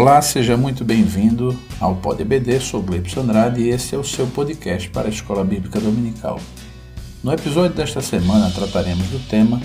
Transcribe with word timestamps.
Olá, 0.00 0.22
seja 0.22 0.56
muito 0.56 0.82
bem-vindo 0.82 1.54
ao 1.78 1.94
Pod 1.94 2.22
EBD, 2.22 2.58
sou 2.58 2.80
Gleibson 2.80 3.20
Andrade 3.20 3.60
e 3.60 3.68
esse 3.68 3.94
é 3.94 3.98
o 3.98 4.02
seu 4.02 4.26
podcast 4.26 4.88
para 4.88 5.08
a 5.08 5.10
Escola 5.10 5.44
Bíblica 5.44 5.78
Dominical. 5.78 6.40
No 7.22 7.30
episódio 7.30 7.76
desta 7.76 8.00
semana 8.00 8.50
trataremos 8.50 9.06
do 9.08 9.18
tema 9.28 9.60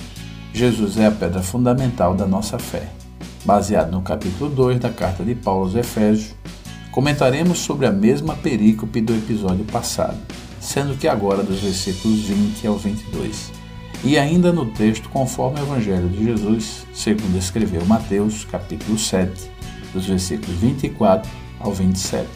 Jesus 0.53 0.97
é 0.97 1.05
a 1.05 1.11
pedra 1.11 1.41
fundamental 1.41 2.13
da 2.13 2.27
nossa 2.27 2.59
fé. 2.59 2.89
Baseado 3.45 3.91
no 3.91 4.01
capítulo 4.01 4.49
2 4.49 4.77
da 4.77 4.89
carta 4.89 5.23
de 5.23 5.35
Paulo 5.35 5.67
aos 5.67 5.75
Efésios, 5.75 6.35
comentaremos 6.91 7.59
sobre 7.59 7.85
a 7.85 7.91
mesma 7.93 8.35
perícope 8.35 8.99
do 8.99 9.15
episódio 9.15 9.63
passado, 9.63 10.17
sendo 10.59 10.97
que 10.97 11.07
agora 11.07 11.43
dos 11.43 11.61
versículos 11.61 12.23
20 12.23 12.67
ao 12.67 12.77
22. 12.77 13.53
E 14.03 14.17
ainda 14.17 14.51
no 14.51 14.65
texto 14.65 15.07
conforme 15.07 15.61
o 15.61 15.63
Evangelho 15.63 16.09
de 16.09 16.25
Jesus, 16.25 16.85
segundo 16.93 17.37
escreveu 17.37 17.85
Mateus, 17.85 18.43
capítulo 18.43 18.99
7, 18.99 19.55
dos 19.95 20.05
versículos 20.05 20.55
24 20.59 21.29
ao 21.59 21.73
27. 21.73 22.27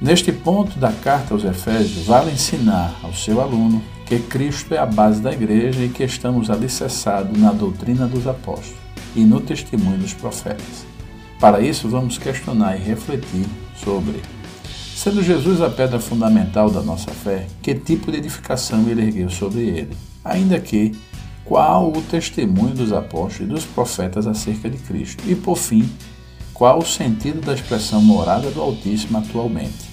Neste 0.00 0.32
ponto 0.32 0.78
da 0.78 0.92
carta 0.92 1.32
aos 1.32 1.44
Efésios, 1.44 2.06
vale 2.06 2.32
ensinar 2.32 2.94
ao 3.02 3.14
seu 3.14 3.40
aluno 3.40 3.80
que 4.04 4.18
Cristo 4.18 4.74
é 4.74 4.78
a 4.78 4.84
base 4.84 5.22
da 5.22 5.32
igreja 5.32 5.82
e 5.82 5.88
que 5.88 6.04
estamos 6.04 6.50
alicerçados 6.50 7.40
na 7.40 7.52
doutrina 7.52 8.06
dos 8.06 8.26
apóstolos 8.26 8.74
e 9.16 9.20
no 9.20 9.40
testemunho 9.40 9.96
dos 9.96 10.12
profetas. 10.12 10.84
Para 11.40 11.60
isso, 11.60 11.88
vamos 11.88 12.18
questionar 12.18 12.76
e 12.76 12.82
refletir 12.82 13.46
sobre, 13.76 14.20
sendo 14.94 15.22
Jesus 15.22 15.60
a 15.60 15.70
pedra 15.70 15.98
fundamental 15.98 16.70
da 16.70 16.82
nossa 16.82 17.10
fé, 17.10 17.46
que 17.62 17.74
tipo 17.74 18.10
de 18.10 18.18
edificação 18.18 18.88
ele 18.88 19.02
ergueu 19.02 19.30
sobre 19.30 19.62
ele, 19.62 19.96
ainda 20.24 20.58
que 20.58 20.92
qual 21.44 21.92
o 21.92 22.02
testemunho 22.02 22.74
dos 22.74 22.92
apóstolos 22.92 23.40
e 23.40 23.54
dos 23.54 23.64
profetas 23.64 24.26
acerca 24.26 24.68
de 24.68 24.78
Cristo, 24.78 25.22
e 25.26 25.34
por 25.34 25.56
fim, 25.56 25.88
qual 26.54 26.78
o 26.78 26.86
sentido 26.86 27.44
da 27.44 27.52
expressão 27.52 28.00
morada 28.00 28.48
do 28.50 28.62
Altíssimo 28.62 29.18
atualmente. 29.18 29.90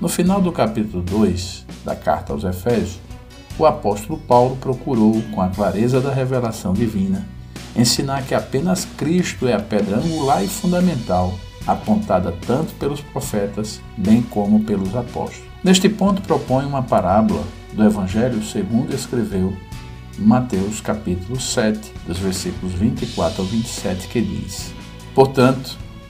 No 0.00 0.08
final 0.08 0.42
do 0.42 0.50
capítulo 0.50 1.00
2 1.04 1.64
da 1.84 1.94
carta 1.94 2.32
aos 2.32 2.42
Efésios, 2.42 2.98
o 3.56 3.64
apóstolo 3.64 4.18
Paulo 4.18 4.56
procurou, 4.56 5.22
com 5.32 5.40
a 5.40 5.48
clareza 5.48 6.00
da 6.00 6.12
revelação 6.12 6.72
divina, 6.72 7.24
ensinar 7.76 8.24
que 8.24 8.34
apenas 8.34 8.84
Cristo 8.96 9.46
é 9.46 9.54
a 9.54 9.60
pedra 9.60 9.98
angular 9.98 10.44
e 10.44 10.48
fundamental, 10.48 11.32
apontada 11.64 12.34
tanto 12.44 12.74
pelos 12.74 13.00
profetas, 13.00 13.80
bem 13.96 14.20
como 14.20 14.64
pelos 14.64 14.96
apóstolos. 14.96 15.48
Neste 15.62 15.88
ponto 15.88 16.20
propõe 16.22 16.66
uma 16.66 16.82
parábola 16.82 17.44
do 17.72 17.84
Evangelho 17.84 18.42
segundo 18.42 18.92
escreveu 18.92 19.56
Mateus 20.18 20.80
capítulo 20.80 21.40
7, 21.40 21.92
dos 22.06 22.18
versículos 22.18 22.74
24 22.74 23.42
ao 23.42 23.48
27, 23.48 24.08
que 24.08 24.20
diz: 24.20 24.72
Portanto, 25.14 25.83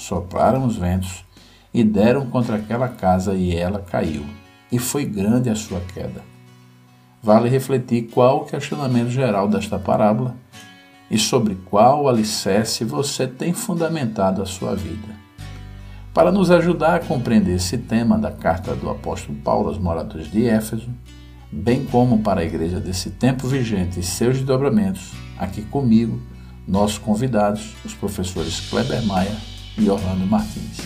sopraram 0.00 0.66
os 0.66 0.76
ventos 0.76 1.24
e 1.72 1.84
deram 1.84 2.26
contra 2.26 2.56
aquela 2.56 2.88
casa 2.88 3.34
e 3.34 3.54
ela 3.54 3.80
caiu, 3.80 4.24
e 4.72 4.78
foi 4.78 5.04
grande 5.04 5.50
a 5.50 5.54
sua 5.54 5.80
queda. 5.80 6.22
Vale 7.22 7.48
refletir 7.48 8.08
qual 8.10 8.38
o 8.38 8.44
questionamento 8.46 9.10
geral 9.10 9.46
desta 9.46 9.78
parábola 9.78 10.34
e 11.10 11.18
sobre 11.18 11.54
qual 11.66 12.08
alicerce 12.08 12.82
você 12.82 13.26
tem 13.26 13.52
fundamentado 13.52 14.42
a 14.42 14.46
sua 14.46 14.74
vida. 14.74 15.20
Para 16.14 16.32
nos 16.32 16.50
ajudar 16.50 16.94
a 16.96 17.00
compreender 17.00 17.56
esse 17.56 17.76
tema 17.76 18.18
da 18.18 18.32
carta 18.32 18.74
do 18.74 18.88
apóstolo 18.88 19.38
Paulo 19.38 19.68
aos 19.68 19.78
moradores 19.78 20.30
de 20.30 20.46
Éfeso, 20.46 20.88
bem 21.52 21.84
como 21.84 22.20
para 22.20 22.40
a 22.40 22.44
igreja 22.44 22.80
desse 22.80 23.10
tempo 23.10 23.46
vigente 23.46 24.00
e 24.00 24.02
seus 24.02 24.38
desdobramentos, 24.38 25.12
aqui 25.38 25.62
comigo, 25.62 26.20
nossos 26.66 26.98
convidados, 26.98 27.74
os 27.84 27.94
professores 27.94 28.60
Kleber 28.70 29.04
Maia 29.04 29.49
e 29.80 29.88
Orlando 29.88 30.26
Martins. 30.26 30.78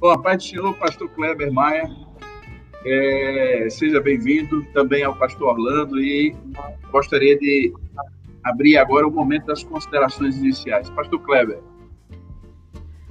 Bom, 0.00 0.10
a 0.10 0.18
paz 0.18 0.38
do 0.38 0.48
Senhor, 0.48 0.74
pastor 0.78 1.08
Kleber 1.10 1.52
Maia. 1.52 1.88
É, 2.84 3.68
seja 3.70 4.00
bem-vindo 4.00 4.64
também 4.72 5.04
ao 5.04 5.14
pastor 5.14 5.50
Orlando 5.50 6.00
e 6.00 6.34
gostaria 6.90 7.38
de 7.38 7.72
abrir 8.44 8.76
agora 8.76 9.06
o 9.06 9.10
momento 9.10 9.46
das 9.46 9.62
considerações 9.62 10.36
iniciais. 10.38 10.88
Pastor 10.90 11.20
Kleber. 11.20 11.60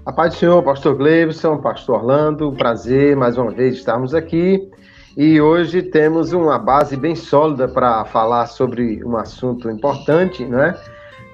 A 0.03 0.11
paz 0.11 0.33
do 0.33 0.39
Senhor, 0.39 0.63
pastor 0.63 0.95
Gleibson, 0.95 1.57
pastor 1.57 1.97
Orlando, 1.97 2.51
prazer 2.53 3.15
mais 3.15 3.37
uma 3.37 3.51
vez 3.51 3.75
estarmos 3.75 4.15
aqui. 4.15 4.67
E 5.15 5.39
hoje 5.39 5.83
temos 5.83 6.33
uma 6.33 6.57
base 6.57 6.97
bem 6.97 7.15
sólida 7.15 7.67
para 7.67 8.03
falar 8.05 8.47
sobre 8.47 9.03
um 9.05 9.15
assunto 9.17 9.69
importante, 9.69 10.43
né? 10.43 10.75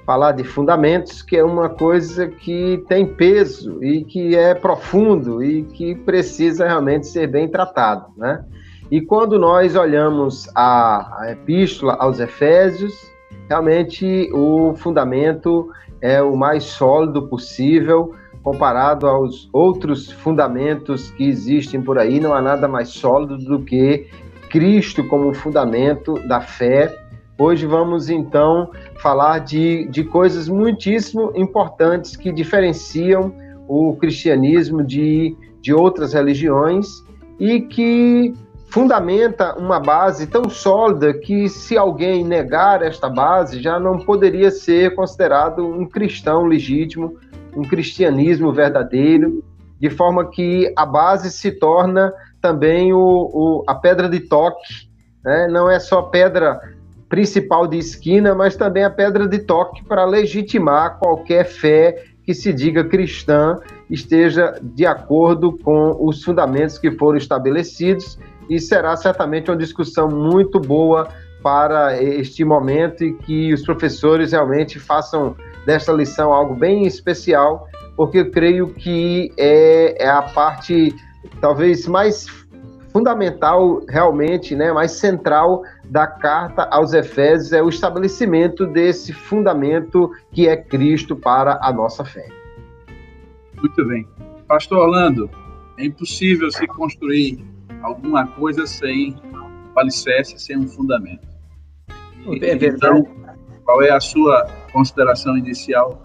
Falar 0.05 0.33
de 0.33 0.43
fundamentos, 0.43 1.21
que 1.21 1.37
é 1.37 1.43
uma 1.43 1.69
coisa 1.69 2.27
que 2.27 2.83
tem 2.89 3.05
peso 3.05 3.83
e 3.83 4.03
que 4.03 4.35
é 4.35 4.53
profundo 4.53 5.43
e 5.43 5.63
que 5.63 5.95
precisa 5.95 6.65
realmente 6.65 7.07
ser 7.07 7.27
bem 7.27 7.47
tratado, 7.47 8.07
né? 8.17 8.43
E 8.89 8.99
quando 8.99 9.37
nós 9.37 9.75
olhamos 9.75 10.49
a, 10.55 11.21
a 11.21 11.31
epístola 11.31 11.95
aos 11.99 12.19
Efésios, 12.19 12.93
realmente 13.49 14.29
o 14.33 14.73
fundamento 14.75 15.69
é 16.01 16.21
o 16.21 16.35
mais 16.35 16.63
sólido 16.63 17.27
possível 17.27 18.13
comparado 18.43 19.07
aos 19.07 19.49
outros 19.51 20.09
fundamentos 20.09 21.11
que 21.11 21.27
existem 21.27 21.81
por 21.81 21.99
aí. 21.99 22.19
Não 22.19 22.33
há 22.33 22.41
nada 22.41 22.67
mais 22.67 22.89
sólido 22.89 23.37
do 23.37 23.59
que 23.59 24.07
Cristo 24.49 25.03
como 25.07 25.33
fundamento 25.33 26.13
da 26.27 26.39
fé. 26.39 26.95
Hoje 27.37 27.65
vamos 27.65 28.09
então 28.09 28.71
falar 29.01 29.39
de, 29.39 29.87
de 29.89 30.03
coisas 30.03 30.47
muitíssimo 30.47 31.31
importantes 31.35 32.15
que 32.15 32.31
diferenciam 32.31 33.33
o 33.67 33.95
cristianismo 33.97 34.83
de, 34.83 35.35
de 35.61 35.73
outras 35.73 36.13
religiões 36.13 36.87
e 37.39 37.61
que 37.61 38.33
fundamenta 38.69 39.55
uma 39.57 39.79
base 39.79 40.27
tão 40.27 40.49
sólida 40.49 41.13
que, 41.13 41.49
se 41.49 41.77
alguém 41.77 42.23
negar 42.23 42.81
esta 42.81 43.09
base, 43.09 43.61
já 43.61 43.79
não 43.79 43.99
poderia 43.99 44.51
ser 44.51 44.93
considerado 44.93 45.65
um 45.65 45.85
cristão 45.85 46.45
legítimo, 46.45 47.17
um 47.55 47.63
cristianismo 47.63 48.51
verdadeiro, 48.51 49.43
de 49.79 49.89
forma 49.89 50.29
que 50.29 50.71
a 50.75 50.85
base 50.85 51.31
se 51.31 51.51
torna 51.51 52.13
também 52.41 52.93
o, 52.93 52.99
o 52.99 53.63
a 53.67 53.75
pedra 53.75 54.09
de 54.09 54.19
toque, 54.19 54.89
né? 55.23 55.47
não 55.47 55.69
é 55.69 55.79
só 55.79 56.01
pedra 56.01 56.59
principal 57.07 57.67
de 57.67 57.77
esquina, 57.77 58.35
mas 58.35 58.55
também 58.55 58.83
a 58.83 58.89
pedra 58.89 59.27
de 59.27 59.39
toque 59.39 59.83
para 59.85 60.03
legitimar 60.03 60.99
qualquer 60.99 61.45
fé 61.45 62.03
que 62.23 62.33
se 62.33 62.51
diga 62.51 62.83
cristã 62.83 63.57
esteja 63.89 64.59
de 64.61 64.85
acordo 64.85 65.57
com 65.59 65.95
os 66.05 66.21
fundamentos 66.21 66.77
que 66.77 66.91
foram 66.91 67.17
estabelecidos 67.17 68.19
e 68.49 68.59
será 68.59 68.95
certamente 68.95 69.49
uma 69.49 69.57
discussão 69.57 70.09
muito 70.09 70.59
boa 70.59 71.07
para 71.41 72.01
este 72.01 72.43
momento 72.43 73.03
e 73.03 73.13
que 73.13 73.53
os 73.53 73.63
professores 73.63 74.31
realmente 74.31 74.79
façam 74.79 75.35
desta 75.65 75.91
lição 75.91 76.33
algo 76.33 76.55
bem 76.55 76.85
especial, 76.85 77.67
porque 77.95 78.19
eu 78.19 78.31
creio 78.31 78.69
que 78.73 79.31
é, 79.37 80.03
é 80.03 80.09
a 80.09 80.21
parte 80.21 80.95
talvez 81.39 81.87
mais 81.87 82.25
fundamental 82.91 83.81
realmente, 83.87 84.55
né, 84.55 84.71
mais 84.71 84.93
central 84.93 85.61
da 85.85 86.07
carta 86.07 86.63
aos 86.71 86.93
Efésios 86.93 87.53
é 87.53 87.61
o 87.61 87.69
estabelecimento 87.69 88.65
desse 88.65 89.13
fundamento 89.13 90.11
que 90.31 90.47
é 90.47 90.57
Cristo 90.57 91.15
para 91.15 91.59
a 91.61 91.71
nossa 91.71 92.03
fé. 92.03 92.27
Muito 93.55 93.85
bem. 93.87 94.07
Pastor 94.47 94.79
Orlando, 94.79 95.29
é 95.77 95.85
impossível 95.85 96.49
se 96.49 96.65
construir 96.67 97.45
alguma 97.81 98.27
coisa 98.27 98.65
sem 98.65 99.15
alicerce, 99.75 100.39
sem 100.39 100.57
um 100.57 100.67
fundamento. 100.67 101.27
E, 102.25 102.43
é 102.43 102.53
então, 102.53 103.05
qual 103.63 103.81
é 103.81 103.91
a 103.91 103.99
sua 103.99 104.47
consideração 104.71 105.37
inicial. 105.37 106.01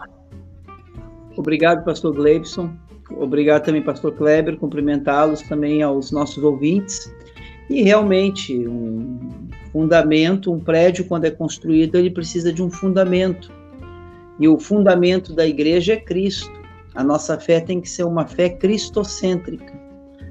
Obrigado, 1.36 1.84
pastor 1.84 2.14
Gleibson. 2.14 2.72
Obrigado 3.10 3.64
também, 3.64 3.82
pastor 3.82 4.12
Kleber. 4.14 4.56
Cumprimentá-los 4.56 5.42
também 5.42 5.82
aos 5.82 6.10
nossos 6.10 6.42
ouvintes. 6.42 7.12
E 7.70 7.82
realmente, 7.82 8.66
um 8.66 9.48
fundamento, 9.70 10.52
um 10.52 10.58
prédio, 10.58 11.04
quando 11.06 11.24
é 11.24 11.30
construído, 11.30 11.96
ele 11.96 12.10
precisa 12.10 12.52
de 12.52 12.62
um 12.62 12.70
fundamento. 12.70 13.50
E 14.38 14.48
o 14.48 14.58
fundamento 14.58 15.32
da 15.32 15.46
igreja 15.46 15.94
é 15.94 15.96
Cristo. 15.96 16.52
A 16.94 17.02
nossa 17.02 17.38
fé 17.38 17.60
tem 17.60 17.80
que 17.80 17.88
ser 17.88 18.04
uma 18.04 18.26
fé 18.26 18.50
cristocêntrica, 18.50 19.72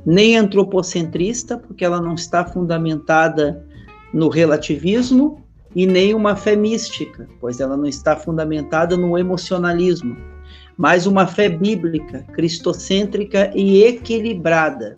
nem 0.05 0.37
antropocentrista, 0.37 1.57
porque 1.57 1.85
ela 1.85 2.01
não 2.01 2.15
está 2.15 2.45
fundamentada 2.45 3.65
no 4.13 4.29
relativismo, 4.29 5.41
e 5.75 5.85
nem 5.85 6.13
uma 6.13 6.35
fé 6.35 6.55
mística, 6.55 7.27
pois 7.39 7.59
ela 7.59 7.77
não 7.77 7.85
está 7.85 8.15
fundamentada 8.15 8.97
no 8.97 9.17
emocionalismo, 9.17 10.17
mas 10.77 11.05
uma 11.05 11.25
fé 11.25 11.47
bíblica, 11.47 12.23
cristocêntrica 12.33 13.51
e 13.55 13.83
equilibrada, 13.83 14.97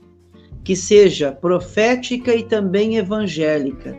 que 0.63 0.75
seja 0.75 1.31
profética 1.31 2.33
e 2.33 2.44
também 2.44 2.97
evangélica, 2.97 3.95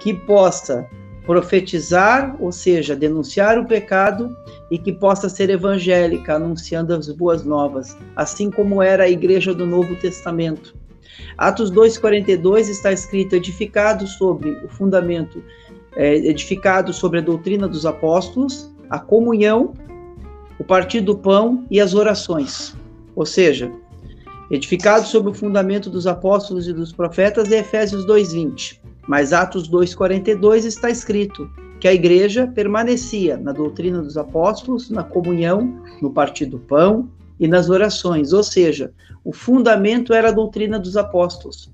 que 0.00 0.12
possa 0.12 0.86
profetizar, 1.30 2.34
ou 2.40 2.50
seja, 2.50 2.96
denunciar 2.96 3.56
o 3.56 3.64
pecado, 3.64 4.36
e 4.68 4.76
que 4.76 4.92
possa 4.92 5.28
ser 5.28 5.48
evangélica, 5.48 6.34
anunciando 6.34 6.92
as 6.92 7.08
boas 7.08 7.44
novas, 7.44 7.96
assim 8.16 8.50
como 8.50 8.82
era 8.82 9.04
a 9.04 9.08
igreja 9.08 9.54
do 9.54 9.64
Novo 9.64 9.94
Testamento. 9.94 10.74
Atos 11.38 11.70
2,42 11.70 12.68
está 12.68 12.90
escrito: 12.90 13.36
edificado 13.36 14.08
sobre 14.08 14.50
o 14.64 14.68
fundamento, 14.68 15.40
é, 15.94 16.16
edificado 16.16 16.92
sobre 16.92 17.20
a 17.20 17.22
doutrina 17.22 17.68
dos 17.68 17.86
apóstolos, 17.86 18.68
a 18.90 18.98
comunhão, 18.98 19.72
o 20.58 20.64
partir 20.64 21.00
do 21.00 21.16
pão 21.16 21.64
e 21.70 21.80
as 21.80 21.94
orações. 21.94 22.74
Ou 23.14 23.24
seja, 23.24 23.70
edificado 24.50 25.06
sobre 25.06 25.30
o 25.30 25.34
fundamento 25.34 25.88
dos 25.88 26.08
apóstolos 26.08 26.66
e 26.66 26.72
dos 26.72 26.92
profetas, 26.92 27.52
é 27.52 27.60
Efésios 27.60 28.04
2,20. 28.04 28.79
Mas 29.10 29.32
Atos 29.32 29.68
2,42 29.68 30.64
está 30.64 30.88
escrito 30.88 31.50
que 31.80 31.88
a 31.88 31.92
igreja 31.92 32.46
permanecia 32.46 33.36
na 33.36 33.50
doutrina 33.50 34.00
dos 34.00 34.16
apóstolos, 34.16 34.88
na 34.88 35.02
comunhão, 35.02 35.82
no 36.00 36.12
partir 36.12 36.46
do 36.46 36.60
pão 36.60 37.08
e 37.36 37.48
nas 37.48 37.68
orações, 37.68 38.32
ou 38.32 38.44
seja, 38.44 38.92
o 39.24 39.32
fundamento 39.32 40.14
era 40.14 40.28
a 40.28 40.32
doutrina 40.32 40.78
dos 40.78 40.96
apóstolos. 40.96 41.72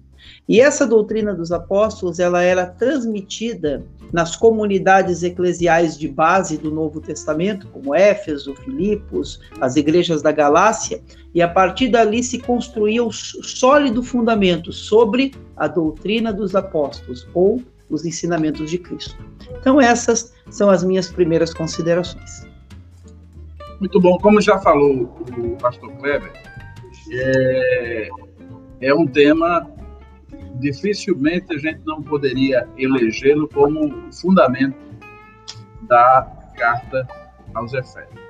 E 0.48 0.62
essa 0.62 0.86
doutrina 0.86 1.34
dos 1.34 1.52
apóstolos, 1.52 2.18
ela 2.18 2.40
era 2.40 2.64
transmitida 2.64 3.84
nas 4.10 4.34
comunidades 4.34 5.22
eclesiais 5.22 5.98
de 5.98 6.08
base 6.08 6.56
do 6.56 6.70
Novo 6.70 7.02
Testamento, 7.02 7.68
como 7.68 7.94
Éfeso, 7.94 8.54
Filipos, 8.54 9.40
as 9.60 9.76
igrejas 9.76 10.22
da 10.22 10.32
Galácia, 10.32 11.02
e 11.34 11.42
a 11.42 11.48
partir 11.48 11.88
dali 11.88 12.22
se 12.22 12.38
construía 12.38 13.04
o 13.04 13.12
sólido 13.12 14.02
fundamento 14.02 14.72
sobre 14.72 15.34
a 15.56 15.66
doutrina 15.66 16.32
dos 16.32 16.54
apóstolos 16.54 17.28
ou 17.32 17.62
os 17.88 18.04
ensinamentos 18.04 18.70
de 18.70 18.78
Cristo. 18.78 19.16
Então, 19.58 19.80
essas 19.80 20.34
são 20.50 20.68
as 20.68 20.82
minhas 20.82 21.10
primeiras 21.10 21.54
considerações. 21.54 22.46
Muito 23.80 24.00
bom. 24.00 24.18
Como 24.18 24.40
já 24.40 24.58
falou 24.58 25.16
o 25.38 25.56
pastor 25.56 25.90
Kleber, 25.98 26.32
é, 27.12 28.08
é 28.80 28.94
um 28.94 29.06
tema 29.06 29.66
dificilmente 30.58 31.54
a 31.54 31.58
gente 31.58 31.80
não 31.84 32.02
poderia 32.02 32.66
elegê-lo 32.76 33.48
como 33.48 34.10
fundamento 34.12 34.76
da 35.82 36.22
carta 36.56 37.06
aos 37.54 37.72
Efésios. 37.72 38.20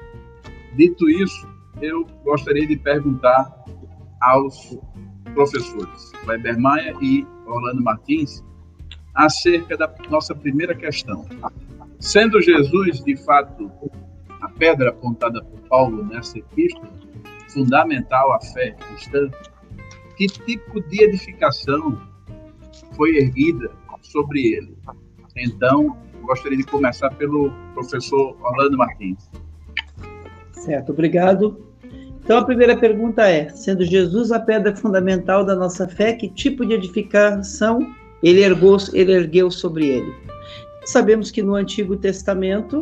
Dito 0.76 1.08
isso, 1.08 1.49
eu 1.81 2.06
gostaria 2.25 2.67
de 2.67 2.76
perguntar 2.76 3.64
aos 4.20 4.76
professores 5.34 6.12
Weber 6.26 6.58
Maia 6.58 6.94
e 7.00 7.26
Orlando 7.46 7.82
Martins 7.82 8.44
acerca 9.14 9.76
da 9.76 9.93
nossa 10.11 10.34
primeira 10.34 10.75
questão. 10.75 11.25
Sendo 11.99 12.40
Jesus, 12.40 13.02
de 13.02 13.17
fato, 13.17 13.70
a 14.40 14.49
pedra 14.50 14.90
apontada 14.90 15.43
por 15.43 15.61
Paulo 15.69 16.05
nessa 16.05 16.38
epístola, 16.38 16.90
fundamental 17.49 18.32
à 18.32 18.40
fé 18.40 18.73
cristã, 18.73 19.31
que 20.17 20.26
tipo 20.26 20.81
de 20.82 21.02
edificação 21.02 22.00
foi 22.94 23.17
erguida 23.17 23.70
sobre 24.02 24.55
ele? 24.55 24.76
Então, 25.37 25.96
gostaria 26.22 26.56
de 26.56 26.64
começar 26.64 27.11
pelo 27.14 27.50
professor 27.75 28.37
Orlando 28.43 28.76
Martins. 28.76 29.31
Certo, 30.52 30.93
obrigado. 30.93 31.67
Então, 32.26 32.38
a 32.38 32.44
primeira 32.44 32.76
pergunta 32.76 33.28
é: 33.28 33.49
sendo 33.50 33.84
Jesus 33.84 34.32
a 34.32 34.40
pedra 34.40 34.75
fundamental 34.75 35.44
da 35.44 35.55
nossa 35.55 35.87
fé, 35.87 36.12
que 36.12 36.28
tipo 36.28 36.67
de 36.67 36.75
edificação 36.75 37.78
ele 38.20 38.40
ele 38.43 39.12
ergueu 39.12 39.49
sobre 39.49 39.87
ele? 39.87 40.12
Sabemos 40.84 41.31
que 41.31 41.40
no 41.40 41.55
Antigo 41.55 41.96
Testamento 41.96 42.81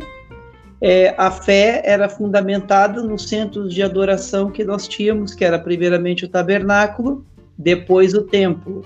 é, 0.81 1.15
a 1.19 1.31
fé 1.31 1.83
era 1.85 2.09
fundamentada 2.09 3.03
nos 3.03 3.29
centros 3.29 3.75
de 3.75 3.83
adoração 3.83 4.51
que 4.51 4.65
nós 4.65 4.89
tínhamos, 4.89 5.35
que 5.35 5.45
era 5.45 5.59
primeiramente 5.59 6.25
o 6.25 6.29
tabernáculo, 6.29 7.23
depois 7.59 8.15
o 8.15 8.23
templo. 8.23 8.83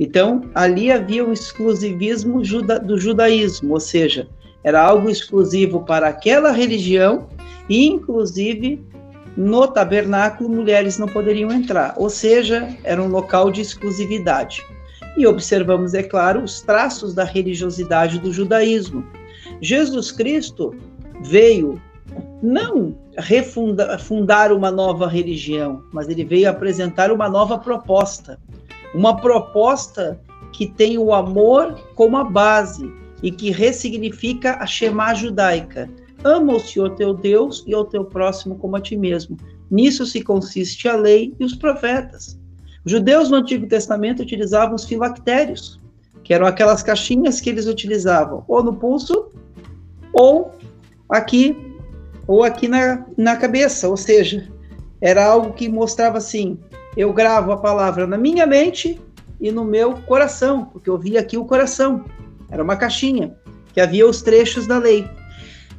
Então, 0.00 0.42
ali 0.54 0.90
havia 0.90 1.22
um 1.22 1.34
exclusivismo 1.34 2.42
juda, 2.42 2.80
do 2.80 2.98
judaísmo, 2.98 3.74
ou 3.74 3.80
seja, 3.80 4.26
era 4.64 4.82
algo 4.82 5.10
exclusivo 5.10 5.84
para 5.84 6.08
aquela 6.08 6.50
religião 6.50 7.28
e, 7.68 7.86
inclusive, 7.86 8.82
no 9.36 9.66
tabernáculo, 9.66 10.48
mulheres 10.48 10.98
não 10.98 11.06
poderiam 11.06 11.50
entrar, 11.52 11.94
ou 11.96 12.10
seja, 12.10 12.68
era 12.84 13.02
um 13.02 13.08
local 13.08 13.50
de 13.50 13.60
exclusividade. 13.60 14.64
E 15.16 15.26
observamos, 15.26 15.94
é 15.94 16.02
claro, 16.02 16.42
os 16.42 16.60
traços 16.60 17.14
da 17.14 17.24
religiosidade 17.24 18.18
do 18.18 18.32
judaísmo. 18.32 19.04
Jesus 19.60 20.12
Cristo 20.12 20.74
veio 21.22 21.80
não 22.42 22.96
refundar 23.16 23.98
fundar 23.98 24.52
uma 24.52 24.70
nova 24.70 25.08
religião, 25.08 25.82
mas 25.92 26.08
ele 26.08 26.24
veio 26.24 26.48
apresentar 26.48 27.10
uma 27.10 27.28
nova 27.28 27.58
proposta. 27.58 28.38
Uma 28.94 29.16
proposta 29.16 30.20
que 30.52 30.66
tem 30.66 30.98
o 30.98 31.12
amor 31.12 31.74
como 31.94 32.16
a 32.16 32.24
base 32.24 32.90
e 33.22 33.30
que 33.30 33.50
ressignifica 33.50 34.56
a 34.60 34.66
Shema 34.66 35.14
judaica. 35.14 35.90
Ama 36.24 36.54
o 36.54 36.60
Senhor 36.60 36.90
teu 36.96 37.14
Deus 37.14 37.64
e 37.66 37.74
ao 37.74 37.84
teu 37.84 38.04
próximo 38.04 38.58
como 38.58 38.76
a 38.76 38.80
ti 38.80 38.96
mesmo. 38.96 39.36
Nisso 39.70 40.04
se 40.06 40.22
consiste 40.22 40.88
a 40.88 40.96
lei 40.96 41.34
e 41.38 41.44
os 41.44 41.54
profetas. 41.54 42.38
Os 42.84 42.92
judeus 42.92 43.30
no 43.30 43.36
Antigo 43.36 43.66
Testamento 43.66 44.22
utilizavam 44.22 44.74
os 44.74 44.84
filactérios, 44.84 45.80
que 46.24 46.34
eram 46.34 46.46
aquelas 46.46 46.82
caixinhas 46.82 47.40
que 47.40 47.50
eles 47.50 47.66
utilizavam 47.66 48.44
ou 48.48 48.62
no 48.62 48.74
pulso 48.74 49.30
ou 50.12 50.52
aqui 51.08 51.56
ou 52.26 52.44
aqui 52.44 52.68
na, 52.68 53.06
na 53.16 53.36
cabeça, 53.36 53.88
ou 53.88 53.96
seja, 53.96 54.46
era 55.00 55.24
algo 55.24 55.54
que 55.54 55.68
mostrava 55.68 56.18
assim: 56.18 56.58
eu 56.96 57.12
gravo 57.12 57.52
a 57.52 57.56
palavra 57.56 58.06
na 58.06 58.18
minha 58.18 58.46
mente 58.46 59.00
e 59.40 59.50
no 59.50 59.64
meu 59.64 59.94
coração, 60.02 60.66
porque 60.66 60.90
eu 60.90 60.98
via 60.98 61.20
aqui 61.20 61.36
o 61.36 61.44
coração. 61.44 62.04
Era 62.50 62.62
uma 62.62 62.76
caixinha 62.76 63.36
que 63.72 63.80
havia 63.80 64.06
os 64.06 64.22
trechos 64.22 64.66
da 64.66 64.78
lei. 64.78 65.08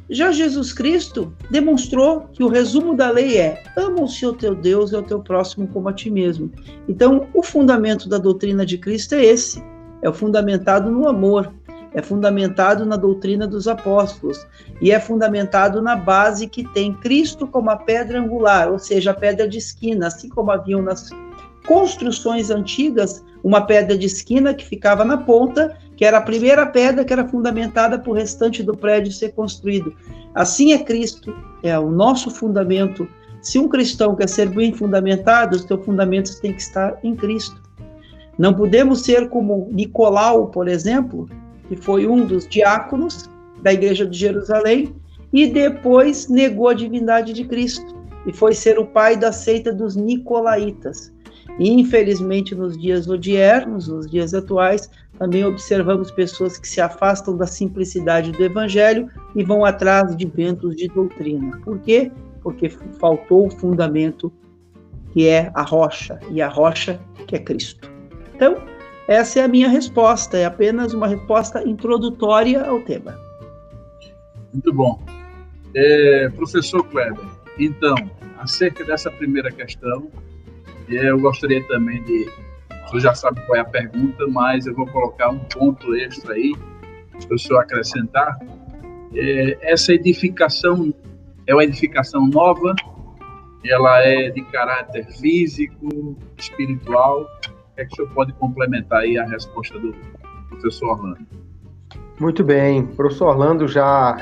Já 0.10 0.32
Jesus 0.32 0.74
Cristo 0.74 1.32
demonstrou 1.51 2.22
que 2.34 2.44
o 2.44 2.48
resumo 2.48 2.96
da 2.96 3.12
lei 3.12 3.38
é: 3.38 3.63
ama 3.78 4.01
o 4.01 4.08
seu 4.08 4.34
teu 4.34 4.56
Deus 4.56 4.92
e 4.92 4.96
o 4.96 5.04
teu 5.04 5.20
próximo 5.20 5.68
como 5.68 5.88
a 5.88 5.94
ti 5.94 6.10
mesmo. 6.10 6.51
Então, 6.88 7.28
o 7.34 7.44
fundamento 7.44 8.10
da 8.10 8.18
doutrina 8.18 8.66
de 8.66 8.78
Cristo 8.78 9.13
é 9.13 9.24
esse: 9.24 9.63
é 10.01 10.12
fundamentado 10.12 10.89
no 10.89 11.08
amor, 11.08 11.54
é 11.94 12.01
fundamentado 12.01 12.86
na 12.86 12.96
doutrina 12.96 13.48
dos 13.48 13.68
apóstolos 13.68 14.48
e 14.82 14.92
é 14.92 15.00
fundamentado 15.00 15.82
na 15.82 15.96
base 15.96 16.48
que 16.48 16.63
tem 16.74 16.94
Cristo 16.94 17.46
como 17.46 17.70
a 17.70 17.75
pedra 17.75 18.20
angular, 18.20 18.72
ou 18.72 18.80
seja, 18.80 19.12
a 19.12 19.13
pedra 19.13 19.48
de 19.48 19.60
esquina, 19.60 20.08
assim 20.08 20.30
como 20.30 20.51
haviam 20.51 20.82
nas 20.82 21.10
construções 21.68 22.50
antigas 22.50 23.24
uma 23.44 23.62
pedra 23.62 23.98
de 23.98 24.08
esquina 24.08 24.54
que 24.54 24.66
ficava 24.66 25.06
na 25.06 25.18
ponta 25.18 25.78
que 26.00 26.06
era 26.06 26.20
a 26.20 26.22
primeira 26.22 26.65
pedra 26.65 27.03
que 27.03 27.12
era 27.12 27.27
fundamentada 27.27 28.00
para 28.00 28.10
o 28.10 28.13
restante 28.13 28.63
do 28.63 28.74
prédio 28.74 29.12
ser 29.12 29.34
construído. 29.34 29.94
Assim 30.34 30.72
é 30.72 30.77
Cristo, 30.77 31.36
é 31.62 31.77
o 31.77 31.91
nosso 31.91 32.32
fundamento. 32.32 33.06
Se 33.41 33.60
um 33.60 33.68
cristão 33.68 34.15
quer 34.15 34.29
ser 34.29 34.48
bem 34.48 34.72
fundamentado, 34.72 35.58
os 35.58 35.65
teus 35.65 35.84
fundamentos 35.84 36.39
têm 36.39 36.53
que 36.53 36.62
estar 36.62 36.98
em 37.03 37.13
Cristo. 37.18 37.62
Não 38.38 38.53
podemos 38.53 39.01
ser 39.01 39.27
como 39.27 39.68
Nicolau, 39.74 40.48
por 40.48 40.70
exemplo, 40.70 41.27
que 41.68 41.75
foi 41.75 42.08
um 42.08 42.25
dos 42.25 42.48
diáconos 42.48 43.29
da 43.62 43.74
igreja 43.74 44.06
de 44.06 44.18
Jerusalém 44.18 44.96
e 45.34 45.48
depois 45.48 46.29
negou 46.29 46.70
a 46.70 46.74
divindade 46.74 47.34
de 47.34 47.44
Cristo 47.44 47.94
e 48.25 48.32
foi 48.32 48.53
ser 48.53 48.79
o 48.79 48.86
pai 48.86 49.18
da 49.18 49.34
seita 49.34 49.74
dos 49.74 49.98
nicolaítas. 49.98 51.12
E, 51.60 51.70
infelizmente, 51.70 52.56
nos 52.56 52.77
dias 52.77 53.10
odiernos, 53.10 53.89
nos 53.89 54.10
dias 54.10 54.34
atuais, 54.34 54.89
também 55.20 55.44
observamos 55.44 56.10
pessoas 56.10 56.58
que 56.58 56.68
se 56.68 56.80
afastam 56.80 57.36
da 57.36 57.46
simplicidade 57.46 58.32
do 58.32 58.44
evangelho 58.44 59.10
e 59.36 59.44
vão 59.44 59.66
atrás 59.66 60.16
de 60.16 60.26
ventos 60.26 60.76
de 60.76 60.88
doutrina. 60.88 61.60
Por 61.64 61.78
quê? 61.80 62.10
Porque 62.42 62.70
faltou 63.00 63.48
o 63.48 63.52
fundamento 63.52 64.32
que 65.12 65.28
é 65.28 65.52
a 65.54 65.62
rocha, 65.62 66.20
e 66.32 66.42
a 66.42 66.48
rocha 66.48 67.00
que 67.28 67.36
é 67.36 67.40
Cristo. 67.40 67.92
Então, 68.34 68.56
essa 69.08 69.40
é 69.40 69.44
a 69.44 69.48
minha 69.48 69.68
resposta, 69.68 70.38
é 70.38 70.46
apenas 70.46 70.94
uma 70.94 71.08
resposta 71.08 71.68
introdutória 71.68 72.64
ao 72.64 72.80
tema. 72.82 73.20
Muito 74.54 74.72
bom. 74.74 75.02
É, 75.76 76.30
professor 76.30 76.84
Kleber, 76.86 77.26
então, 77.58 77.96
acerca 78.38 78.86
dessa 78.86 79.12
primeira 79.12 79.52
questão, 79.52 80.10
eu 80.88 81.20
gostaria 81.20 81.62
também 81.68 82.02
de. 82.04 82.30
Você 82.91 83.01
já 83.01 83.13
sabe 83.13 83.39
qual 83.46 83.55
é 83.55 83.62
a 83.62 83.65
pergunta, 83.65 84.25
mas 84.27 84.65
eu 84.65 84.74
vou 84.74 84.88
colocar 84.88 85.29
um 85.29 85.38
ponto 85.39 85.96
extra 85.96 86.34
aí, 86.34 86.51
para 87.27 87.36
o 87.36 87.38
senhor 87.38 87.60
acrescentar. 87.60 88.38
É, 89.13 89.58
essa 89.62 89.93
edificação 89.93 90.91
é 91.46 91.53
uma 91.53 91.63
edificação 91.63 92.27
nova, 92.27 92.75
ela 93.63 94.00
é 94.00 94.31
de 94.31 94.41
caráter 94.46 95.05
físico, 95.19 96.17
espiritual. 96.38 97.22
O 97.22 97.75
que 97.75 97.81
é 97.81 97.86
que 97.86 97.93
o 97.93 97.96
senhor 97.96 98.12
pode 98.13 98.34
complementar 98.34 99.01
aí 99.01 99.17
a 99.19 99.25
resposta 99.25 99.77
do 99.77 99.93
professor 100.50 100.91
Orlando? 100.91 101.27
Muito 102.19 102.43
bem, 102.43 102.81
o 102.81 102.88
professor 102.88 103.27
Orlando 103.27 103.67
já 103.67 104.17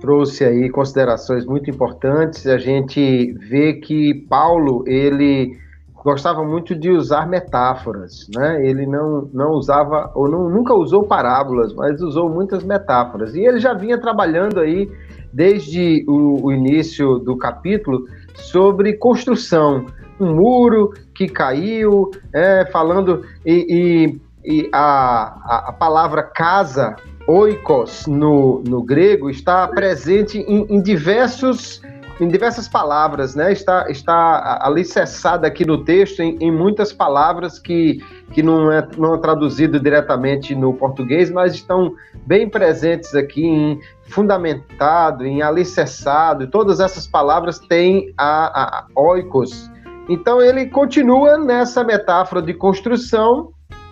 trouxe 0.00 0.44
aí 0.44 0.70
considerações 0.70 1.44
muito 1.44 1.68
importantes. 1.68 2.46
A 2.46 2.58
gente 2.58 3.32
vê 3.32 3.74
que 3.74 4.14
Paulo, 4.28 4.84
ele 4.86 5.58
gostava 6.06 6.44
muito 6.44 6.72
de 6.72 6.88
usar 6.88 7.26
metáforas, 7.26 8.28
né? 8.32 8.64
Ele 8.64 8.86
não, 8.86 9.28
não 9.34 9.50
usava, 9.50 10.12
ou 10.14 10.28
não, 10.28 10.48
nunca 10.48 10.72
usou 10.72 11.02
parábolas, 11.02 11.74
mas 11.74 12.00
usou 12.00 12.30
muitas 12.30 12.62
metáforas. 12.62 13.34
E 13.34 13.40
ele 13.40 13.58
já 13.58 13.74
vinha 13.74 13.98
trabalhando 13.98 14.60
aí, 14.60 14.88
desde 15.32 16.04
o, 16.06 16.46
o 16.46 16.52
início 16.52 17.18
do 17.18 17.36
capítulo, 17.36 18.06
sobre 18.34 18.92
construção. 18.92 19.86
Um 20.20 20.32
muro 20.32 20.92
que 21.12 21.26
caiu, 21.26 22.12
é, 22.32 22.64
falando, 22.66 23.24
e, 23.44 24.20
e, 24.44 24.58
e 24.60 24.70
a, 24.72 25.70
a 25.70 25.72
palavra 25.72 26.22
casa 26.22 26.94
oikos 27.26 28.06
no, 28.06 28.62
no 28.62 28.80
grego 28.80 29.28
está 29.28 29.66
presente 29.66 30.38
em, 30.38 30.66
em, 30.70 30.80
diversos 30.80 31.82
em 32.20 32.28
diversas 32.28 32.66
palavras, 32.66 33.34
né? 33.34 33.52
Está 33.52 33.90
está 33.90 34.58
alicerçada 34.62 35.46
aqui 35.46 35.66
no 35.66 35.84
texto 35.84 36.20
em, 36.20 36.36
em, 36.40 36.50
muitas 36.50 36.92
palavras 36.92 37.58
que, 37.58 38.02
que 38.32 38.42
não 38.42 38.72
é 38.72 38.86
não 38.96 39.14
é 39.14 39.18
traduzido 39.18 39.78
diretamente 39.78 40.54
no 40.54 40.72
português, 40.72 41.30
mas 41.30 41.54
estão 41.54 41.94
bem 42.26 42.48
presentes 42.48 43.14
aqui 43.14 43.44
em 43.44 43.80
fundamentado, 44.08 45.26
em 45.26 45.42
alicerçado. 45.42 46.46
Todas 46.46 46.80
essas 46.80 47.06
palavras 47.06 47.58
têm 47.58 48.12
a, 48.16 48.78
a 48.78 48.86
oikos. 48.94 49.70
Então 50.08 50.40
ele 50.40 50.66
continua 50.66 51.36
nessa 51.36 51.84
metáfora 51.84 52.40
de 52.40 52.54
construção 52.54 53.50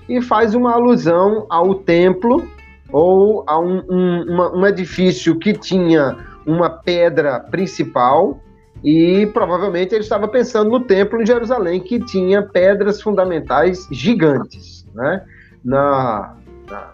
e 0.09 0.23
faz 0.23 0.55
uma 0.55 0.73
alusão 0.73 1.47
ao 1.51 1.75
templo 1.75 2.47
ou 2.91 3.43
a 3.47 3.59
um, 3.59 3.83
um, 3.89 4.23
uma, 4.33 4.57
um 4.57 4.67
edifício 4.67 5.37
que 5.39 5.53
tinha 5.53 6.17
uma 6.47 6.71
pedra 6.71 7.41
principal 7.41 8.41
e 8.83 9.27
provavelmente 9.33 9.95
ele 9.95 10.03
estava 10.03 10.29
pensando 10.29 10.71
no 10.71 10.81
templo 10.81 11.21
em 11.23 11.27
Jerusalém 11.27 11.81
que 11.81 11.99
tinha 12.01 12.43
pedras 12.43 13.01
fundamentais 13.01 13.89
gigantes, 13.91 14.87
né? 14.95 15.25
Na, 15.65 16.37
na, 16.69 16.93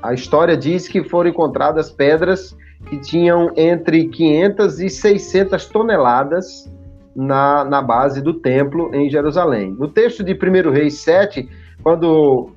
a 0.00 0.14
história 0.14 0.56
diz 0.56 0.86
que 0.86 1.02
foram 1.02 1.30
encontradas 1.30 1.90
pedras 1.90 2.56
que 2.86 2.98
tinham 2.98 3.50
entre 3.56 4.08
500 4.08 4.80
e 4.80 4.88
600 4.90 5.66
toneladas 5.66 6.70
na, 7.16 7.64
na 7.64 7.82
base 7.82 8.20
do 8.20 8.34
templo 8.34 8.94
em 8.94 9.08
Jerusalém. 9.08 9.72
No 9.72 9.88
texto 9.88 10.22
de 10.22 10.34
1 10.34 10.70
Reis 10.70 10.98
7, 10.98 11.48
quando 11.82 12.50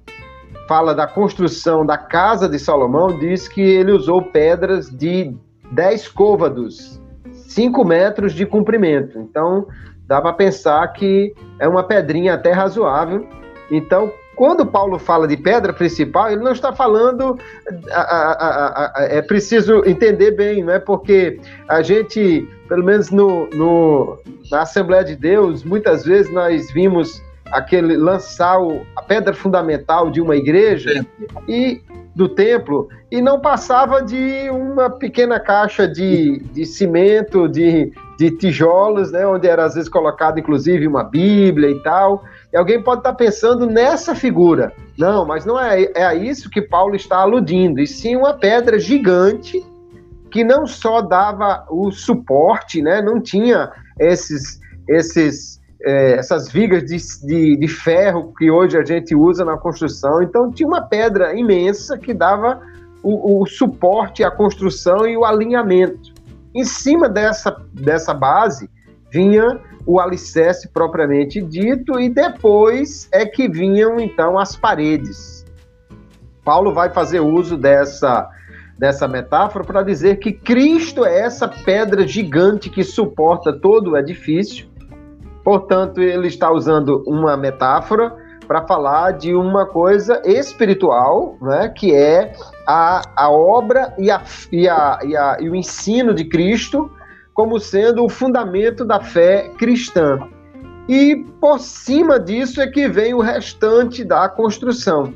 fala 0.67 0.93
da 0.93 1.07
construção 1.07 1.85
da 1.85 1.97
casa 1.97 2.49
de 2.49 2.59
Salomão, 2.59 3.17
diz 3.17 3.47
que 3.47 3.61
ele 3.61 3.91
usou 3.91 4.21
pedras 4.21 4.89
de 4.89 5.33
10 5.71 6.07
côvados, 6.09 7.01
5 7.31 7.83
metros 7.85 8.33
de 8.33 8.45
comprimento. 8.45 9.19
Então, 9.19 9.67
dá 10.07 10.21
para 10.21 10.33
pensar 10.33 10.87
que 10.93 11.33
é 11.59 11.67
uma 11.67 11.83
pedrinha 11.83 12.33
até 12.33 12.51
razoável. 12.51 13.27
Então, 13.71 14.11
quando 14.37 14.65
Paulo 14.65 14.99
fala 14.99 15.27
de 15.27 15.35
pedra 15.35 15.73
principal, 15.73 16.31
ele 16.31 16.43
não 16.43 16.51
está 16.51 16.71
falando. 16.71 17.37
A, 17.91 18.01
a, 18.01 18.91
a, 18.95 19.03
é 19.05 19.21
preciso 19.21 19.83
entender 19.83 20.31
bem, 20.31 20.63
não 20.63 20.73
é? 20.73 20.79
Porque 20.79 21.39
a 21.67 21.81
gente, 21.81 22.47
pelo 22.69 22.83
menos 22.83 23.09
no, 23.09 23.49
no, 23.49 24.19
na 24.51 24.61
Assembleia 24.61 25.03
de 25.03 25.15
Deus, 25.15 25.63
muitas 25.63 26.05
vezes 26.05 26.31
nós 26.31 26.71
vimos 26.71 27.21
aquele 27.51 27.97
lançar 27.97 28.61
o, 28.61 28.85
a 28.95 29.01
pedra 29.01 29.33
fundamental 29.33 30.11
de 30.11 30.21
uma 30.21 30.35
igreja 30.35 31.03
e 31.47 31.81
do 32.17 32.27
templo 32.27 32.89
e 33.11 33.21
não 33.21 33.39
passava 33.39 34.01
de 34.01 34.49
uma 34.49 34.89
pequena 34.89 35.39
caixa 35.39 35.87
de, 35.87 36.39
de 36.51 36.65
cimento, 36.65 37.47
de, 37.47 37.93
de 38.17 38.31
tijolos, 38.31 39.11
né, 39.11 39.25
onde 39.27 39.47
era 39.47 39.63
às 39.63 39.75
vezes 39.75 39.87
colocado 39.87 40.39
inclusive 40.39 40.87
uma 40.87 41.03
Bíblia 41.03 41.69
e 41.69 41.79
tal. 41.83 42.23
E 42.51 42.57
alguém 42.57 42.81
pode 42.81 43.01
estar 43.01 43.13
pensando 43.13 43.67
nessa 43.67 44.15
figura. 44.15 44.73
Não, 44.97 45.25
mas 45.27 45.45
não 45.45 45.59
é, 45.59 45.91
é 45.95 46.03
a 46.03 46.15
isso 46.15 46.49
que 46.49 46.59
Paulo 46.59 46.95
está 46.95 47.17
aludindo, 47.17 47.79
e 47.79 47.85
sim 47.85 48.15
uma 48.15 48.33
pedra 48.33 48.79
gigante 48.79 49.63
que 50.31 50.43
não 50.43 50.65
só 50.65 51.01
dava 51.01 51.65
o 51.69 51.91
suporte, 51.91 52.81
né, 52.81 52.99
não 52.99 53.21
tinha 53.21 53.71
esses, 53.99 54.59
esses 54.89 55.56
é, 55.83 56.13
essas 56.13 56.49
vigas 56.49 56.83
de, 56.83 56.97
de, 57.25 57.57
de, 57.57 57.67
ferro 57.67 58.33
que 58.37 58.49
hoje 58.49 58.77
a 58.77 58.83
gente 58.83 59.15
usa 59.15 59.45
na 59.45 59.57
construção. 59.57 60.21
Então 60.21 60.51
tinha 60.51 60.67
uma 60.67 60.81
pedra 60.81 61.37
imensa 61.37 61.97
que 61.97 62.13
dava 62.13 62.61
o, 63.03 63.41
o 63.41 63.45
suporte 63.45 64.23
à 64.23 64.31
construção 64.31 65.07
e 65.07 65.15
o 65.15 65.23
alinhamento. 65.23 66.13
Em 66.53 66.63
cima 66.63 67.07
dessa, 67.07 67.55
dessa 67.73 68.13
base 68.13 68.69
vinha 69.11 69.59
o 69.85 69.99
alicerce 69.99 70.67
propriamente 70.67 71.41
dito 71.41 71.99
e 71.99 72.09
depois 72.09 73.07
é 73.13 73.25
que 73.25 73.47
vinham 73.47 73.99
então 73.99 74.37
as 74.37 74.55
paredes. 74.55 75.45
Paulo 76.43 76.73
vai 76.73 76.89
fazer 76.89 77.19
uso 77.19 77.57
dessa 77.57 78.29
dessa 78.77 79.07
metáfora 79.07 79.65
para 79.65 79.81
dizer 79.81 80.17
que 80.17 80.31
Cristo 80.31 81.03
é 81.03 81.21
essa 81.21 81.47
pedra 81.47 82.07
gigante 82.07 82.69
que 82.69 82.83
suporta 82.83 83.51
todo 83.51 83.91
o 83.91 83.97
edifício 83.97 84.67
Portanto, 85.47 86.01
ele 86.01 86.27
está 86.27 86.51
usando 86.51 87.01
uma 87.07 87.37
metáfora 87.37 88.13
para 88.45 88.67
falar 88.67 89.11
de 89.11 89.33
uma 89.33 89.65
coisa 89.65 90.21
espiritual, 90.25 91.37
né, 91.41 91.69
que 91.69 91.95
é 91.95 92.33
a, 92.67 93.01
a 93.15 93.31
obra 93.31 93.95
e, 93.97 94.11
a, 94.11 94.21
e, 94.51 94.67
a, 94.67 94.99
e, 95.05 95.15
a, 95.15 95.37
e 95.39 95.49
o 95.49 95.55
ensino 95.55 96.13
de 96.13 96.25
Cristo 96.25 96.91
como 97.33 97.61
sendo 97.61 98.03
o 98.03 98.09
fundamento 98.09 98.83
da 98.83 98.99
fé 98.99 99.49
cristã. 99.57 100.19
E 100.85 101.15
por 101.39 101.59
cima 101.59 102.19
disso 102.19 102.59
é 102.59 102.67
que 102.67 102.89
vem 102.89 103.13
o 103.13 103.21
restante 103.21 104.03
da 104.03 104.27
construção. 104.27 105.13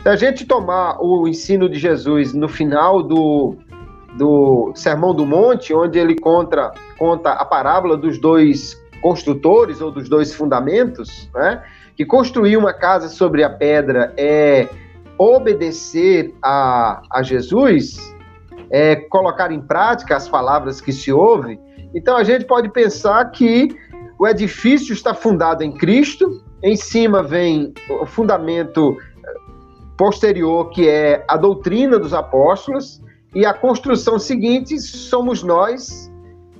Se 0.00 0.08
a 0.08 0.16
gente 0.16 0.46
tomar 0.46 0.96
o 0.98 1.28
ensino 1.28 1.68
de 1.68 1.78
Jesus 1.78 2.32
no 2.32 2.48
final 2.48 3.02
do, 3.02 3.54
do 4.16 4.72
Sermão 4.74 5.14
do 5.14 5.26
Monte, 5.26 5.74
onde 5.74 5.98
ele 5.98 6.18
conta, 6.18 6.72
conta 6.98 7.32
a 7.32 7.44
parábola 7.44 7.98
dos 7.98 8.18
dois 8.18 8.87
construtores 9.00 9.80
ou 9.80 9.90
dos 9.90 10.08
dois 10.08 10.34
fundamentos, 10.34 11.28
né? 11.34 11.62
que 11.96 12.04
construir 12.04 12.56
uma 12.56 12.72
casa 12.72 13.08
sobre 13.08 13.42
a 13.42 13.50
pedra 13.50 14.12
é 14.16 14.68
obedecer 15.18 16.32
a, 16.42 17.02
a 17.10 17.22
Jesus, 17.22 17.98
é 18.70 18.94
colocar 18.94 19.50
em 19.50 19.60
prática 19.60 20.16
as 20.16 20.28
palavras 20.28 20.80
que 20.80 20.92
se 20.92 21.12
ouve. 21.12 21.58
Então 21.94 22.16
a 22.16 22.22
gente 22.22 22.44
pode 22.44 22.68
pensar 22.68 23.24
que 23.32 23.76
o 24.18 24.26
edifício 24.26 24.92
está 24.92 25.14
fundado 25.14 25.64
em 25.64 25.72
Cristo, 25.72 26.42
em 26.62 26.76
cima 26.76 27.22
vem 27.22 27.72
o 28.00 28.06
fundamento 28.06 28.96
posterior, 29.96 30.70
que 30.70 30.88
é 30.88 31.24
a 31.26 31.36
doutrina 31.36 31.98
dos 31.98 32.14
apóstolos, 32.14 33.02
e 33.34 33.44
a 33.44 33.52
construção 33.52 34.18
seguinte 34.18 34.78
somos 34.80 35.42
nós, 35.42 36.10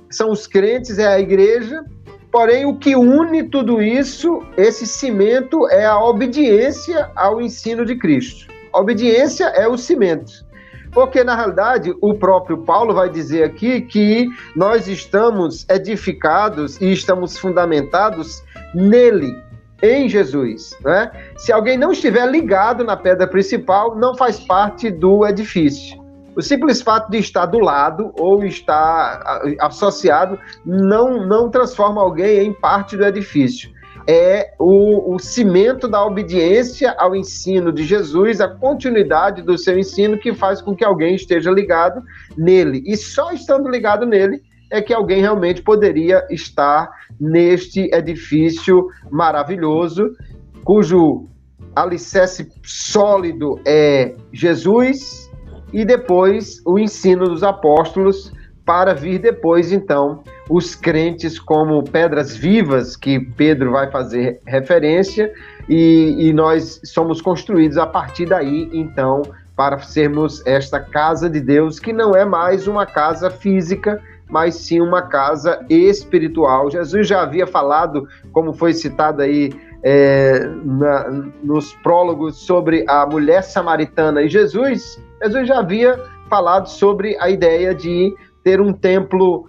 são 0.09 0.31
os 0.31 0.45
crentes, 0.45 0.99
é 0.99 1.07
a 1.07 1.19
igreja, 1.19 1.83
Porém, 2.31 2.65
o 2.65 2.75
que 2.75 2.95
une 2.95 3.43
tudo 3.43 3.81
isso, 3.81 4.43
esse 4.55 4.85
cimento, 4.85 5.67
é 5.69 5.85
a 5.85 5.99
obediência 5.99 7.09
ao 7.15 7.41
ensino 7.41 7.83
de 7.83 7.95
Cristo. 7.95 8.53
A 8.71 8.79
obediência 8.79 9.45
é 9.45 9.67
o 9.67 9.77
cimento. 9.77 10.45
Porque, 10.91 11.23
na 11.23 11.35
realidade, 11.35 11.93
o 12.01 12.13
próprio 12.13 12.59
Paulo 12.59 12.93
vai 12.93 13.09
dizer 13.09 13.43
aqui 13.43 13.81
que 13.81 14.27
nós 14.55 14.87
estamos 14.87 15.65
edificados 15.69 16.79
e 16.79 16.91
estamos 16.91 17.37
fundamentados 17.37 18.43
nele. 18.73 19.35
em 19.81 20.09
Jesus. 20.09 20.71
Né? 20.83 21.09
Se 21.37 21.53
alguém 21.53 21.77
não 21.77 21.93
estiver 21.93 22.29
ligado 22.29 22.83
na 22.83 22.97
pedra 22.97 23.25
principal, 23.25 23.95
não 23.95 24.15
faz 24.15 24.37
parte 24.39 24.91
do 24.91 25.25
edifício. 25.25 25.98
O 26.39 26.41
simples 26.41 26.81
fato 26.81 27.11
de 27.11 27.17
estar 27.17 27.47
do 27.47 27.59
lado 27.59 28.13
ou 28.17 28.45
estar 28.45 29.41
associado 29.59 30.39
não, 30.65 31.27
não 31.27 31.49
transforma 31.49 32.01
alguém 32.01 32.47
em 32.47 32.53
parte 32.53 32.95
do 32.95 33.03
edifício. 33.03 33.69
É 34.07 34.53
o, 34.57 35.15
o 35.15 35.19
cimento 35.19 35.85
da 35.85 36.01
obediência 36.05 36.95
ao 36.97 37.13
ensino 37.13 37.73
de 37.73 37.83
Jesus, 37.83 38.39
a 38.39 38.47
continuidade 38.47 39.41
do 39.41 39.57
seu 39.57 39.77
ensino, 39.77 40.17
que 40.17 40.33
faz 40.33 40.61
com 40.61 40.73
que 40.73 40.85
alguém 40.85 41.13
esteja 41.13 41.51
ligado 41.51 42.01
nele. 42.37 42.83
E 42.85 42.95
só 42.95 43.33
estando 43.33 43.67
ligado 43.67 44.05
nele 44.05 44.41
é 44.71 44.81
que 44.81 44.93
alguém 44.93 45.19
realmente 45.19 45.61
poderia 45.61 46.25
estar 46.29 46.89
neste 47.19 47.93
edifício 47.93 48.87
maravilhoso, 49.11 50.15
cujo 50.63 51.27
alicerce 51.75 52.49
sólido 52.63 53.59
é 53.65 54.15
Jesus 54.31 55.28
e 55.71 55.85
depois 55.85 56.61
o 56.65 56.77
ensino 56.77 57.25
dos 57.27 57.43
apóstolos, 57.43 58.31
para 58.65 58.93
vir 58.93 59.17
depois, 59.17 59.71
então, 59.71 60.23
os 60.47 60.75
crentes 60.75 61.39
como 61.39 61.83
pedras 61.83 62.35
vivas, 62.35 62.95
que 62.95 63.19
Pedro 63.19 63.71
vai 63.71 63.89
fazer 63.89 64.39
referência, 64.45 65.33
e, 65.67 66.27
e 66.27 66.33
nós 66.33 66.79
somos 66.83 67.19
construídos 67.19 67.79
a 67.79 67.87
partir 67.87 68.27
daí, 68.27 68.69
então, 68.71 69.23
para 69.55 69.79
sermos 69.79 70.45
esta 70.45 70.79
casa 70.79 71.29
de 71.29 71.41
Deus, 71.41 71.79
que 71.79 71.91
não 71.91 72.15
é 72.15 72.23
mais 72.23 72.67
uma 72.67 72.85
casa 72.85 73.31
física, 73.31 73.99
mas 74.29 74.53
sim 74.55 74.79
uma 74.79 75.01
casa 75.01 75.65
espiritual. 75.67 76.69
Jesus 76.69 77.07
já 77.07 77.23
havia 77.23 77.47
falado, 77.47 78.07
como 78.31 78.53
foi 78.53 78.73
citado 78.73 79.23
aí 79.23 79.51
é, 79.81 80.47
na, 80.63 81.09
nos 81.43 81.73
prólogos, 81.73 82.37
sobre 82.37 82.85
a 82.87 83.05
mulher 83.07 83.41
samaritana 83.41 84.21
e 84.21 84.29
Jesus, 84.29 85.01
Jesus 85.21 85.47
já 85.47 85.59
havia 85.59 86.01
falado 86.29 86.67
sobre 86.67 87.17
a 87.19 87.29
ideia 87.29 87.73
de 87.73 88.13
ter 88.43 88.61
um 88.61 88.71
templo 88.71 89.47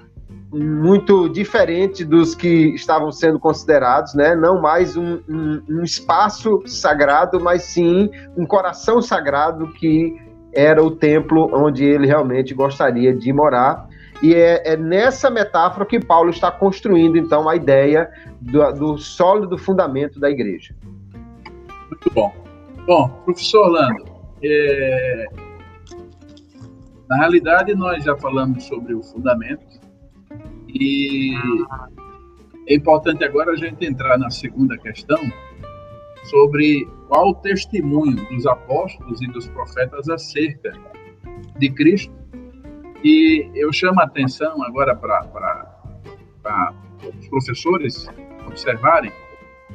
muito 0.53 1.29
diferente 1.29 2.05
dos 2.05 2.35
que 2.35 2.75
estavam 2.75 3.13
sendo 3.13 3.39
considerados, 3.39 4.15
né? 4.15 4.35
Não 4.35 4.61
mais 4.61 4.97
um, 4.97 5.21
um, 5.29 5.63
um 5.69 5.83
espaço 5.83 6.63
sagrado, 6.67 7.41
mas 7.41 7.63
sim 7.63 8.11
um 8.37 8.45
coração 8.45 9.01
sagrado 9.01 9.69
que 9.75 10.21
era 10.53 10.83
o 10.83 10.91
templo 10.91 11.49
onde 11.53 11.85
ele 11.85 12.07
realmente 12.07 12.53
gostaria 12.53 13.15
de 13.15 13.33
morar. 13.33 13.89
E 14.23 14.35
é, 14.35 14.73
é, 14.73 14.77
nessa 14.77 15.31
metáfora 15.31 15.87
que 15.87 15.99
Paulo 15.99 16.31
está 16.31 16.51
construindo, 16.51 17.17
então, 17.17 17.49
a 17.49 17.57
ideia 17.57 18.11
do, 18.41 18.73
do 18.73 18.99
sólido 18.99 19.57
fundamento 19.57 20.19
da 20.21 20.29
igreja. 20.29 20.75
Muito 21.89 22.11
bom. 22.13 22.33
Bom, 22.87 23.09
professor 23.25 23.67
Orlando, 23.67 24.05
é... 24.43 25.27
na 27.11 27.17
realidade 27.17 27.75
nós 27.75 28.05
já 28.05 28.17
falamos 28.17 28.63
sobre 28.65 28.95
o 28.95 29.03
fundamento 29.03 29.81
e 30.69 31.35
é 32.69 32.75
importante 32.75 33.25
agora 33.25 33.51
a 33.51 33.57
gente 33.57 33.85
entrar 33.85 34.17
na 34.17 34.31
segunda 34.31 34.79
questão 34.79 35.19
sobre 36.31 36.89
qual 37.09 37.31
o 37.31 37.35
testemunho 37.35 38.15
dos 38.29 38.47
apóstolos 38.47 39.21
e 39.21 39.27
dos 39.27 39.49
profetas 39.49 40.09
acerca 40.09 40.73
de 41.59 41.71
Cristo. 41.71 42.15
E 43.03 43.51
eu 43.55 43.73
chamo 43.73 44.01
a 44.01 44.05
atenção 44.05 44.63
agora 44.63 44.95
para 44.95 46.73
os 47.19 47.29
professores 47.29 48.07
observarem, 48.47 49.11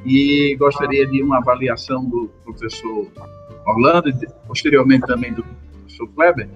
e 0.05 0.55
gostaria 0.57 1.05
de 1.07 1.21
uma 1.21 1.37
avaliação 1.37 2.05
do 2.05 2.29
professor 2.45 3.07
Orlando, 3.65 4.09
e 4.09 4.13
posteriormente 4.47 5.05
também 5.07 5.33
do 5.33 5.43
professor 5.43 6.07
Kleber, 6.09 6.49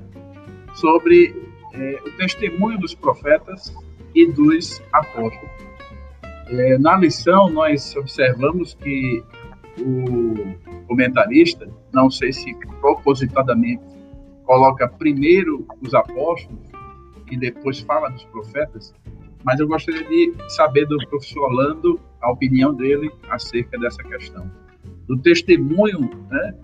sobre 0.80 1.36
é, 1.74 2.00
o 2.06 2.12
testemunho 2.18 2.80
dos 2.80 2.96
profetas 2.96 3.74
e 4.16 4.26
dos 4.32 4.82
apóstolos. 4.92 5.50
É, 6.48 6.78
na 6.78 6.98
lição, 6.98 7.50
nós 7.50 7.96
observamos 7.96 8.74
que 8.76 9.24
o 9.80 10.86
comentarista, 10.88 11.70
não 11.94 12.10
sei 12.10 12.34
se 12.34 12.54
propositadamente 12.82 13.84
coloca 14.46 14.88
primeiro 14.88 15.66
os 15.82 15.94
apóstolos 15.94 16.60
e 17.30 17.38
depois 17.38 17.80
fala 17.82 18.10
dos 18.10 18.24
profetas, 18.26 18.94
mas 19.44 19.60
eu 19.60 19.68
gostaria 19.68 20.04
de 20.04 20.34
saber 20.56 20.86
do 20.88 20.98
professor 21.08 21.44
Orlando 21.44 22.00
a 22.22 22.32
opinião 22.32 22.74
dele 22.74 23.12
acerca 23.30 23.78
dessa 23.78 24.04
questão. 24.04 24.50
Do 25.08 25.18
testemunho 25.18 26.10
né, 26.30 26.56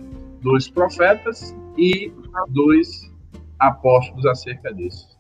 dos 0.42 0.68
profetas 0.68 1.56
e 1.78 2.12
dos 2.50 3.15
apóstolos 3.60 4.26
acerca 4.26 4.74
disso. 4.74 5.16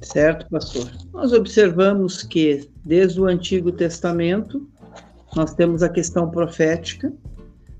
Certo, 0.00 0.46
pastor. 0.50 0.90
Nós 1.12 1.32
observamos 1.32 2.22
que 2.22 2.68
desde 2.84 3.20
o 3.20 3.26
Antigo 3.26 3.72
Testamento 3.72 4.68
nós 5.34 5.54
temos 5.54 5.82
a 5.82 5.88
questão 5.88 6.30
profética, 6.30 7.12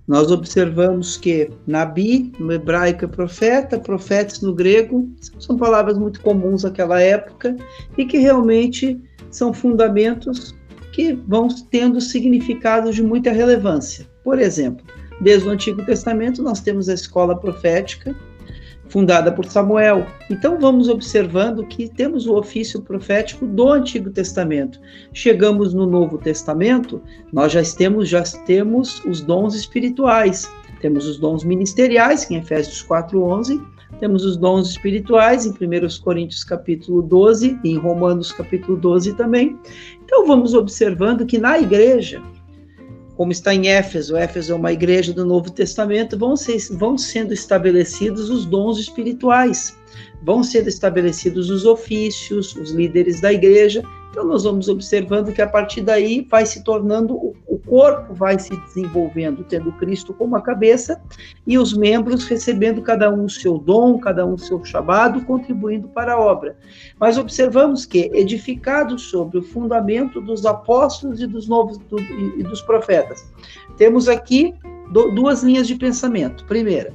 nós 0.06 0.30
observamos 0.30 1.16
que 1.16 1.50
Nabi, 1.66 2.32
no 2.38 2.52
hebraico, 2.52 3.06
é 3.06 3.08
profeta, 3.08 3.78
profetas 3.78 4.40
no 4.42 4.54
grego, 4.54 5.08
são 5.38 5.56
palavras 5.56 5.96
muito 5.96 6.20
comuns 6.20 6.62
naquela 6.62 7.00
época 7.00 7.56
e 7.96 8.04
que 8.04 8.18
realmente 8.18 9.00
são 9.30 9.52
fundamentos 9.52 10.54
que 10.92 11.14
vão 11.26 11.48
tendo 11.70 12.00
significados 12.00 12.94
de 12.94 13.02
muita 13.02 13.32
relevância. 13.32 14.06
Por 14.22 14.38
exemplo, 14.38 14.84
desde 15.20 15.48
o 15.48 15.50
Antigo 15.50 15.84
Testamento 15.84 16.42
nós 16.42 16.60
temos 16.60 16.88
a 16.88 16.94
escola 16.94 17.38
profética, 17.38 18.14
fundada 18.94 19.32
por 19.32 19.44
Samuel. 19.46 20.06
Então 20.30 20.56
vamos 20.56 20.88
observando 20.88 21.66
que 21.66 21.88
temos 21.88 22.28
o 22.28 22.36
ofício 22.36 22.80
profético 22.80 23.44
do 23.44 23.68
Antigo 23.68 24.08
Testamento. 24.08 24.80
Chegamos 25.12 25.74
no 25.74 25.84
Novo 25.84 26.16
Testamento, 26.16 27.02
nós 27.32 27.50
já 27.50 27.60
temos 27.76 28.08
já 28.08 28.22
temos 28.46 29.04
os 29.04 29.20
dons 29.20 29.56
espirituais. 29.56 30.48
Temos 30.80 31.08
os 31.08 31.18
dons 31.18 31.42
ministeriais, 31.42 32.24
que 32.24 32.34
em 32.34 32.38
Efésios 32.38 32.84
4:11, 32.84 33.60
temos 33.98 34.24
os 34.24 34.36
dons 34.36 34.70
espirituais 34.70 35.44
em 35.44 35.50
1 35.50 36.00
Coríntios 36.00 36.44
capítulo 36.44 37.02
12 37.02 37.58
e 37.64 37.70
em 37.70 37.78
Romanos 37.78 38.30
capítulo 38.30 38.76
12 38.76 39.14
também. 39.14 39.58
Então 40.04 40.24
vamos 40.24 40.54
observando 40.54 41.26
que 41.26 41.38
na 41.38 41.58
igreja 41.58 42.22
como 43.16 43.32
está 43.32 43.54
em 43.54 43.68
Éfeso, 43.68 44.16
Éfeso 44.16 44.52
é 44.52 44.56
uma 44.56 44.72
igreja 44.72 45.12
do 45.12 45.24
Novo 45.24 45.50
Testamento, 45.50 46.18
vão, 46.18 46.36
ser, 46.36 46.58
vão 46.72 46.98
sendo 46.98 47.32
estabelecidos 47.32 48.28
os 48.28 48.44
dons 48.44 48.78
espirituais, 48.78 49.76
vão 50.22 50.42
sendo 50.42 50.68
estabelecidos 50.68 51.50
os 51.50 51.64
ofícios, 51.64 52.56
os 52.56 52.72
líderes 52.72 53.20
da 53.20 53.32
igreja, 53.32 53.82
então, 54.14 54.24
nós 54.24 54.44
vamos 54.44 54.68
observando 54.68 55.32
que 55.32 55.42
a 55.42 55.46
partir 55.48 55.80
daí 55.80 56.24
vai 56.30 56.46
se 56.46 56.62
tornando, 56.62 57.16
o 57.16 57.58
corpo 57.66 58.14
vai 58.14 58.38
se 58.38 58.56
desenvolvendo, 58.58 59.42
tendo 59.42 59.72
Cristo 59.72 60.14
como 60.14 60.36
a 60.36 60.40
cabeça 60.40 61.02
e 61.44 61.58
os 61.58 61.76
membros 61.76 62.24
recebendo 62.24 62.80
cada 62.80 63.10
um 63.10 63.24
o 63.24 63.28
seu 63.28 63.58
dom, 63.58 63.98
cada 63.98 64.24
um 64.24 64.34
o 64.34 64.38
seu 64.38 64.64
chamado, 64.64 65.24
contribuindo 65.24 65.88
para 65.88 66.12
a 66.12 66.20
obra. 66.20 66.56
Mas 67.00 67.18
observamos 67.18 67.84
que, 67.84 68.08
edificados 68.14 69.02
sobre 69.02 69.38
o 69.38 69.42
fundamento 69.42 70.20
dos 70.20 70.46
apóstolos 70.46 71.20
e 71.20 71.26
dos 71.26 71.48
novos 71.48 71.76
do, 71.78 71.98
e 71.98 72.44
dos 72.44 72.62
profetas, 72.62 73.28
temos 73.76 74.08
aqui 74.08 74.54
duas 75.12 75.42
linhas 75.42 75.66
de 75.66 75.74
pensamento. 75.74 76.44
Primeira, 76.44 76.94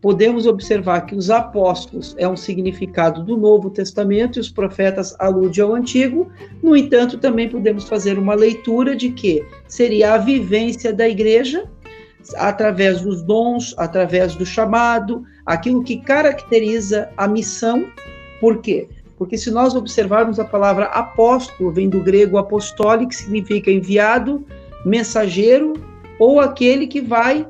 podemos 0.00 0.46
observar 0.46 1.02
que 1.02 1.14
os 1.14 1.30
apóstolos 1.30 2.14
é 2.18 2.26
um 2.26 2.36
significado 2.36 3.22
do 3.22 3.36
Novo 3.36 3.68
Testamento 3.70 4.38
e 4.38 4.40
os 4.40 4.50
profetas 4.50 5.14
aludem 5.18 5.62
ao 5.62 5.74
Antigo. 5.74 6.30
No 6.62 6.74
entanto, 6.74 7.18
também 7.18 7.48
podemos 7.48 7.84
fazer 7.84 8.18
uma 8.18 8.34
leitura 8.34 8.96
de 8.96 9.10
que 9.10 9.44
seria 9.68 10.14
a 10.14 10.18
vivência 10.18 10.92
da 10.92 11.08
igreja 11.08 11.68
através 12.36 13.02
dos 13.02 13.22
dons, 13.22 13.74
através 13.76 14.34
do 14.34 14.46
chamado, 14.46 15.24
aquilo 15.44 15.82
que 15.82 15.98
caracteriza 15.98 17.10
a 17.16 17.26
missão. 17.26 17.86
Por 18.40 18.58
quê? 18.58 18.88
Porque 19.18 19.36
se 19.36 19.50
nós 19.50 19.74
observarmos 19.74 20.38
a 20.38 20.44
palavra 20.44 20.86
apóstolo, 20.86 21.70
vem 21.70 21.88
do 21.88 22.00
grego 22.02 22.38
apostólico, 22.38 23.10
que 23.10 23.16
significa 23.16 23.70
enviado, 23.70 24.44
mensageiro 24.84 25.74
ou 26.18 26.40
aquele 26.40 26.86
que 26.86 27.00
vai 27.00 27.46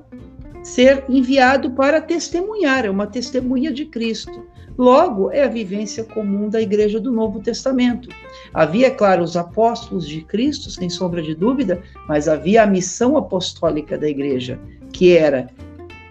ser 0.62 1.04
enviado 1.08 1.70
para 1.70 2.00
testemunhar, 2.00 2.84
é 2.84 2.90
uma 2.90 3.06
testemunha 3.06 3.72
de 3.72 3.86
Cristo. 3.86 4.46
Logo, 4.78 5.30
é 5.30 5.42
a 5.42 5.48
vivência 5.48 6.04
comum 6.04 6.48
da 6.48 6.60
igreja 6.60 6.98
do 6.98 7.12
Novo 7.12 7.40
Testamento. 7.40 8.08
Havia, 8.54 8.86
é 8.86 8.90
claro, 8.90 9.22
os 9.22 9.36
apóstolos 9.36 10.08
de 10.08 10.22
Cristo, 10.22 10.70
sem 10.70 10.88
sombra 10.88 11.22
de 11.22 11.34
dúvida, 11.34 11.82
mas 12.08 12.28
havia 12.28 12.62
a 12.62 12.66
missão 12.66 13.16
apostólica 13.16 13.98
da 13.98 14.08
igreja, 14.08 14.58
que 14.92 15.16
era 15.16 15.48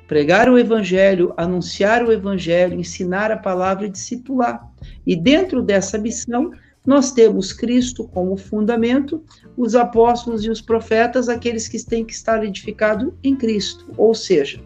pregar 0.07 0.49
o 0.49 0.57
evangelho, 0.57 1.33
anunciar 1.37 2.03
o 2.03 2.11
evangelho, 2.11 2.79
ensinar 2.79 3.31
a 3.31 3.37
palavra 3.37 3.85
e 3.85 3.89
discipular. 3.89 4.67
E 5.05 5.15
dentro 5.15 5.61
dessa 5.61 5.97
missão, 5.97 6.51
nós 6.85 7.11
temos 7.11 7.53
Cristo 7.53 8.07
como 8.07 8.37
fundamento, 8.37 9.23
os 9.57 9.75
apóstolos 9.75 10.43
e 10.43 10.49
os 10.49 10.61
profetas, 10.61 11.29
aqueles 11.29 11.67
que 11.67 11.83
têm 11.83 12.05
que 12.05 12.13
estar 12.13 12.43
edificados 12.43 13.11
em 13.23 13.35
Cristo. 13.35 13.85
Ou 13.97 14.15
seja, 14.15 14.59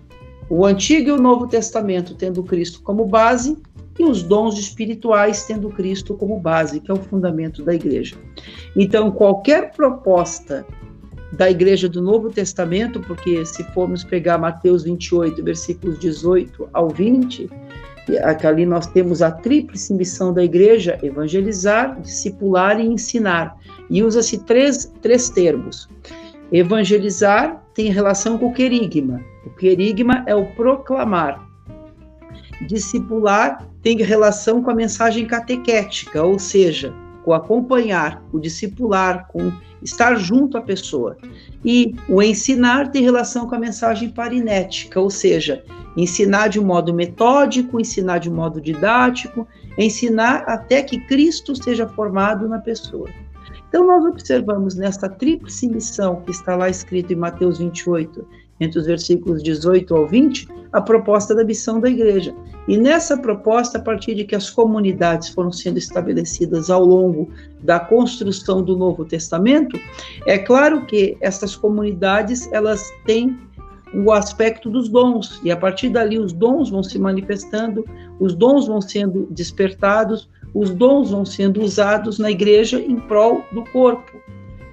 o 0.50 0.66
Antigo 0.66 1.10
e 1.10 1.12
o 1.12 1.22
Novo 1.22 1.48
Testamento 1.48 2.16
tendo 2.16 2.44
Cristo 2.44 2.82
como 2.82 3.06
base 3.06 3.58
e 3.98 4.04
os 4.04 4.24
dons 4.24 4.58
espirituais 4.58 5.46
tendo 5.46 5.70
Cristo 5.70 6.16
como 6.16 6.40
base, 6.40 6.80
que 6.80 6.90
é 6.90 6.94
o 6.94 6.98
fundamento 6.98 7.64
da 7.64 7.74
igreja. 7.74 8.16
Então, 8.76 9.12
qualquer 9.12 9.72
proposta 9.72 10.66
da 11.34 11.50
igreja 11.50 11.90
do 11.90 12.02
Novo 12.02 12.30
Testamento, 12.30 13.00
porque 13.02 13.44
se 13.46 13.64
formos 13.74 14.04
pegar 14.04 14.38
Mateus 14.38 14.84
28, 14.84 15.44
versículos 15.44 16.00
18 16.00 16.70
ao 16.72 16.90
20, 16.90 17.50
ali 18.48 18.66
nós 18.66 18.88
temos 18.88 19.22
a 19.22 19.32
tríplice 19.32 19.94
missão 19.94 20.34
da 20.34 20.44
igreja: 20.44 21.00
evangelizar, 21.02 22.00
discipular 22.02 22.80
e 22.80 22.86
ensinar. 22.86 23.58
E 23.90 24.04
usa-se 24.04 24.40
três, 24.40 24.92
três 25.02 25.30
termos. 25.30 25.90
Evangelizar 26.52 27.64
tem 27.74 27.92
relação 27.92 28.38
com 28.38 28.48
o 28.48 28.54
querigma. 28.54 29.22
O 29.46 29.50
querigma 29.50 30.24
é 30.28 30.36
o 30.36 30.46
proclamar. 30.48 31.48
Discipular 32.68 33.68
tem 33.82 33.98
relação 33.98 34.62
com 34.62 34.72
a 34.72 34.76
mensagem 34.76 35.26
catequética, 35.26 36.24
ou 36.24 36.40
seja, 36.40 36.94
com 37.24 37.34
acompanhar, 37.34 38.24
o 38.32 38.40
discipular, 38.40 39.28
com 39.28 39.52
estar 39.82 40.16
junto 40.16 40.58
à 40.58 40.62
pessoa. 40.62 41.18
E 41.64 41.96
o 42.10 42.22
ensinar 42.22 42.92
tem 42.92 43.04
relação 43.04 43.48
com 43.48 43.56
a 43.56 43.60
mensagem 43.60 44.10
parinética, 44.10 45.00
ou 45.00 45.10
seja, 45.10 45.64
ensinar 45.96 46.50
de 46.50 46.60
um 46.60 46.66
modo 46.66 46.94
metódico, 46.94 47.80
ensinar 47.80 48.20
de 48.20 48.30
um 48.30 48.36
modo 48.36 48.60
didático, 48.60 49.48
ensinar 49.78 50.44
até 50.48 50.82
que 50.82 51.00
Cristo 51.00 51.56
seja 51.56 51.88
formado 51.88 52.48
na 52.48 52.60
pessoa. 52.60 53.10
Então, 53.68 53.88
nós 53.88 54.06
observamos 54.06 54.76
nessa 54.76 55.10
tríplice 55.10 55.68
missão 55.68 56.22
que 56.22 56.32
está 56.32 56.56
lá 56.56 56.70
escrito 56.70 57.12
em 57.12 57.16
Mateus 57.16 57.58
28, 57.58 58.24
entre 58.60 58.80
os 58.80 58.86
versículos 58.86 59.42
18 59.42 59.96
ao 59.96 60.08
20, 60.08 60.48
a 60.72 60.82
proposta 60.82 61.36
da 61.36 61.44
missão 61.44 61.80
da 61.80 61.90
igreja. 61.90 62.34
E 62.68 62.78
nessa 62.78 63.18
proposta, 63.18 63.78
a 63.78 63.82
partir 63.82 64.16
de 64.16 64.24
que 64.24 64.36
as 64.36 64.50
comunidades 64.50 65.30
foram 65.30 65.52
sendo 65.52 65.78
estabelecidas 65.78 66.70
ao 66.70 66.84
longo 66.84 67.30
da 67.62 67.80
construção 67.80 68.64
do 68.64 68.76
Novo 68.76 69.06
Testamento, 69.06 69.80
é 70.26 70.38
claro 70.38 70.86
que 70.86 71.18
essas 71.22 71.56
comunidades 71.56 72.52
elas 72.52 72.92
têm 73.06 73.38
o 73.94 74.12
aspecto 74.12 74.70
dos 74.70 74.90
dons, 74.90 75.40
e 75.44 75.52
a 75.52 75.58
partir 75.58 75.90
dali 75.90 76.18
os 76.18 76.34
dons 76.34 76.70
vão 76.72 76.82
se 76.82 76.98
manifestando, 76.98 77.86
os 78.20 78.34
dons 78.34 78.66
vão 78.66 78.82
sendo 78.82 79.28
despertados, 79.30 80.28
os 80.54 80.72
dons 80.72 81.12
vão 81.12 81.24
sendo 81.24 81.62
usados 81.62 82.18
na 82.18 82.32
igreja 82.32 82.80
em 82.80 83.00
prol 83.00 83.44
do 83.52 83.64
corpo, 83.66 84.12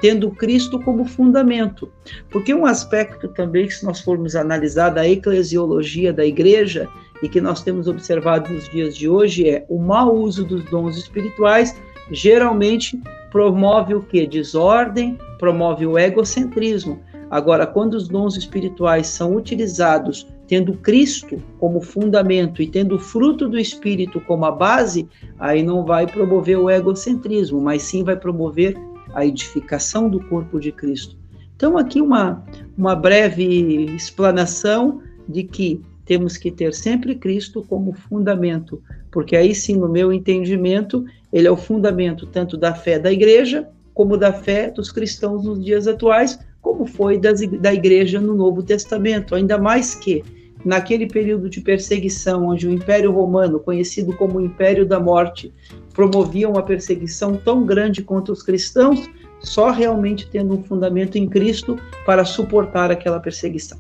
tendo 0.01 0.31
Cristo 0.31 0.81
como 0.81 1.05
fundamento. 1.05 1.91
Porque 2.31 2.55
um 2.55 2.67
aspecto 2.67 3.29
também 3.29 3.67
que 3.67 3.75
se 3.75 3.85
nós 3.85 4.01
formos 4.01 4.35
analisar 4.35 4.91
da 4.91 5.09
eclesiologia 5.09 6.13
da 6.13 6.25
igreja 6.25 6.89
e 7.23 7.29
que 7.29 7.41
nós 7.41 7.63
temos 7.63 7.87
observado 7.87 8.53
nos 8.53 8.69
dias 8.71 8.97
de 8.97 9.09
hoje 9.09 9.49
é 9.49 9.65
o 9.69 9.79
mau 9.79 10.17
uso 10.17 10.45
dos 10.45 10.65
dons 10.65 10.97
espirituais 10.97 11.77
geralmente 12.11 13.01
promove 13.31 13.95
o 13.95 14.03
que? 14.03 14.27
Desordem, 14.27 15.17
promove 15.39 15.87
o 15.87 15.99
egocentrismo. 15.99 17.01
Agora, 17.31 17.67
quando 17.67 17.95
os 17.95 18.09
dons 18.09 18.37
espirituais 18.37 19.07
são 19.07 19.37
utilizados 19.37 20.27
tendo 20.49 20.73
Cristo 20.73 21.41
como 21.61 21.81
fundamento 21.81 22.61
e 22.61 22.67
tendo 22.67 22.97
o 22.97 22.99
fruto 22.99 23.49
do 23.49 23.57
Espírito 23.57 24.21
como 24.23 24.45
a 24.45 24.51
base, 24.51 25.09
aí 25.39 25.63
não 25.63 25.85
vai 25.85 26.09
promover 26.09 26.59
o 26.59 26.69
egocentrismo, 26.69 27.61
mas 27.61 27.83
sim 27.83 28.03
vai 28.03 28.17
promover 28.17 28.77
a 29.15 29.25
edificação 29.25 30.09
do 30.09 30.21
corpo 30.21 30.59
de 30.59 30.73
Cristo. 30.73 31.17
Então, 31.57 31.77
aqui 31.77 32.01
uma, 32.01 32.45
uma 32.77 32.95
breve 32.95 33.85
explanação 33.95 35.03
de 35.29 35.45
que 35.45 35.81
temos 36.05 36.37
que 36.37 36.51
ter 36.51 36.75
sempre 36.75 37.15
Cristo 37.15 37.65
como 37.69 37.93
fundamento, 37.93 38.83
porque 39.13 39.37
aí 39.37 39.55
sim, 39.55 39.77
no 39.77 39.89
meu 39.89 40.13
entendimento, 40.13 41.05
ele 41.33 41.47
é 41.47 41.51
o 41.51 41.57
fundamento 41.57 42.27
tanto 42.27 42.57
da 42.57 42.75
fé 42.75 42.99
da 42.99 43.13
igreja, 43.13 43.69
como 43.95 44.17
da 44.17 44.33
fé 44.33 44.71
dos 44.71 44.91
cristãos 44.91 45.45
nos 45.45 45.63
dias 45.63 45.87
atuais, 45.87 46.39
como 46.61 46.87
foi 46.87 47.19
das, 47.19 47.41
da 47.59 47.73
igreja 47.73 48.21
no 48.21 48.35
Novo 48.35 48.63
Testamento, 48.63 49.35
ainda 49.35 49.59
mais 49.59 49.95
que 49.95 50.25
naquele 50.65 51.07
período 51.07 51.49
de 51.49 51.61
perseguição, 51.61 52.49
onde 52.49 52.67
o 52.67 52.73
Império 52.73 53.13
Romano, 53.13 53.61
conhecido 53.61 54.15
como 54.17 54.39
o 54.39 54.45
Império 54.45 54.87
da 54.87 55.01
Morte, 55.01 55.53
promovia 56.01 56.49
uma 56.49 56.63
perseguição 56.63 57.37
tão 57.37 57.67
grande 57.67 58.03
contra 58.03 58.33
os 58.33 58.43
cristãos, 58.43 59.07
só 59.41 59.71
realmente 59.71 60.31
tendo 60.31 60.55
um 60.55 60.63
fundamento 60.63 61.19
em 61.19 61.29
Cristo 61.29 61.79
para 62.07 62.25
suportar 62.25 62.91
aquela 62.91 63.21
perseguição. 63.21 63.79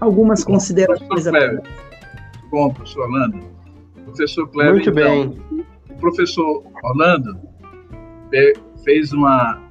Algumas 0.00 0.42
Bom, 0.42 0.54
considerações. 0.54 1.06
Professor 1.08 1.62
Bom, 2.50 2.72
professor 2.72 3.02
Orlando. 3.02 3.40
Professor 4.06 4.48
Kleber, 4.48 4.72
Muito 4.72 4.90
então, 4.90 5.28
bem. 5.28 5.64
o 5.90 5.94
professor 6.00 6.64
Orlando 6.82 7.38
fez 8.82 9.12
uma, 9.12 9.62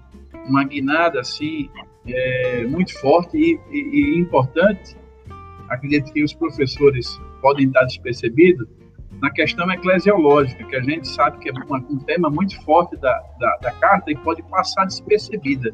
uma 0.47 0.63
guinada 0.65 1.19
assim 1.19 1.67
é, 2.07 2.63
muito 2.67 2.93
forte 2.99 3.35
e, 3.37 3.59
e, 3.71 4.17
e, 4.17 4.19
importante. 4.19 4.95
Acredito 5.67 6.13
que 6.13 6.23
os 6.23 6.33
professores 6.33 7.19
podem 7.41 7.65
estar 7.65 7.85
despercebidos 7.85 8.67
na 9.21 9.29
questão 9.31 9.69
eclesiológica, 9.71 10.63
que 10.63 10.75
a 10.75 10.81
gente 10.81 11.07
sabe 11.07 11.39
que 11.39 11.49
é 11.49 11.53
um 11.89 11.99
tema 11.99 12.29
muito 12.29 12.59
forte 12.63 12.95
da, 12.97 13.11
da, 13.39 13.57
da, 13.61 13.71
carta 13.73 14.11
e 14.11 14.15
pode 14.15 14.41
passar 14.43 14.85
despercebida, 14.85 15.73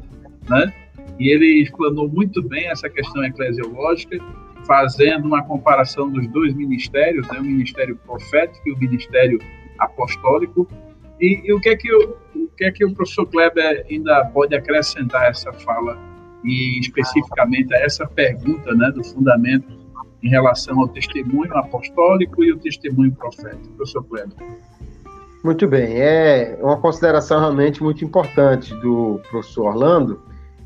né? 0.50 0.74
E 1.20 1.30
ele 1.30 1.62
explanou 1.62 2.10
muito 2.10 2.42
bem 2.42 2.68
essa 2.68 2.90
questão 2.90 3.24
eclesiológica, 3.24 4.18
fazendo 4.66 5.28
uma 5.28 5.44
comparação 5.44 6.10
dos 6.10 6.28
dois 6.28 6.54
ministérios, 6.56 7.28
né? 7.28 7.40
o 7.40 7.44
ministério 7.44 7.96
profético 7.98 8.68
e 8.68 8.72
o 8.74 8.78
ministério 8.78 9.40
apostólico. 9.78 10.68
E, 11.22 11.42
e 11.46 11.54
o 11.54 11.60
que 11.62 11.70
é 11.70 11.78
que 11.78 11.94
o, 11.94 12.18
o 12.36 12.48
que 12.58 12.66
é 12.66 12.72
que 12.72 12.84
o 12.84 12.94
professor 12.94 13.28
Kleber 13.28 13.86
ainda 13.90 14.26
pode 14.26 14.56
acrescentar 14.56 15.22
a 15.22 15.28
essa 15.28 15.54
fala 15.54 15.98
e 16.44 16.80
especificamente 16.80 17.74
a 17.74 17.80
essa 17.80 18.08
pergunta 18.08 18.74
né, 18.74 18.92
do 18.92 19.04
fundamento 19.04 19.75
em 20.26 20.30
relação 20.30 20.80
ao 20.82 20.88
testemunho 20.88 21.56
apostólico 21.56 22.44
e 22.44 22.52
o 22.52 22.58
testemunho 22.58 23.12
profético. 23.12 23.68
Professor 23.78 24.04
Kleber. 24.04 24.34
Muito 25.44 25.68
bem, 25.68 26.02
é 26.02 26.58
uma 26.60 26.78
consideração 26.78 27.40
realmente 27.40 27.84
muito 27.84 28.04
importante 28.04 28.74
do 28.78 29.22
professor 29.30 29.68
Orlando. 29.68 30.20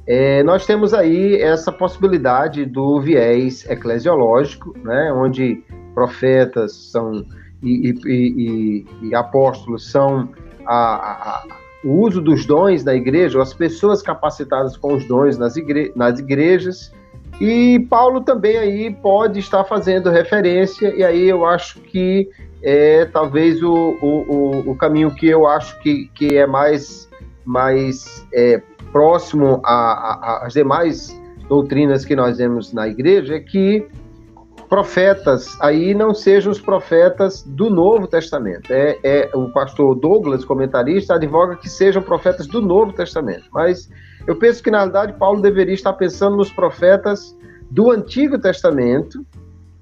É, 0.07 0.41
nós 0.43 0.65
temos 0.65 0.93
aí 0.93 1.35
essa 1.41 1.73
possibilidade 1.73 2.65
do 2.65 3.01
viés 3.01 3.69
eclesiológico, 3.69 4.73
né, 4.79 5.11
onde 5.13 5.61
profetas 5.93 6.71
são 6.73 7.25
e, 7.61 7.93
e, 8.05 8.85
e, 9.03 9.09
e 9.09 9.15
apóstolos 9.15 9.91
são 9.91 10.29
a, 10.65 11.41
a, 11.41 11.47
o 11.83 11.99
uso 11.99 12.21
dos 12.21 12.45
dons 12.45 12.81
da 12.81 12.95
igreja, 12.95 13.41
as 13.41 13.53
pessoas 13.53 14.01
capacitadas 14.01 14.77
com 14.77 14.93
os 14.93 15.05
dons 15.05 15.37
nas, 15.37 15.57
igre 15.57 15.91
nas 15.93 16.17
igrejas. 16.19 16.93
E 17.39 17.79
Paulo 17.89 18.21
também 18.21 18.57
aí 18.57 18.93
pode 18.93 19.39
estar 19.39 19.63
fazendo 19.63 20.09
referência, 20.09 20.93
e 20.93 21.03
aí 21.03 21.27
eu 21.29 21.45
acho 21.45 21.79
que 21.79 22.29
é 22.61 23.05
talvez 23.05 23.63
o, 23.63 23.73
o, 23.73 24.71
o 24.71 24.75
caminho 24.75 25.13
que 25.15 25.27
eu 25.27 25.47
acho 25.47 25.79
que, 25.79 26.09
que 26.13 26.37
é 26.37 26.45
mais, 26.45 27.09
mais 27.45 28.27
é, 28.33 28.61
próximo 28.91 29.61
às 29.63 30.53
demais 30.53 31.17
doutrinas 31.47 32.03
que 32.03 32.15
nós 32.15 32.37
vemos 32.37 32.73
na 32.73 32.87
igreja 32.87 33.35
é 33.35 33.39
que 33.39 33.87
profetas 34.67 35.57
aí 35.59 35.95
não 35.95 36.13
sejam 36.13 36.51
os 36.51 36.61
profetas 36.61 37.41
do 37.41 37.69
Novo 37.69 38.07
Testamento. 38.07 38.71
É, 38.71 38.99
é 39.03 39.31
o 39.33 39.49
pastor 39.51 39.95
Douglas, 39.95 40.45
comentarista, 40.45 41.15
advoga 41.15 41.55
que 41.55 41.67
sejam 41.67 42.03
profetas 42.03 42.45
do 42.45 42.61
Novo 42.61 42.93
Testamento. 42.93 43.45
Mas 43.51 43.89
eu 44.27 44.35
penso 44.35 44.61
que 44.61 44.71
na 44.71 44.79
realidade 44.79 45.13
Paulo 45.13 45.41
deveria 45.41 45.73
estar 45.73 45.93
pensando 45.93 46.37
nos 46.37 46.51
profetas 46.51 47.35
do 47.69 47.91
Antigo 47.91 48.39
Testamento 48.39 49.25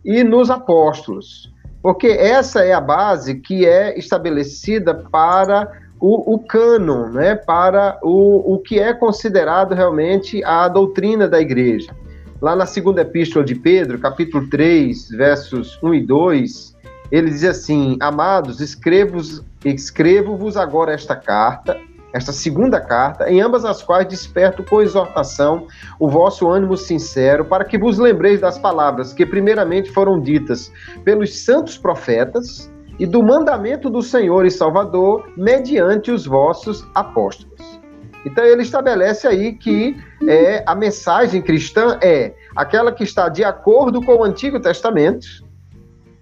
e 0.04 0.23
nos 0.23 0.50
apóstolos, 0.50 1.54
porque 1.82 2.08
essa 2.08 2.63
é 2.63 2.73
a 2.73 2.82
base 2.82 3.36
que 3.36 3.65
é 3.65 3.97
estabelecida 3.97 4.93
para 4.93 5.71
o, 6.00 6.36
o 6.36 6.39
cânon, 6.39 7.10
né, 7.10 7.36
para 7.36 7.97
o, 8.04 8.56
o 8.56 8.60
que 8.60 8.80
é 8.80 8.93
considerado 8.93 9.73
realmente 9.73 10.43
a 10.43 10.67
doutrina 10.67 11.28
da 11.28 11.41
igreja. 11.41 11.95
Lá 12.41 12.56
na 12.56 12.65
segunda 12.65 13.02
epístola 13.02 13.43
de 13.43 13.56
Pedro, 13.56 13.97
capítulo 13.97 14.47
3, 14.50 15.10
versos 15.10 15.80
1 15.82 15.93
e 15.95 16.06
2, 16.06 16.78
ele 17.12 17.32
diz 17.32 17.43
assim: 17.43 17.97
Amados, 18.00 18.62
escrevo-vos 18.62 19.43
escrevo 19.65 20.38
agora 20.60 20.93
esta 20.93 21.15
carta, 21.15 21.76
esta 22.17 22.32
segunda 22.32 22.82
carta, 22.82 23.30
em 23.30 23.41
ambas 23.41 23.63
as 23.63 23.82
quais 23.82 24.08
desperto 24.08 24.63
com 24.63 24.82
exortação 24.82 25.67
o 25.99 26.10
vosso 26.10 26.49
ânimo 26.49 26.75
sincero, 26.75 27.45
para 27.45 27.63
que 27.63 27.77
vos 27.77 27.97
lembreis 27.97 28.41
das 28.41 28.58
palavras 28.58 29.13
que 29.13 29.25
primeiramente 29.25 29.91
foram 29.91 30.19
ditas 30.19 30.71
pelos 31.03 31.43
santos 31.43 31.77
profetas 31.77 32.71
e 32.99 33.06
do 33.06 33.21
mandamento 33.21 33.89
do 33.89 34.01
Senhor 34.01 34.45
e 34.45 34.51
Salvador 34.51 35.32
mediante 35.38 36.12
os 36.12 36.25
vossos 36.25 36.86
apóstolos. 36.95 37.80
Então 38.25 38.43
ele 38.43 38.63
estabelece 38.63 39.27
aí 39.27 39.53
que 39.53 39.95
é, 40.27 40.63
a 40.65 40.75
mensagem 40.75 41.41
cristã 41.41 41.97
é 42.01 42.34
aquela 42.56 42.91
que 42.91 43.03
está 43.03 43.30
de 43.30 43.43
acordo 43.43 44.01
com 44.01 44.15
o 44.15 44.23
Antigo 44.23 44.60
Testamento, 44.60 45.27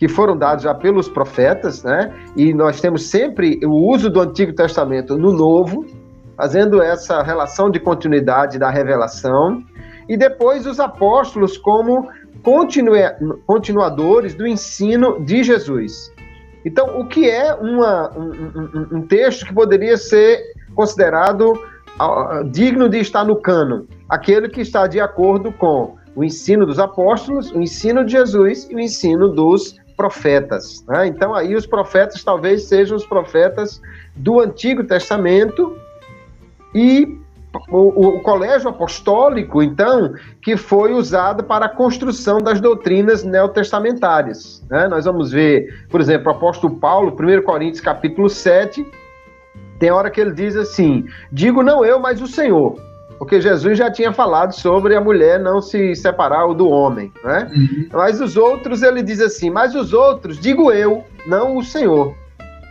que 0.06 0.14
foram 0.14 0.38
dados 0.38 0.64
já 0.64 0.74
pelos 0.74 1.10
profetas, 1.10 1.82
né? 1.82 2.14
E 2.36 2.54
nós 2.54 2.80
temos 2.80 3.10
sempre 3.10 3.60
o 3.66 3.72
uso 3.72 4.08
do 4.08 4.22
Antigo 4.22 4.54
Testamento 4.54 5.18
no 5.18 5.32
Novo, 5.32 5.84
fazendo 6.38 6.80
essa 6.80 7.24
relação 7.24 7.72
de 7.72 7.80
continuidade 7.80 8.60
da 8.60 8.70
revelação, 8.70 9.64
e 10.08 10.16
depois 10.16 10.68
os 10.68 10.80
apóstolos 10.80 11.58
como 11.58 12.08
continuadores 13.48 14.36
do 14.36 14.46
ensino 14.46 15.20
de 15.26 15.44
Jesus. 15.44 16.14
Então, 16.64 17.00
o 17.00 17.08
que 17.08 17.28
é 17.28 17.56
uma, 17.56 18.12
um, 18.16 18.30
um, 18.30 18.98
um, 18.98 19.02
texto 19.08 19.48
que 19.48 19.54
poderia 19.56 19.98
ser 19.98 20.40
considerado 20.76 21.54
uh, 21.54 22.44
digno 22.52 22.88
de 22.88 23.00
estar 23.00 23.24
no 23.24 23.38
cano? 23.38 23.88
Aquele 24.08 24.50
que 24.50 24.62
está 24.62 24.86
de 24.86 25.00
acordo 25.00 25.52
com 25.52 25.96
o 26.16 26.24
ensino 26.24 26.64
dos 26.64 26.78
apóstolos, 26.78 27.52
o 27.52 27.60
ensino 27.60 28.06
de 28.06 28.12
Jesus 28.12 28.68
e 28.70 28.76
o 28.76 28.80
ensino 28.80 29.30
dos 29.30 29.84
profetas. 29.96 30.84
Né? 30.88 31.08
Então, 31.08 31.34
aí 31.34 31.56
os 31.56 31.66
profetas 31.66 32.24
talvez 32.24 32.64
sejam 32.64 32.98
os 32.98 33.06
profetas 33.06 33.82
do 34.16 34.40
Antigo 34.40 34.84
Testamento 34.84 35.78
e 36.74 37.18
o, 37.70 38.18
o, 38.18 38.20
colégio 38.20 38.70
apostólico, 38.70 39.64
então, 39.64 40.14
que 40.42 40.58
foi 40.58 40.94
usado 40.94 41.44
para 41.44 41.68
a 41.68 41.70
construção 41.70 42.40
das 42.40 42.60
doutrinas 42.60 43.24
neotestamentárias. 43.24 44.62
Né? 44.70 44.88
Nós 44.90 45.06
vamos 45.06 45.32
ver, 45.32 45.86
por 45.90 46.02
exemplo, 46.02 46.32
o 46.32 46.36
apóstolo 46.36 46.76
Paulo, 46.76 47.16
1 47.18 47.44
Coríntios 47.44 47.80
capítulo 47.80 48.30
7, 48.30 48.86
tem 49.80 49.92
hora 49.92 50.10
que 50.10 50.20
ele 50.20 50.32
diz 50.32 50.56
assim: 50.56 51.06
Digo 51.32 51.64
não 51.64 51.86
eu, 51.86 52.00
mas 52.00 52.22
o 52.22 52.28
Senhor. 52.28 52.76
Porque 53.18 53.40
Jesus 53.40 53.78
já 53.78 53.90
tinha 53.90 54.12
falado 54.12 54.54
sobre 54.54 54.96
a 54.96 55.02
mulher 55.02 55.40
não 55.40 55.62
se 55.62 55.96
separar 55.96 56.54
do 56.54 56.68
homem, 56.68 57.12
né? 57.24 57.50
Uhum. 57.56 57.90
Mas 57.94 58.20
os 58.20 58.36
outros, 58.36 58.84
ele 58.84 59.02
diz 59.02 59.22
assim: 59.22 59.50
Mas 59.50 59.74
os 59.74 59.94
outros, 59.94 60.38
digo 60.40 60.72
eu, 60.72 61.04
não 61.26 61.58
o 61.58 61.64
Senhor. 61.64 62.14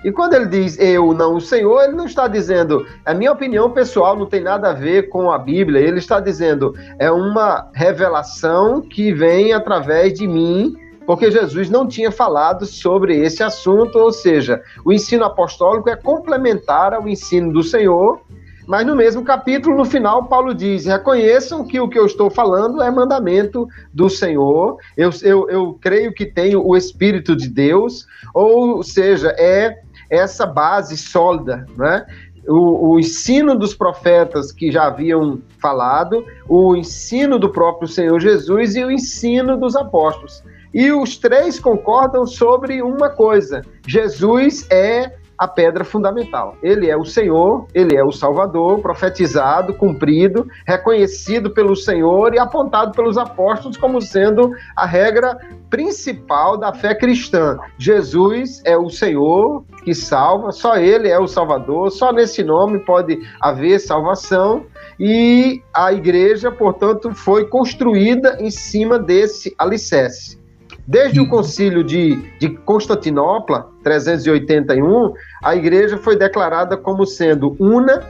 E 0.04 0.12
quando 0.12 0.34
ele 0.34 0.46
diz 0.46 0.78
eu, 0.78 1.14
não 1.14 1.36
o 1.36 1.40
Senhor, 1.40 1.82
ele 1.82 1.94
não 1.94 2.04
está 2.04 2.28
dizendo, 2.28 2.86
a 3.06 3.14
minha 3.14 3.32
opinião 3.32 3.70
pessoal 3.70 4.14
não 4.14 4.26
tem 4.26 4.42
nada 4.42 4.68
a 4.68 4.74
ver 4.74 5.08
com 5.08 5.32
a 5.32 5.38
Bíblia, 5.38 5.80
ele 5.80 5.98
está 5.98 6.20
dizendo, 6.20 6.74
é 6.98 7.10
uma 7.10 7.70
revelação 7.72 8.82
que 8.82 9.14
vem 9.14 9.54
através 9.54 10.12
de 10.12 10.26
mim, 10.26 10.76
porque 11.06 11.30
Jesus 11.30 11.70
não 11.70 11.88
tinha 11.88 12.12
falado 12.12 12.66
sobre 12.66 13.18
esse 13.18 13.42
assunto, 13.42 13.98
ou 13.98 14.12
seja, 14.12 14.62
o 14.84 14.92
ensino 14.92 15.24
apostólico 15.24 15.88
é 15.88 15.96
complementar 15.96 16.92
ao 16.92 17.08
ensino 17.08 17.50
do 17.50 17.62
Senhor, 17.62 18.20
mas 18.66 18.86
no 18.86 18.96
mesmo 18.96 19.22
capítulo, 19.22 19.76
no 19.76 19.84
final, 19.84 20.24
Paulo 20.24 20.54
diz: 20.54 20.86
reconheçam 20.86 21.66
que 21.66 21.78
o 21.80 21.88
que 21.88 21.98
eu 21.98 22.06
estou 22.06 22.30
falando 22.30 22.82
é 22.82 22.90
mandamento 22.90 23.68
do 23.92 24.08
Senhor, 24.08 24.78
eu, 24.96 25.10
eu, 25.22 25.50
eu 25.50 25.78
creio 25.80 26.12
que 26.12 26.26
tenho 26.26 26.66
o 26.66 26.76
Espírito 26.76 27.36
de 27.36 27.48
Deus, 27.48 28.06
ou 28.32 28.82
seja, 28.82 29.34
é 29.38 29.78
essa 30.08 30.46
base 30.46 30.96
sólida, 30.96 31.66
né? 31.76 32.06
O, 32.46 32.90
o, 32.90 33.00
ensino 33.00 33.58
dos 33.58 33.74
profetas 33.74 34.52
que 34.52 34.70
já 34.70 34.84
haviam 34.84 35.40
falado, 35.58 36.26
o 36.46 36.76
ensino 36.76 37.38
do 37.38 37.48
próprio 37.48 37.88
Senhor 37.88 38.20
Jesus 38.20 38.76
e 38.76 38.84
o 38.84 38.90
ensino 38.90 39.56
dos 39.56 39.74
apóstolos. 39.74 40.44
E 40.74 40.92
os 40.92 41.16
três 41.16 41.58
concordam 41.58 42.26
sobre 42.26 42.82
uma 42.82 43.08
coisa: 43.08 43.62
Jesus 43.86 44.66
é 44.70 45.12
a 45.38 45.48
pedra 45.48 45.84
fundamental. 45.84 46.56
Ele 46.62 46.88
é 46.88 46.96
o 46.96 47.04
Senhor, 47.04 47.66
ele 47.74 47.96
é 47.96 48.04
o 48.04 48.12
Salvador, 48.12 48.80
profetizado, 48.80 49.74
cumprido, 49.74 50.46
reconhecido 50.66 51.50
pelo 51.50 51.74
Senhor 51.74 52.34
e 52.34 52.38
apontado 52.38 52.92
pelos 52.92 53.18
apóstolos 53.18 53.76
como 53.76 54.00
sendo 54.00 54.52
a 54.76 54.86
regra 54.86 55.38
principal 55.68 56.56
da 56.56 56.72
fé 56.72 56.94
cristã. 56.94 57.58
Jesus 57.78 58.62
é 58.64 58.76
o 58.76 58.88
Senhor 58.88 59.64
que 59.84 59.94
salva, 59.94 60.52
só 60.52 60.76
ele 60.76 61.08
é 61.08 61.18
o 61.18 61.26
Salvador, 61.26 61.90
só 61.90 62.12
nesse 62.12 62.42
nome 62.42 62.78
pode 62.78 63.18
haver 63.40 63.80
salvação. 63.80 64.66
E 64.98 65.60
a 65.74 65.92
igreja, 65.92 66.50
portanto, 66.50 67.12
foi 67.14 67.48
construída 67.48 68.36
em 68.40 68.50
cima 68.50 68.98
desse 68.98 69.54
alicerce. 69.58 70.43
Desde 70.86 71.18
o 71.18 71.28
concílio 71.28 71.82
de, 71.82 72.16
de 72.38 72.50
Constantinopla, 72.50 73.68
381, 73.82 75.14
a 75.42 75.56
igreja 75.56 75.96
foi 75.96 76.14
declarada 76.14 76.76
como 76.76 77.06
sendo 77.06 77.56
una, 77.58 78.02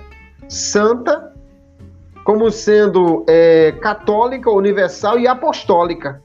santa, 0.48 1.32
como 2.24 2.50
sendo 2.50 3.24
é, 3.28 3.72
católica, 3.80 4.50
universal 4.50 5.20
e 5.20 5.28
apostólica. 5.28 6.20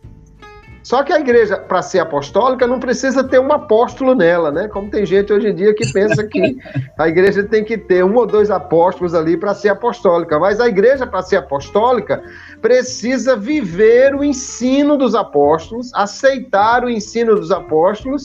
Só 0.90 1.04
que 1.04 1.14
a 1.14 1.20
igreja, 1.20 1.56
para 1.56 1.84
ser 1.84 2.00
apostólica, 2.00 2.66
não 2.66 2.80
precisa 2.80 3.24
ter 3.24 3.40
um 3.40 3.52
apóstolo 3.54 4.16
nela, 4.16 4.52
né? 4.52 4.68
Como 4.68 4.90
tem 4.90 5.06
gente 5.06 5.32
hoje 5.32 5.50
em 5.50 5.54
dia 5.54 5.72
que 5.72 5.86
pensa 5.94 6.24
que 6.24 6.58
a 6.98 7.08
igreja 7.08 7.44
tem 7.44 7.64
que 7.64 7.78
ter 7.78 8.04
um 8.04 8.16
ou 8.16 8.26
dois 8.26 8.50
apóstolos 8.50 9.14
ali 9.14 9.38
para 9.38 9.54
ser 9.54 9.70
apostólica. 9.70 10.40
Mas 10.40 10.60
a 10.60 10.68
igreja, 10.68 11.06
para 11.06 11.22
ser 11.22 11.36
apostólica, 11.36 12.24
precisa 12.60 13.36
viver 13.36 14.16
o 14.16 14.24
ensino 14.24 14.98
dos 14.98 15.14
apóstolos, 15.14 15.94
aceitar 15.94 16.84
o 16.84 16.90
ensino 16.90 17.36
dos 17.36 17.52
apóstolos, 17.52 18.24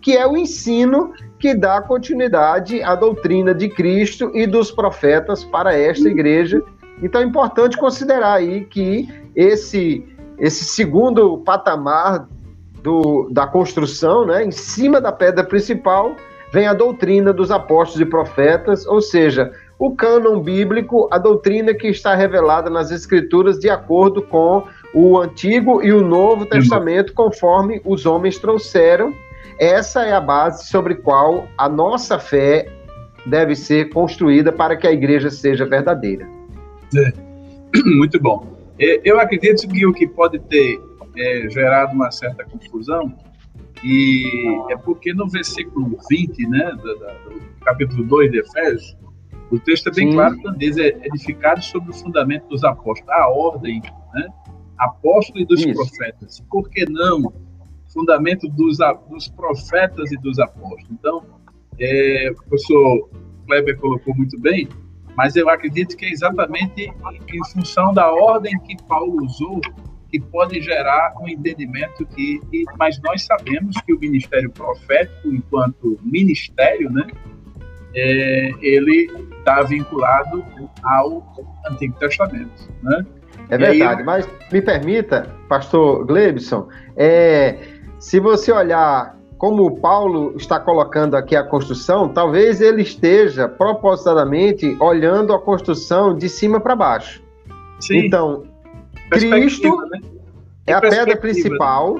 que 0.00 0.16
é 0.16 0.26
o 0.26 0.38
ensino 0.38 1.12
que 1.38 1.54
dá 1.54 1.82
continuidade 1.82 2.82
à 2.82 2.94
doutrina 2.94 3.54
de 3.54 3.68
Cristo 3.68 4.30
e 4.32 4.46
dos 4.46 4.70
profetas 4.70 5.44
para 5.44 5.76
esta 5.76 6.08
igreja. 6.08 6.62
Então 7.02 7.20
é 7.20 7.24
importante 7.24 7.76
considerar 7.76 8.36
aí 8.36 8.64
que 8.64 9.06
esse 9.34 10.15
esse 10.38 10.64
segundo 10.64 11.38
patamar 11.38 12.28
do, 12.82 13.28
da 13.30 13.46
construção, 13.46 14.26
né, 14.26 14.44
em 14.44 14.50
cima 14.50 15.00
da 15.00 15.10
pedra 15.10 15.44
principal, 15.44 16.14
vem 16.52 16.66
a 16.66 16.74
doutrina 16.74 17.32
dos 17.32 17.50
apóstolos 17.50 18.00
e 18.00 18.08
profetas, 18.08 18.86
ou 18.86 19.00
seja, 19.00 19.52
o 19.78 19.94
cânon 19.94 20.40
bíblico, 20.40 21.08
a 21.10 21.18
doutrina 21.18 21.74
que 21.74 21.88
está 21.88 22.14
revelada 22.14 22.70
nas 22.70 22.90
Escrituras 22.90 23.58
de 23.58 23.68
acordo 23.68 24.22
com 24.22 24.62
o 24.94 25.18
Antigo 25.18 25.82
e 25.82 25.92
o 25.92 26.00
Novo 26.00 26.46
Testamento, 26.46 27.12
conforme 27.12 27.82
os 27.84 28.06
homens 28.06 28.38
trouxeram. 28.38 29.12
Essa 29.58 30.04
é 30.04 30.12
a 30.12 30.20
base 30.20 30.66
sobre 30.66 30.94
qual 30.94 31.46
a 31.58 31.68
nossa 31.68 32.18
fé 32.18 32.68
deve 33.26 33.54
ser 33.54 33.90
construída 33.90 34.52
para 34.52 34.76
que 34.76 34.86
a 34.86 34.92
igreja 34.92 35.30
seja 35.30 35.66
verdadeira. 35.66 36.26
É. 36.96 37.12
Muito 37.98 38.20
bom. 38.20 38.55
É, 38.78 39.00
eu 39.04 39.18
acredito 39.18 39.66
que 39.68 39.86
o 39.86 39.92
que 39.92 40.06
pode 40.06 40.38
ter 40.40 40.80
é, 41.16 41.48
gerado 41.48 41.94
uma 41.94 42.10
certa 42.10 42.44
confusão 42.44 43.16
e 43.82 44.24
é 44.70 44.76
porque 44.76 45.12
no 45.12 45.28
versículo 45.28 45.98
20, 46.10 46.48
né, 46.48 46.72
do, 46.72 46.94
do 46.94 47.64
capítulo 47.64 48.04
2 48.04 48.30
de 48.30 48.38
Efésios, 48.40 48.96
o 49.50 49.58
texto 49.58 49.88
é 49.88 49.92
bem 49.92 50.08
Sim. 50.08 50.14
claro 50.14 50.36
diz 50.56 50.76
é 50.76 50.88
edificado 51.04 51.62
sobre 51.62 51.90
o 51.90 51.94
fundamento 51.94 52.48
dos 52.48 52.64
apóstolos, 52.64 53.10
a 53.10 53.28
ordem, 53.28 53.80
né, 54.14 54.28
apóstolo 54.78 55.40
e 55.40 55.46
dos 55.46 55.60
Isso. 55.60 55.74
profetas. 55.74 56.40
Por 56.50 56.68
que 56.68 56.84
não 56.90 57.32
fundamento 57.92 58.48
dos, 58.48 58.78
dos 59.08 59.28
profetas 59.28 60.10
e 60.12 60.16
dos 60.18 60.38
apóstolos? 60.38 60.90
Então, 60.90 61.24
é, 61.78 62.30
o 62.30 62.34
professor 62.34 63.10
Kleber 63.46 63.78
colocou 63.78 64.14
muito 64.14 64.38
bem, 64.38 64.68
mas 65.16 65.34
eu 65.36 65.48
acredito 65.48 65.96
que 65.96 66.04
é 66.04 66.10
exatamente 66.10 66.92
em 67.28 67.44
função 67.52 67.92
da 67.92 68.10
ordem 68.10 68.58
que 68.60 68.76
Paulo 68.84 69.24
usou 69.24 69.60
que 70.10 70.20
pode 70.20 70.60
gerar 70.60 71.14
um 71.20 71.28
entendimento 71.28 72.06
que, 72.06 72.38
que 72.50 72.64
mas 72.78 73.00
nós 73.02 73.22
sabemos 73.22 73.76
que 73.84 73.92
o 73.92 73.98
ministério 73.98 74.50
profético 74.50 75.28
enquanto 75.28 75.98
ministério, 76.02 76.90
né, 76.90 77.06
é, 77.94 78.50
ele 78.60 79.10
está 79.38 79.62
vinculado 79.62 80.44
ao 80.84 81.34
Antigo 81.70 81.98
Testamento, 81.98 82.68
né? 82.82 83.04
É 83.48 83.56
verdade, 83.56 84.00
aí, 84.00 84.04
mas 84.04 84.28
me 84.52 84.60
permita, 84.60 85.34
pastor 85.48 86.04
Glebson, 86.04 86.68
é, 86.96 87.58
se 87.98 88.18
você 88.18 88.50
olhar 88.50 89.16
como 89.38 89.78
Paulo 89.80 90.34
está 90.36 90.58
colocando 90.58 91.14
aqui 91.16 91.36
a 91.36 91.42
construção, 91.42 92.08
talvez 92.08 92.60
ele 92.60 92.82
esteja 92.82 93.48
propositadamente 93.48 94.76
olhando 94.80 95.32
a 95.32 95.40
construção 95.40 96.16
de 96.16 96.28
cima 96.28 96.60
para 96.60 96.74
baixo. 96.74 97.22
Sim. 97.80 97.98
Então, 97.98 98.44
Cristo 99.10 99.76
né? 99.90 100.00
é 100.66 100.72
a 100.72 100.80
pedra 100.80 101.16
principal. 101.16 101.96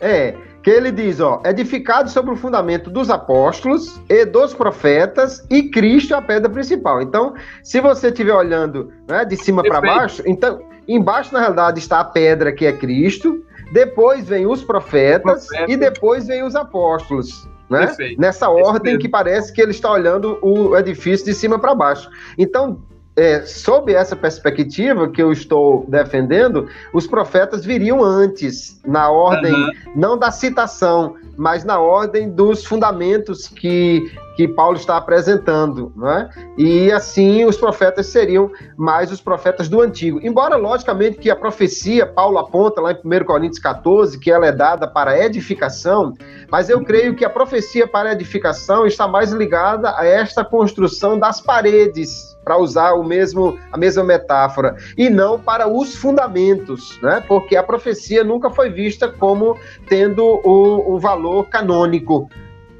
É, 0.00 0.34
que 0.62 0.70
ele 0.70 0.90
diz, 0.90 1.18
ó, 1.18 1.40
edificado 1.44 2.10
sobre 2.10 2.32
o 2.32 2.36
fundamento 2.36 2.90
dos 2.90 3.08
apóstolos 3.10 4.00
e 4.08 4.24
dos 4.24 4.52
profetas, 4.52 5.46
e 5.48 5.62
Cristo 5.70 6.12
é 6.12 6.16
a 6.18 6.22
pedra 6.22 6.50
principal. 6.50 7.00
Então, 7.00 7.34
se 7.62 7.80
você 7.80 8.08
estiver 8.08 8.34
olhando 8.34 8.92
né, 9.08 9.24
de 9.24 9.36
cima 9.36 9.62
para 9.62 9.80
baixo, 9.80 10.22
então, 10.26 10.60
embaixo, 10.86 11.32
na 11.32 11.40
realidade, 11.40 11.78
está 11.78 12.00
a 12.00 12.04
pedra 12.04 12.52
que 12.52 12.66
é 12.66 12.72
Cristo, 12.72 13.42
depois 13.72 14.28
vem 14.28 14.46
os 14.46 14.62
profetas 14.62 15.46
Profeta. 15.46 15.72
e 15.72 15.76
depois 15.76 16.26
vem 16.26 16.42
os 16.42 16.54
apóstolos. 16.54 17.48
né? 17.68 17.86
Perfeito. 17.86 18.20
Nessa 18.20 18.48
ordem 18.48 18.98
que 18.98 19.08
parece 19.08 19.52
que 19.52 19.60
ele 19.60 19.72
está 19.72 19.92
olhando 19.92 20.38
o 20.42 20.76
edifício 20.76 21.26
de 21.26 21.34
cima 21.34 21.58
para 21.58 21.74
baixo. 21.74 22.08
Então, 22.36 22.80
é, 23.18 23.42
sob 23.42 23.92
essa 23.92 24.14
perspectiva 24.14 25.08
que 25.08 25.20
eu 25.20 25.32
estou 25.32 25.84
defendendo, 25.88 26.68
os 26.92 27.06
profetas 27.06 27.64
viriam 27.64 28.02
antes, 28.02 28.80
na 28.86 29.10
ordem, 29.10 29.52
uhum. 29.52 29.70
não 29.96 30.16
da 30.16 30.30
citação, 30.30 31.16
mas 31.38 31.64
na 31.64 31.78
ordem 31.78 32.28
dos 32.28 32.64
fundamentos 32.64 33.46
que, 33.46 34.12
que 34.36 34.48
Paulo 34.48 34.76
está 34.76 34.96
apresentando. 34.96 35.92
Né? 35.96 36.28
E 36.58 36.90
assim 36.90 37.44
os 37.44 37.56
profetas 37.56 38.06
seriam 38.06 38.50
mais 38.76 39.12
os 39.12 39.20
profetas 39.20 39.68
do 39.68 39.80
Antigo. 39.80 40.18
Embora, 40.20 40.56
logicamente, 40.56 41.18
que 41.18 41.30
a 41.30 41.36
profecia, 41.36 42.04
Paulo 42.04 42.38
aponta 42.38 42.80
lá 42.80 42.92
em 42.92 42.96
1 42.96 43.24
Coríntios 43.24 43.60
14, 43.60 44.18
que 44.18 44.32
ela 44.32 44.46
é 44.46 44.52
dada 44.52 44.88
para 44.88 45.16
edificação, 45.24 46.12
mas 46.50 46.68
eu 46.68 46.82
creio 46.84 47.14
que 47.14 47.24
a 47.24 47.30
profecia 47.30 47.86
para 47.86 48.12
edificação 48.12 48.84
está 48.84 49.06
mais 49.06 49.30
ligada 49.30 49.96
a 49.96 50.04
esta 50.04 50.44
construção 50.44 51.18
das 51.18 51.40
paredes 51.40 52.37
para 52.48 52.56
usar 52.56 52.94
o 52.94 53.04
mesmo, 53.04 53.58
a 53.70 53.76
mesma 53.76 54.02
metáfora, 54.02 54.74
e 54.96 55.10
não 55.10 55.38
para 55.38 55.68
os 55.68 55.94
fundamentos, 55.94 56.98
né? 57.02 57.22
porque 57.28 57.54
a 57.56 57.62
profecia 57.62 58.24
nunca 58.24 58.48
foi 58.48 58.70
vista 58.70 59.06
como 59.06 59.54
tendo 59.86 60.24
o, 60.24 60.94
o 60.94 60.98
valor 60.98 61.46
canônico, 61.50 62.30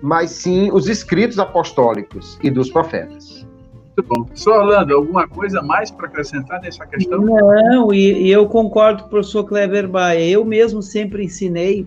mas 0.00 0.30
sim 0.30 0.70
os 0.72 0.88
escritos 0.88 1.38
apostólicos 1.38 2.38
e 2.42 2.48
dos 2.48 2.70
profetas. 2.70 3.46
Muito 3.74 4.08
bom. 4.08 4.24
Professor 4.24 4.60
Orlando, 4.60 4.94
alguma 4.94 5.28
coisa 5.28 5.60
mais 5.60 5.90
para 5.90 6.06
acrescentar 6.06 6.62
nessa 6.62 6.86
questão? 6.86 7.20
Não, 7.20 7.92
e, 7.92 8.22
e 8.22 8.30
eu 8.30 8.46
concordo 8.46 9.02
com 9.02 9.08
o 9.08 9.10
professor 9.10 9.44
Kleber 9.44 9.86
Baia. 9.86 10.30
Eu 10.30 10.46
mesmo 10.46 10.80
sempre 10.80 11.24
ensinei 11.24 11.86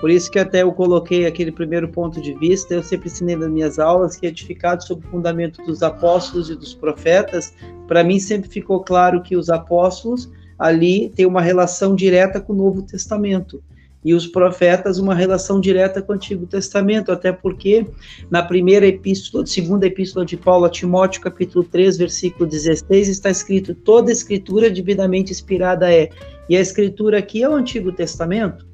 por 0.00 0.10
isso 0.10 0.30
que 0.30 0.38
até 0.38 0.62
eu 0.62 0.72
coloquei 0.72 1.26
aquele 1.26 1.52
primeiro 1.52 1.88
ponto 1.88 2.20
de 2.20 2.32
vista, 2.34 2.74
eu 2.74 2.82
sempre 2.82 3.08
ensinei 3.08 3.36
nas 3.36 3.50
minhas 3.50 3.78
aulas 3.78 4.16
que 4.16 4.26
edificado 4.26 4.82
sobre 4.82 5.06
o 5.06 5.10
fundamento 5.10 5.62
dos 5.64 5.82
apóstolos 5.82 6.48
e 6.48 6.56
dos 6.56 6.74
profetas, 6.74 7.54
para 7.86 8.02
mim 8.02 8.18
sempre 8.18 8.48
ficou 8.48 8.82
claro 8.82 9.22
que 9.22 9.36
os 9.36 9.50
apóstolos 9.50 10.30
ali 10.58 11.10
têm 11.10 11.26
uma 11.26 11.42
relação 11.42 11.94
direta 11.94 12.40
com 12.40 12.52
o 12.52 12.56
Novo 12.56 12.82
Testamento 12.82 13.62
e 14.04 14.14
os 14.14 14.26
profetas 14.26 14.98
uma 14.98 15.14
relação 15.14 15.60
direta 15.60 16.00
com 16.00 16.12
o 16.12 16.14
Antigo 16.16 16.46
Testamento, 16.46 17.12
até 17.12 17.32
porque 17.32 17.86
na 18.30 18.42
primeira 18.42 18.86
epístola, 18.86 19.46
segunda 19.46 19.86
epístola 19.86 20.24
de 20.24 20.36
Paulo 20.36 20.64
a 20.64 20.70
Timóteo, 20.70 21.20
capítulo 21.20 21.64
3, 21.64 21.98
versículo 21.98 22.48
16, 22.48 23.08
está 23.08 23.30
escrito: 23.30 23.74
toda 23.74 24.10
escritura 24.10 24.70
divinamente 24.70 25.32
inspirada 25.32 25.92
é. 25.92 26.08
E 26.48 26.56
a 26.56 26.60
escritura 26.60 27.18
aqui 27.18 27.42
é 27.42 27.48
o 27.48 27.54
Antigo 27.54 27.92
Testamento. 27.92 28.66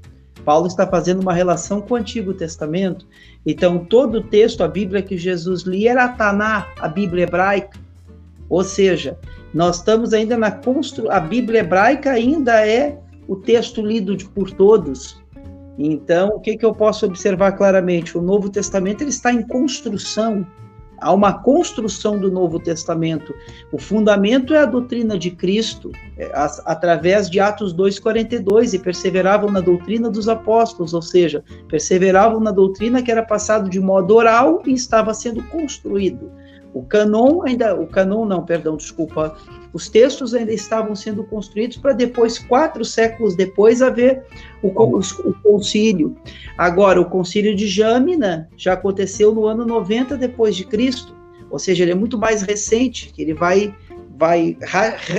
Paulo 0.45 0.67
está 0.67 0.87
fazendo 0.87 1.21
uma 1.21 1.33
relação 1.33 1.81
com 1.81 1.95
o 1.95 1.97
Antigo 1.97 2.35
Testamento. 2.35 3.07
Então, 3.45 3.79
todo 3.79 4.19
o 4.19 4.23
texto, 4.23 4.63
a 4.63 4.69
Bíblia 4.69 5.03
que 5.03 5.17
Jesus 5.17 5.63
lia 5.63 5.93
era 5.93 6.05
a 6.05 6.09
Taná, 6.09 6.69
a 6.79 6.89
Bíblia 6.89 7.25
hebraica. 7.25 7.79
Ou 8.49 8.63
seja, 8.63 9.19
nós 9.53 9.77
estamos 9.77 10.13
ainda 10.13 10.37
na 10.37 10.51
construção. 10.51 11.11
A 11.11 11.21
Bíblia 11.21 11.61
hebraica 11.61 12.11
ainda 12.11 12.67
é 12.67 12.99
o 13.27 13.37
texto 13.37 13.85
lido 13.85 14.17
por 14.31 14.51
todos. 14.51 15.21
Então, 15.79 16.29
o 16.29 16.41
que, 16.41 16.57
que 16.57 16.65
eu 16.65 16.75
posso 16.75 17.07
observar 17.07 17.53
claramente? 17.53 18.17
O 18.17 18.23
Novo 18.23 18.49
Testamento 18.49 19.03
ele 19.03 19.11
está 19.11 19.33
em 19.33 19.43
construção. 19.43 20.47
Há 20.99 21.13
uma 21.13 21.33
construção 21.33 22.19
do 22.19 22.31
Novo 22.31 22.59
Testamento. 22.59 23.35
O 23.71 23.79
fundamento 23.79 24.55
é 24.55 24.59
a 24.59 24.67
doutrina 24.67 25.19
de 25.19 25.31
Cristo, 25.31 25.93
é, 26.17 26.31
através 26.65 27.29
de 27.29 27.39
Atos 27.39 27.75
2,42, 27.75 28.75
e 28.75 28.79
perseveravam 28.79 29.51
na 29.51 29.61
doutrina 29.61 30.11
dos 30.11 30.29
apóstolos, 30.29 30.95
ou 30.95 31.03
seja, 31.03 31.45
perseveravam 31.69 32.41
na 32.41 32.51
doutrina 32.51 33.03
que 33.03 33.11
era 33.11 33.23
passado 33.23 33.69
de 33.69 33.81
modo 33.81 34.15
oral 34.15 34.63
e 34.67 34.73
estava 34.73 35.13
sendo 35.13 35.43
construído. 35.45 36.31
O 36.77 36.83
canon 36.83 37.43
ainda, 37.43 37.75
o 37.75 37.87
canon 37.87 38.27
não, 38.27 38.45
perdão, 38.45 38.77
desculpa, 38.77 39.35
os 39.77 39.91
textos 39.91 40.33
ainda 40.33 40.55
estavam 40.55 40.95
sendo 40.95 41.23
construídos 41.23 41.77
para 41.77 41.93
depois, 41.93 42.39
quatro 42.39 42.83
séculos 42.83 43.37
depois, 43.37 43.83
haver 43.83 44.25
o, 44.63 44.69
o, 44.69 45.35
concílio. 45.43 46.17
Agora, 46.57 46.99
o 46.99 47.05
concílio 47.05 47.55
de 47.55 47.69
Jâmina 47.69 48.49
já 48.57 48.73
aconteceu 48.73 49.35
no 49.35 49.45
ano 49.45 49.67
90 49.67 50.17
depois 50.17 50.57
de 50.57 50.65
Cristo, 50.65 51.15
ou 51.51 51.59
seja, 51.59 51.85
ele 51.85 51.93
é 51.93 51.95
muito 51.95 52.17
mais 52.17 52.41
recente, 52.41 53.13
que 53.13 53.21
ele 53.21 53.35
vai 53.35 53.75
vai 54.19 54.57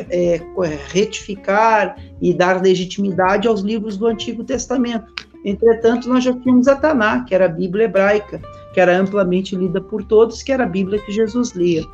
é, 0.09 0.41
retificar 0.87 1.95
e 2.19 2.33
dar 2.33 2.59
legitimidade 2.63 3.47
aos 3.47 3.61
livros 3.61 3.95
do 3.95 4.07
Antigo 4.07 4.43
Testamento. 4.43 5.13
Entretanto, 5.45 6.09
nós 6.09 6.23
já 6.23 6.33
tínhamos 6.33 6.67
a 6.67 6.75
Taná, 6.75 7.23
que 7.23 7.35
era 7.35 7.45
a 7.45 7.47
Bíblia 7.47 7.85
hebraica, 7.85 8.41
que 8.73 8.79
era 8.79 8.97
amplamente 8.97 9.55
lida 9.55 9.79
por 9.79 10.03
todos, 10.03 10.41
que 10.41 10.51
era 10.51 10.63
a 10.63 10.67
Bíblia 10.67 10.99
que 10.99 11.11
Jesus 11.11 11.51
lia. 11.51 11.85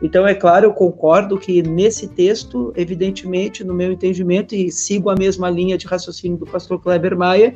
Então, 0.00 0.26
é 0.26 0.34
claro, 0.34 0.66
eu 0.66 0.72
concordo 0.72 1.38
que 1.38 1.62
nesse 1.62 2.08
texto, 2.08 2.72
evidentemente, 2.76 3.64
no 3.64 3.74
meu 3.74 3.92
entendimento, 3.92 4.54
e 4.54 4.70
sigo 4.70 5.10
a 5.10 5.16
mesma 5.16 5.50
linha 5.50 5.76
de 5.76 5.86
raciocínio 5.86 6.38
do 6.38 6.46
pastor 6.46 6.80
Kleber 6.80 7.16
Maia, 7.16 7.54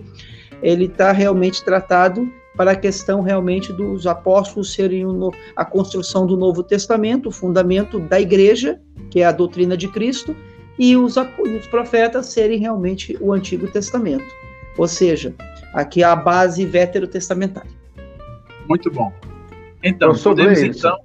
ele 0.63 0.87
está 0.87 1.13
realmente 1.13 1.65
tratado 1.65 2.29
para 2.57 2.73
a 2.73 2.77
questão 2.77 3.23
realmente 3.23 3.73
dos 3.73 4.07
apóstolos 4.07 4.75
serem 4.75 5.05
a 5.57 5.65
construção 5.65 6.27
do 6.27 6.37
Novo 6.37 6.63
Testamento, 6.63 7.29
o 7.29 7.33
fundamento 7.33 7.99
da 7.99 8.21
igreja, 8.21 8.81
que 9.11 9.21
é 9.21 9.25
a 9.25 9.33
doutrina 9.33 9.77
de 9.77 9.89
Cristo, 9.89 10.37
e 10.79 10.97
os, 10.97 11.17
os 11.17 11.67
profetas 11.69 12.27
serem 12.27 12.59
realmente 12.59 13.17
o 13.21 13.33
Antigo 13.33 13.69
Testamento. 13.69 14.25
Ou 14.77 14.89
seja, 14.89 15.35
aqui 15.73 16.03
a 16.03 16.15
base 16.15 16.65
veterotestamentária. 16.67 17.71
Muito 18.69 18.91
bom. 18.91 19.13
Então, 19.83 20.15
podemos 20.15 20.61
então 20.61 20.99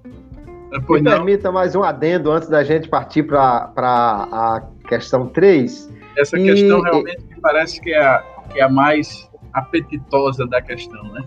Pois 0.85 1.01
Me 1.01 1.09
permita 1.09 1.51
mais 1.51 1.75
um 1.75 1.83
adendo 1.83 2.31
antes 2.31 2.49
da 2.49 2.63
gente 2.63 2.89
partir 2.89 3.23
para 3.23 3.71
a 3.75 4.61
questão 4.87 5.27
3. 5.27 5.89
Essa 6.17 6.37
e, 6.37 6.43
questão 6.43 6.81
realmente 6.81 7.23
me 7.29 7.41
parece 7.41 7.79
que 7.79 7.91
é, 7.93 7.99
a, 7.99 8.23
que 8.51 8.59
é 8.59 8.63
a 8.63 8.69
mais 8.69 9.29
apetitosa 9.53 10.45
da 10.45 10.61
questão, 10.61 11.01
né? 11.13 11.23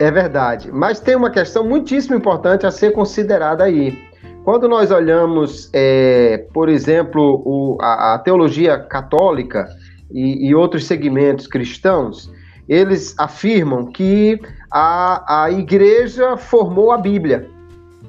É 0.00 0.10
verdade. 0.10 0.72
Mas 0.72 0.98
tem 0.98 1.14
uma 1.14 1.30
questão 1.30 1.64
muitíssimo 1.64 2.16
importante 2.16 2.66
a 2.66 2.70
ser 2.70 2.92
considerada 2.92 3.62
aí. 3.62 3.96
Quando 4.42 4.68
nós 4.68 4.90
olhamos, 4.90 5.70
é, 5.72 6.46
por 6.52 6.68
exemplo, 6.68 7.42
o, 7.46 7.78
a, 7.80 8.14
a, 8.14 8.18
teologia 8.18 8.78
católica 8.78 9.66
e, 10.10 10.48
e, 10.48 10.54
outros 10.54 10.84
segmentos 10.84 11.46
cristãos, 11.46 12.30
eles 12.68 13.14
afirmam 13.18 13.86
que 13.86 14.38
a, 14.70 15.44
a 15.44 15.50
igreja 15.50 16.36
formou 16.36 16.90
a 16.90 16.98
Bíblia 16.98 17.53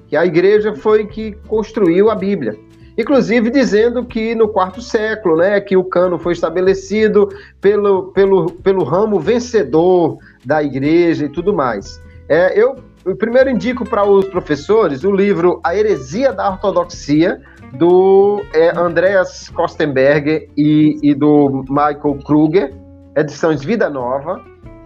que 0.07 0.15
a 0.15 0.25
igreja 0.25 0.75
foi 0.75 1.05
que 1.05 1.33
construiu 1.47 2.09
a 2.09 2.15
Bíblia. 2.15 2.57
Inclusive 2.97 3.49
dizendo 3.49 4.05
que 4.05 4.33
no 4.33 4.47
quarto 4.47 4.81
século, 4.81 5.37
né, 5.37 5.59
que 5.59 5.75
o 5.75 5.83
cano 5.83 6.17
foi 6.17 6.33
estabelecido 6.33 7.27
pelo, 7.59 8.13
pelo, 8.13 8.51
pelo 8.51 8.83
ramo 8.83 9.19
vencedor 9.19 10.17
da 10.45 10.63
igreja 10.63 11.25
e 11.25 11.29
tudo 11.29 11.53
mais. 11.53 12.01
É, 12.29 12.57
eu, 12.57 12.77
eu 13.05 13.15
primeiro 13.15 13.49
indico 13.49 13.83
para 13.87 14.05
os 14.05 14.25
professores 14.25 15.03
o 15.03 15.11
livro 15.11 15.59
A 15.63 15.75
Heresia 15.75 16.31
da 16.31 16.49
Ortodoxia, 16.49 17.41
do 17.73 18.41
é, 18.53 18.69
Andreas 18.77 19.49
Kostenberger 19.49 20.49
e, 20.55 20.97
e 21.03 21.13
do 21.13 21.65
Michael 21.67 22.19
Kruger, 22.25 22.73
edições 23.15 23.63
Vida 23.63 23.89
Nova. 23.89 24.41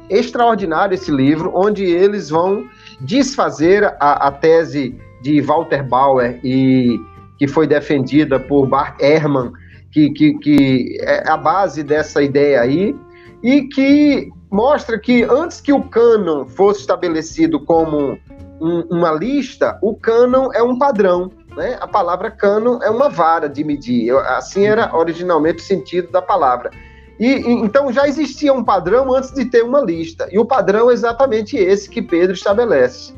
Extraordinário 0.09 0.95
esse 0.95 1.11
livro, 1.11 1.51
onde 1.53 1.85
eles 1.85 2.31
vão 2.31 2.65
desfazer 2.99 3.85
a, 3.99 4.27
a 4.27 4.31
tese 4.31 4.99
de 5.21 5.41
Walter 5.41 5.83
Bauer 5.87 6.39
e 6.43 6.99
que 7.39 7.47
foi 7.47 7.65
defendida 7.65 8.39
por 8.39 8.67
Bart 8.67 9.01
Ehrman, 9.01 9.53
que, 9.91 10.11
que, 10.11 10.33
que 10.39 10.97
é 11.01 11.27
a 11.27 11.37
base 11.37 11.83
dessa 11.83 12.21
ideia 12.21 12.61
aí, 12.61 12.95
e 13.41 13.63
que 13.63 14.29
mostra 14.51 14.99
que 14.99 15.23
antes 15.23 15.61
que 15.61 15.71
o 15.71 15.81
cânon 15.81 16.45
fosse 16.45 16.81
estabelecido 16.81 17.59
como 17.61 18.19
um, 18.59 18.81
uma 18.91 19.13
lista, 19.13 19.79
o 19.81 19.95
cânon 19.95 20.51
é 20.53 20.61
um 20.61 20.77
padrão. 20.77 21.31
Né? 21.55 21.77
A 21.79 21.87
palavra 21.87 22.29
cânon 22.29 22.79
é 22.81 22.89
uma 22.89 23.09
vara 23.09 23.47
de 23.47 23.63
medir. 23.63 24.13
Assim 24.17 24.65
era 24.65 24.93
originalmente 24.95 25.59
o 25.59 25.65
sentido 25.65 26.11
da 26.11 26.21
palavra. 26.21 26.71
E, 27.17 27.27
e, 27.27 27.51
então 27.51 27.91
já 27.91 28.07
existia 28.07 28.53
um 28.53 28.63
padrão 28.63 29.13
antes 29.13 29.31
de 29.33 29.45
ter 29.45 29.63
uma 29.63 29.79
lista. 29.79 30.27
E 30.29 30.37
o 30.37 30.45
padrão 30.45 30.89
é 30.89 30.93
exatamente 30.93 31.55
esse 31.55 31.89
que 31.89 32.01
Pedro 32.01 32.33
estabelece 32.33 33.13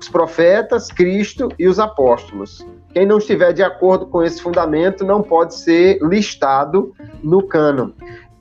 os 0.00 0.08
profetas, 0.08 0.88
Cristo 0.88 1.48
e 1.58 1.66
os 1.66 1.78
apóstolos. 1.78 2.66
Quem 2.92 3.06
não 3.06 3.18
estiver 3.18 3.52
de 3.52 3.62
acordo 3.62 4.06
com 4.06 4.22
esse 4.22 4.40
fundamento 4.40 5.04
não 5.04 5.22
pode 5.22 5.54
ser 5.54 5.98
listado 6.02 6.92
no 7.22 7.42
cânon. 7.42 7.90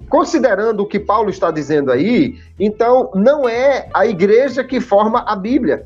Considerando 0.09 0.81
o 0.81 0.85
que 0.85 0.99
Paulo 0.99 1.29
está 1.29 1.51
dizendo 1.51 1.91
aí, 1.91 2.37
então 2.59 3.11
não 3.13 3.47
é 3.47 3.89
a 3.93 4.05
igreja 4.05 4.63
que 4.63 4.79
forma 4.79 5.19
a 5.27 5.35
Bíblia, 5.35 5.85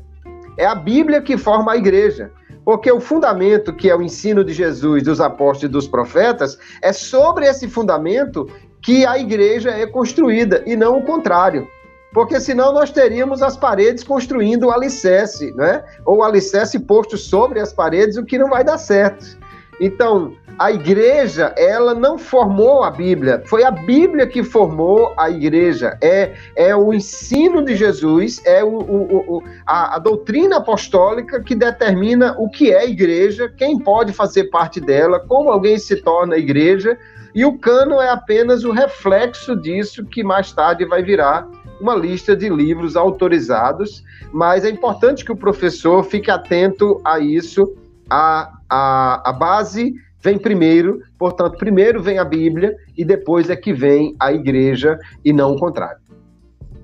é 0.56 0.64
a 0.64 0.74
Bíblia 0.74 1.20
que 1.20 1.36
forma 1.36 1.72
a 1.72 1.76
igreja. 1.76 2.30
Porque 2.64 2.92
o 2.92 3.00
fundamento, 3.00 3.72
que 3.72 3.90
é 3.90 3.96
o 3.96 4.02
ensino 4.02 4.44
de 4.44 4.52
Jesus, 4.52 5.02
dos 5.02 5.20
apóstolos 5.20 5.64
e 5.64 5.68
dos 5.68 5.88
profetas, 5.88 6.56
é 6.80 6.92
sobre 6.92 7.46
esse 7.46 7.66
fundamento 7.66 8.48
que 8.80 9.04
a 9.04 9.18
igreja 9.18 9.70
é 9.70 9.86
construída 9.86 10.62
e 10.64 10.76
não 10.76 10.98
o 10.98 11.02
contrário. 11.02 11.66
Porque 12.12 12.38
senão 12.38 12.72
nós 12.72 12.90
teríamos 12.90 13.42
as 13.42 13.56
paredes 13.56 14.04
construindo 14.04 14.64
o 14.64 14.70
alicerce, 14.70 15.52
né? 15.54 15.82
Ou 16.04 16.18
o 16.18 16.22
alicerce 16.22 16.78
posto 16.78 17.16
sobre 17.16 17.58
as 17.58 17.72
paredes, 17.72 18.16
o 18.16 18.24
que 18.24 18.38
não 18.38 18.50
vai 18.50 18.62
dar 18.62 18.78
certo. 18.78 19.40
Então, 19.80 20.34
a 20.58 20.70
igreja, 20.70 21.54
ela 21.56 21.94
não 21.94 22.18
formou 22.18 22.84
a 22.84 22.90
Bíblia, 22.90 23.42
foi 23.46 23.64
a 23.64 23.70
Bíblia 23.70 24.26
que 24.26 24.44
formou 24.44 25.12
a 25.16 25.30
igreja. 25.30 25.96
É, 26.02 26.34
é 26.54 26.76
o 26.76 26.92
ensino 26.92 27.64
de 27.64 27.74
Jesus, 27.74 28.40
é 28.44 28.62
o, 28.62 28.68
o, 28.68 29.36
o 29.36 29.42
a, 29.66 29.96
a, 29.96 29.98
doutrina 29.98 30.58
apostólica 30.58 31.42
que 31.42 31.54
determina 31.54 32.36
o 32.38 32.50
que 32.50 32.72
é 32.72 32.88
igreja, 32.88 33.52
quem 33.56 33.78
pode 33.78 34.12
fazer 34.12 34.44
parte 34.44 34.80
dela, 34.80 35.18
como 35.18 35.50
alguém 35.50 35.78
se 35.78 35.96
torna 35.96 36.36
igreja, 36.36 36.98
e 37.34 37.44
o 37.46 37.58
cano 37.58 37.98
é 38.00 38.10
apenas 38.10 38.62
o 38.62 38.72
reflexo 38.72 39.56
disso 39.56 40.04
que 40.04 40.22
mais 40.22 40.52
tarde 40.52 40.84
vai 40.84 41.02
virar 41.02 41.48
uma 41.82 41.96
lista 41.96 42.36
de 42.36 42.48
livros 42.48 42.94
autorizados, 42.96 44.04
mas 44.32 44.64
é 44.64 44.70
importante 44.70 45.24
que 45.24 45.32
o 45.32 45.36
professor 45.36 46.04
fique 46.04 46.30
atento 46.30 47.00
a 47.04 47.18
isso. 47.18 47.76
A, 48.08 48.52
a, 48.70 49.30
a 49.30 49.32
base 49.32 49.92
vem 50.22 50.38
primeiro, 50.38 51.00
portanto, 51.18 51.58
primeiro 51.58 52.00
vem 52.00 52.18
a 52.18 52.24
Bíblia 52.24 52.76
e 52.96 53.04
depois 53.04 53.50
é 53.50 53.56
que 53.56 53.72
vem 53.72 54.14
a 54.20 54.32
igreja 54.32 54.96
e 55.24 55.32
não 55.32 55.52
o 55.52 55.58
contrário. 55.58 56.00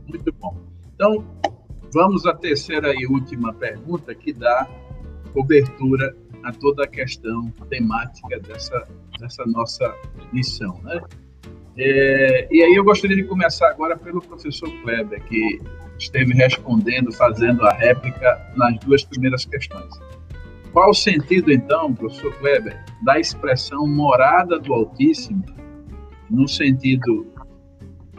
Muito 0.08 0.32
bom. 0.32 0.56
Então, 0.94 1.24
vamos 1.94 2.26
à 2.26 2.34
terceira 2.34 2.92
e 2.92 3.06
última 3.06 3.54
pergunta 3.54 4.12
que 4.14 4.32
dá 4.32 4.68
cobertura 5.32 6.16
a 6.42 6.52
toda 6.52 6.84
a 6.84 6.88
questão 6.88 7.52
temática 7.70 8.40
dessa, 8.40 8.88
dessa 9.20 9.44
nossa 9.46 9.94
missão. 10.32 10.80
Né? 10.82 11.00
É, 11.78 12.48
e 12.50 12.60
aí 12.60 12.74
eu 12.74 12.82
gostaria 12.82 13.16
de 13.16 13.22
começar 13.24 13.68
agora 13.68 13.96
pelo 13.96 14.20
professor 14.20 14.68
Kleber, 14.82 15.22
que 15.24 15.60
esteve 15.96 16.34
respondendo, 16.34 17.12
fazendo 17.12 17.64
a 17.64 17.72
réplica 17.72 18.52
nas 18.56 18.76
duas 18.80 19.04
primeiras 19.04 19.44
questões. 19.44 19.88
Qual 20.72 20.90
o 20.90 20.94
sentido, 20.94 21.52
então, 21.52 21.94
professor 21.94 22.34
Kleber, 22.38 22.84
da 23.02 23.18
expressão 23.20 23.86
morada 23.86 24.58
do 24.58 24.74
Altíssimo 24.74 25.44
no 26.28 26.48
sentido 26.48 27.26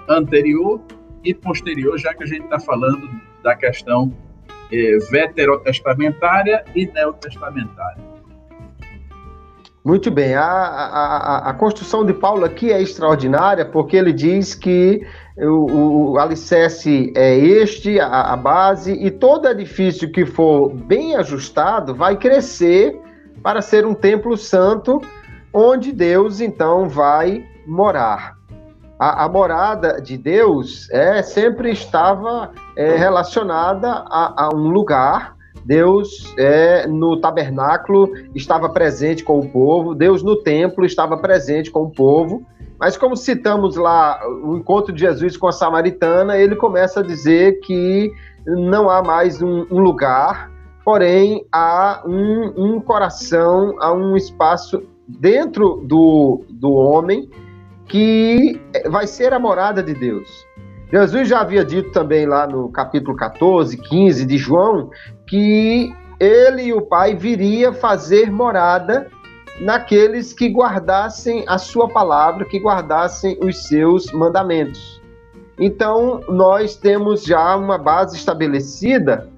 anterior 0.07 0.82
e 1.24 1.34
posterior, 1.34 1.97
já 1.97 2.14
que 2.14 2.24
a 2.24 2.28
gente 2.28 2.43
está 2.43 2.60
falando 2.60 3.10
da 3.43 3.55
questão 3.55 4.12
é, 4.72 4.97
veterotestamentária 5.12 6.64
e 6.74 6.88
neotestamentária? 6.88 8.10
Muito 9.90 10.12
bem, 10.12 10.36
a, 10.36 10.44
a, 10.44 11.50
a, 11.50 11.54
construção 11.56 12.06
de 12.06 12.14
Paulo 12.14 12.46
aqui 12.46 12.72
é 12.72 12.80
extraordinária 12.80 13.66
porque 13.66 13.98
ele 13.98 14.14
diz 14.14 14.54
que 14.54 15.02
o, 15.36 16.12
o 16.12 16.20
alicerce 16.20 17.12
é 17.18 17.36
este, 17.36 18.00
a, 18.00 18.34
a 18.34 18.38
base, 18.38 18.94
e 18.94 19.10
todo 19.10 19.48
edifício 19.48 20.12
que 20.12 20.28
for 20.28 20.70
bem 20.72 21.16
ajustado 21.16 21.96
vai 21.96 22.16
crescer 22.18 23.02
para 23.42 23.64
ser 23.64 23.84
um 23.84 23.96
templo 23.96 24.38
santo, 24.38 25.02
onde 25.52 25.92
Deus 25.92 26.40
então 26.40 26.88
vai 26.88 27.44
morar. 27.66 28.38
A, 29.00 29.26
a 29.26 29.28
morada 29.28 30.00
de 30.00 30.20
Deus 30.20 30.88
é 30.92 31.24
sempre 31.24 31.72
estava 31.72 32.52
é, 32.76 32.96
relacionada 32.96 34.06
a, 34.08 34.46
a 34.46 34.50
um 34.54 34.68
lugar 34.70 35.39
Deus 35.70 36.34
é, 36.36 36.88
no 36.88 37.22
tabernáculo 37.22 38.11
estava 38.34 38.67
presente 38.70 39.24
com 39.24 39.39
o 39.39 39.47
povo, 39.47 39.93
Deus 39.93 40.24
no 40.24 40.36
templo 40.38 40.84
estava 40.84 41.15
presente 41.15 41.70
com 41.70 41.84
o 41.84 41.91
povo, 41.91 42.43
mas 42.80 42.97
como 42.97 43.15
citamos 43.15 43.76
lá 43.76 44.20
o 44.43 44.57
encontro 44.57 44.91
de 44.91 45.01
Jesus 45.01 45.38
com 45.38 45.45
a 45.45 45.51
samaritana, 45.51 46.39
ele 46.39 46.55
começa 46.55 47.01
a 47.01 47.03
dizer 47.03 47.59
que 47.59 48.11
não 48.47 48.89
há 48.89 49.03
mais 49.03 49.43
um, 49.43 49.67
um 49.70 49.80
lugar, 49.80 50.51
porém 50.84 51.45
há 51.51 52.01
um, 52.03 52.51
um, 52.57 52.82
coração, 52.82 53.76
há 53.80 53.93
um 53.93 54.17
espaço 54.17 54.82
dentro 55.07 55.84
do, 55.86 56.45
do 56.49 56.72
homem 56.72 57.30
que 57.86 58.59
vai 58.89 59.05
ser 59.05 59.34
a 59.34 59.39
morada 59.39 59.84
de 59.84 59.93
Deus. 59.93 60.49
Jesus 60.91 61.28
já 61.28 61.41
havia 61.41 61.63
dito 61.63 61.91
também 61.91 62.26
lá 62.26 62.47
no 62.47 62.70
capítulo 62.70 63.15
14, 63.15 63.78
15 63.78 64.26
de 64.26 64.38
João, 64.39 64.89
que 65.30 65.94
ele 66.20 66.64
e 66.64 66.74
o 66.74 66.82
Pai 66.82 67.16
viria 67.16 67.72
fazer 67.72 68.32
morada 68.32 69.08
naqueles 69.62 70.34
que 70.34 70.48
guardassem 70.50 71.44
a 71.48 71.58
sua 71.58 71.88
palavra, 71.88 72.46
que 72.46 72.60
guardassem 72.60 73.38
os 73.42 73.68
seus 73.68 74.12
mandamentos. 74.12 75.00
Então, 75.60 76.22
nós 76.30 76.76
temos 76.76 77.24
já 77.24 77.56
uma 77.56 77.78
base 77.78 78.16
estabelecida 78.16 79.30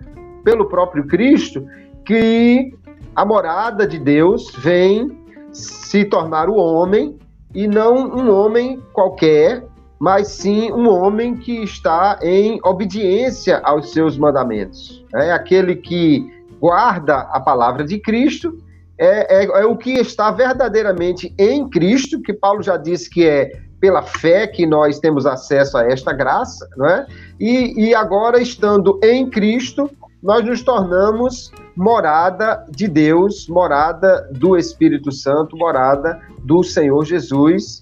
pelo 0.44 0.70
próprio 0.70 1.06
Cristo 1.08 1.66
que 2.06 2.74
a 3.16 3.26
morada 3.26 3.88
de 3.88 4.00
Deus 4.00 4.52
vem 4.58 5.20
se 5.52 6.06
tornar 6.06 6.48
o 6.48 6.56
homem 6.56 7.18
e 7.54 7.68
não 7.68 7.96
um 7.96 8.32
homem 8.32 8.82
qualquer, 8.94 9.64
mas 10.02 10.30
sim 10.30 10.72
um 10.72 10.90
homem 10.90 11.36
que 11.36 11.62
está 11.62 12.18
em 12.24 12.60
obediência 12.66 13.62
aos 13.64 13.92
seus 13.92 14.18
mandamentos. 14.18 15.06
É 15.14 15.32
aquele 15.32 15.76
que 15.76 16.28
guarda 16.60 17.20
a 17.20 17.40
palavra 17.40 17.84
de 17.84 18.00
Cristo, 18.00 18.58
é, 18.98 19.44
é, 19.44 19.62
é, 19.62 19.64
o 19.64 19.78
que 19.78 19.92
está 19.92 20.32
verdadeiramente 20.32 21.32
em 21.38 21.70
Cristo, 21.70 22.20
que 22.20 22.34
Paulo 22.34 22.64
já 22.64 22.78
disse 22.78 23.08
que 23.12 23.28
é 23.28 23.52
pela 23.80 24.02
fé 24.02 24.48
que 24.48 24.66
nós 24.66 24.98
temos 24.98 25.28
acesso 25.28 25.78
a 25.78 25.86
esta 25.86 26.12
graça, 26.12 26.68
não 26.76 26.88
é? 26.88 27.06
E, 27.40 27.90
e 27.90 27.94
agora, 27.94 28.42
estando 28.42 29.00
em 29.04 29.30
Cristo, 29.30 29.88
nós 30.22 30.44
nos 30.44 30.64
tornamos 30.64 31.52
morada 31.76 32.66
de 32.72 32.88
Deus, 32.88 33.48
morada 33.48 34.28
do 34.32 34.58
Espírito 34.58 35.12
Santo, 35.12 35.56
morada 35.56 36.20
do 36.40 36.64
Senhor 36.64 37.06
Jesus, 37.06 37.81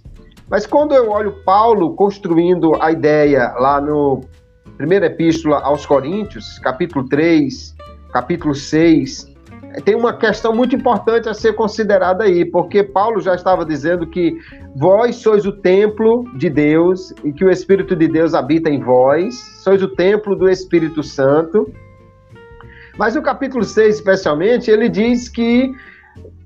mas 0.50 0.66
quando 0.66 0.94
eu 0.94 1.10
olho 1.10 1.32
Paulo 1.46 1.94
construindo 1.94 2.76
a 2.82 2.92
ideia 2.92 3.54
lá 3.58 3.80
no 3.80 4.22
primeira 4.78 5.08
epístola 5.08 5.60
aos 5.60 5.86
Coríntios, 5.86 6.58
capítulo 6.60 7.08
3, 7.10 7.76
capítulo 8.14 8.56
6, 8.56 9.30
tem 9.84 9.96
uma 9.96 10.14
questão 10.14 10.56
muito 10.56 10.76
importante 10.76 11.30
a 11.30 11.34
ser 11.34 11.54
considerada 11.54 12.24
aí, 12.24 12.44
porque 12.44 12.84
Paulo 12.84 13.22
já 13.22 13.36
estava 13.36 13.66
dizendo 13.66 14.08
que 14.08 14.38
vós 14.76 15.18
sois 15.18 15.46
o 15.46 15.52
templo 15.52 16.26
de 16.38 16.50
Deus 16.50 17.14
e 17.24 17.32
que 17.32 17.46
o 17.46 17.52
Espírito 17.52 17.96
de 17.96 18.08
Deus 18.08 18.34
habita 18.34 18.70
em 18.70 18.80
vós, 18.80 19.36
sois 19.64 19.84
o 19.84 19.88
templo 19.88 20.36
do 20.36 20.50
Espírito 20.50 21.04
Santo. 21.04 21.72
Mas 22.98 23.16
no 23.16 23.22
capítulo 23.22 23.64
6, 23.64 23.96
especialmente, 23.96 24.72
ele 24.72 24.90
diz 24.90 25.30
que 25.30 25.72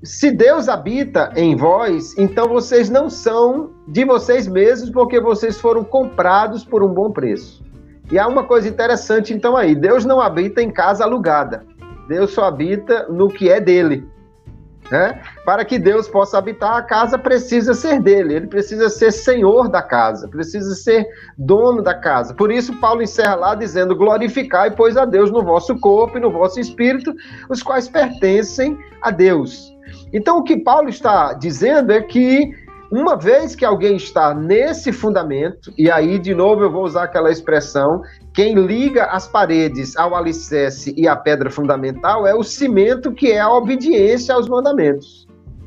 se 0.04 0.30
Deus 0.30 0.68
habita 0.68 1.32
em 1.34 1.56
vós, 1.56 2.16
então 2.18 2.46
vocês 2.46 2.90
não 2.90 3.08
são 3.08 3.70
de 3.88 4.04
vocês 4.04 4.46
mesmos, 4.46 4.90
porque 4.90 5.18
vocês 5.18 5.58
foram 5.58 5.82
comprados 5.82 6.64
por 6.64 6.82
um 6.82 6.88
bom 6.88 7.10
preço. 7.10 7.64
E 8.12 8.18
há 8.18 8.28
uma 8.28 8.44
coisa 8.44 8.68
interessante 8.68 9.32
então 9.32 9.56
aí: 9.56 9.74
Deus 9.74 10.04
não 10.04 10.20
habita 10.20 10.62
em 10.62 10.70
casa 10.70 11.04
alugada. 11.04 11.64
Deus 12.06 12.32
só 12.32 12.44
habita 12.44 13.06
no 13.08 13.28
que 13.28 13.48
é 13.48 13.60
dele. 13.60 14.06
Né? 14.90 15.22
Para 15.46 15.64
que 15.64 15.78
Deus 15.78 16.06
possa 16.06 16.36
habitar, 16.36 16.76
a 16.76 16.82
casa 16.82 17.18
precisa 17.18 17.72
ser 17.72 18.02
dele, 18.02 18.34
ele 18.34 18.46
precisa 18.46 18.90
ser 18.90 19.10
senhor 19.10 19.70
da 19.70 19.80
casa, 19.80 20.28
precisa 20.28 20.74
ser 20.74 21.06
dono 21.38 21.82
da 21.82 21.94
casa. 21.94 22.34
Por 22.34 22.52
isso, 22.52 22.78
Paulo 22.78 23.02
encerra 23.02 23.34
lá 23.34 23.54
dizendo: 23.54 23.96
Glorificai, 23.96 24.70
pois, 24.72 24.98
a 24.98 25.06
Deus 25.06 25.30
no 25.30 25.42
vosso 25.42 25.78
corpo 25.80 26.18
e 26.18 26.20
no 26.20 26.30
vosso 26.30 26.60
espírito, 26.60 27.14
os 27.48 27.62
quais 27.62 27.88
pertencem 27.88 28.78
a 29.00 29.10
Deus. 29.10 29.73
Então, 30.14 30.38
o 30.38 30.44
que 30.44 30.56
Paulo 30.56 30.88
está 30.88 31.32
dizendo 31.32 31.92
é 31.92 32.00
que, 32.00 32.52
uma 32.88 33.16
vez 33.16 33.56
que 33.56 33.64
alguém 33.64 33.96
está 33.96 34.32
nesse 34.32 34.92
fundamento, 34.92 35.72
e 35.76 35.90
aí, 35.90 36.20
de 36.20 36.32
novo, 36.32 36.62
eu 36.62 36.70
vou 36.70 36.84
usar 36.84 37.02
aquela 37.02 37.32
expressão: 37.32 38.00
quem 38.32 38.54
liga 38.54 39.06
as 39.06 39.26
paredes 39.26 39.96
ao 39.96 40.14
alicerce 40.14 40.94
e 40.96 41.08
à 41.08 41.16
pedra 41.16 41.50
fundamental 41.50 42.28
é 42.28 42.34
o 42.34 42.44
cimento 42.44 43.10
que 43.12 43.32
é 43.32 43.40
a 43.40 43.52
obediência 43.52 44.32
aos 44.36 44.48
mandamentos. 44.48 45.26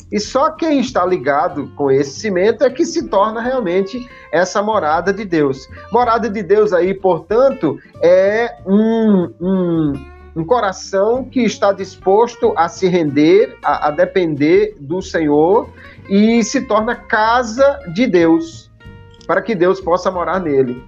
E 0.10 0.18
só 0.22 0.52
quem 0.52 0.80
está 0.80 1.06
ligado 1.06 1.68
com 1.76 1.92
esse 1.92 2.22
cimento 2.22 2.64
é 2.64 2.70
que 2.70 2.86
se 2.86 3.10
torna 3.10 3.42
realmente 3.42 4.10
essa 4.32 4.64
morada 4.64 5.12
de 5.12 5.26
Deus. 5.26 5.68
Morada 5.92 6.30
de 6.30 6.42
Deus 6.42 6.72
aí, 6.72 6.94
portanto, 6.94 7.78
é 8.02 8.56
um, 8.66 9.30
um 9.42 9.94
um 10.38 10.46
coração 10.46 11.24
que 11.24 11.42
está 11.42 11.74
disposto 11.74 12.54
a 12.56 12.70
se 12.70 12.88
render, 12.88 13.58
a, 13.64 13.88
a 13.88 13.92
depender 13.92 14.76
do 14.80 15.02
Senhor 15.02 15.68
e 16.08 16.44
se 16.44 16.62
torna 16.62 16.96
casa 16.96 17.80
de 17.92 18.06
Deus, 18.06 18.70
para 19.26 19.42
que 19.42 19.56
Deus 19.56 19.82
possa 19.82 20.12
morar 20.12 20.40
nele. 20.40 20.84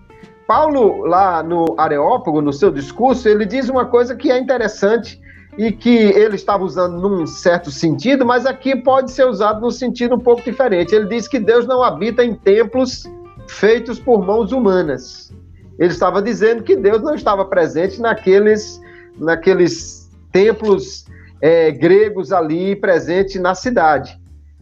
Paulo, 0.48 1.04
lá 1.04 1.42
no 1.42 1.76
Areópago, 1.78 2.42
no 2.42 2.54
seu 2.54 2.72
discurso, 2.72 3.28
ele 3.28 3.46
diz 3.46 3.70
uma 3.70 3.86
coisa 3.86 4.16
que 4.16 4.32
é 4.32 4.38
interessante 4.38 5.20
e 5.58 5.72
que 5.72 5.90
ele 5.90 6.36
estava 6.36 6.64
usando 6.64 7.00
num 7.00 7.26
certo 7.26 7.72
sentido, 7.72 8.26
mas 8.26 8.46
aqui 8.46 8.76
pode 8.76 9.12
ser 9.12 9.28
usado 9.28 9.62
num 9.62 9.72
sentido 9.72 10.16
um 10.16 10.20
pouco 10.20 10.44
diferente. 10.44 10.94
Ele 10.94 11.08
diz 11.08 11.28
que 11.28 11.40
Deus 11.40 11.66
não 11.66 11.84
habita 11.84 12.24
em 12.24 12.36
templos 12.36 13.04
feitos 13.48 14.00
por 14.00 14.24
mãos 14.24 14.52
humanas. 14.52 15.34
Ele 15.80 15.92
estava 15.92 16.22
dizendo 16.22 16.62
que 16.62 16.76
Deus 16.76 17.02
não 17.02 17.16
estava 17.16 17.46
presente 17.46 18.00
naqueles, 18.00 18.80
naqueles 19.18 20.10
templos 20.32 21.06
é, 21.42 21.72
gregos 21.72 22.32
ali 22.32 22.76
presentes 22.76 23.40
na 23.42 23.56
cidade. 23.56 24.20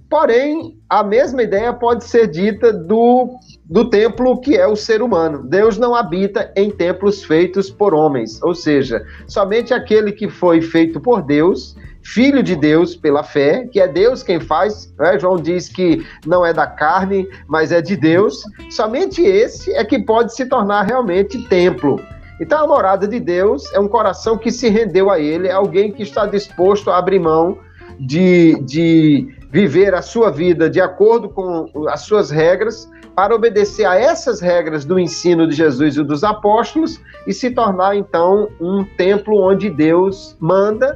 Porém, 0.10 0.78
a 0.90 1.04
mesma 1.04 1.44
ideia 1.44 1.74
pode 1.74 2.06
ser 2.06 2.28
dita 2.28 2.72
do, 2.72 3.38
do 3.66 3.90
templo 3.90 4.40
que 4.40 4.56
é 4.56 4.66
o 4.66 4.76
ser 4.76 5.02
humano. 5.02 5.44
Deus 5.44 5.78
não 5.78 5.94
habita 5.94 6.50
em 6.56 6.72
templos 6.72 7.26
feitos 7.26 7.70
por 7.70 7.94
homens, 7.94 8.42
ou 8.42 8.56
seja, 8.56 9.06
somente 9.28 9.74
aquele 9.74 10.14
que 10.14 10.30
foi 10.30 10.62
feito 10.62 11.02
por 11.02 11.22
Deus, 11.22 11.76
filho 12.02 12.42
de 12.42 12.56
Deus 12.56 12.96
pela 12.96 13.22
fé, 13.22 13.68
que 13.70 13.82
é 13.82 13.88
Deus 13.88 14.24
quem 14.24 14.40
faz. 14.40 14.94
Né? 14.98 15.20
João 15.20 15.36
diz 15.36 15.68
que 15.68 16.06
não 16.26 16.46
é 16.46 16.54
da 16.54 16.66
carne, 16.66 17.28
mas 17.46 17.74
é 17.74 17.82
de 17.82 17.98
Deus. 17.98 18.44
Somente 18.70 19.22
esse 19.22 19.74
é 19.74 19.84
que 19.84 20.00
pode 20.00 20.34
se 20.34 20.46
tornar 20.46 20.84
realmente 20.84 21.38
templo. 21.50 22.00
Então, 22.40 22.64
a 22.64 22.68
morada 22.68 23.08
de 23.08 23.20
Deus 23.20 23.72
é 23.74 23.80
um 23.80 23.88
coração 23.88 24.38
que 24.38 24.52
se 24.52 24.70
rendeu 24.70 25.10
a 25.10 25.20
Ele, 25.20 25.48
é 25.48 25.52
alguém 25.52 25.92
que 25.92 26.04
está 26.04 26.26
disposto 26.26 26.92
a 26.92 26.98
abrir 26.98 27.20
mão 27.20 27.58
de, 28.00 28.62
de 28.62 29.36
viver 29.52 29.94
a 29.96 30.02
sua 30.02 30.30
vida 30.30 30.70
de 30.70 30.80
acordo 30.80 31.30
com 31.30 31.88
as 31.88 32.02
suas 32.02 32.30
regras, 32.30 32.90
para 33.16 33.34
obedecer 33.34 33.86
a 33.86 33.96
essas 33.96 34.40
regras 34.40 34.86
do 34.86 35.00
ensino 35.00 35.48
de 35.48 35.56
Jesus 35.56 35.98
e 35.98 36.04
dos 36.04 36.24
apóstolos 36.24 37.02
e 37.26 37.34
se 37.34 37.50
tornar 37.50 37.96
então 37.96 38.48
um 38.62 38.86
templo 38.96 39.42
onde 39.42 39.72
Deus 39.72 40.38
manda 40.40 40.94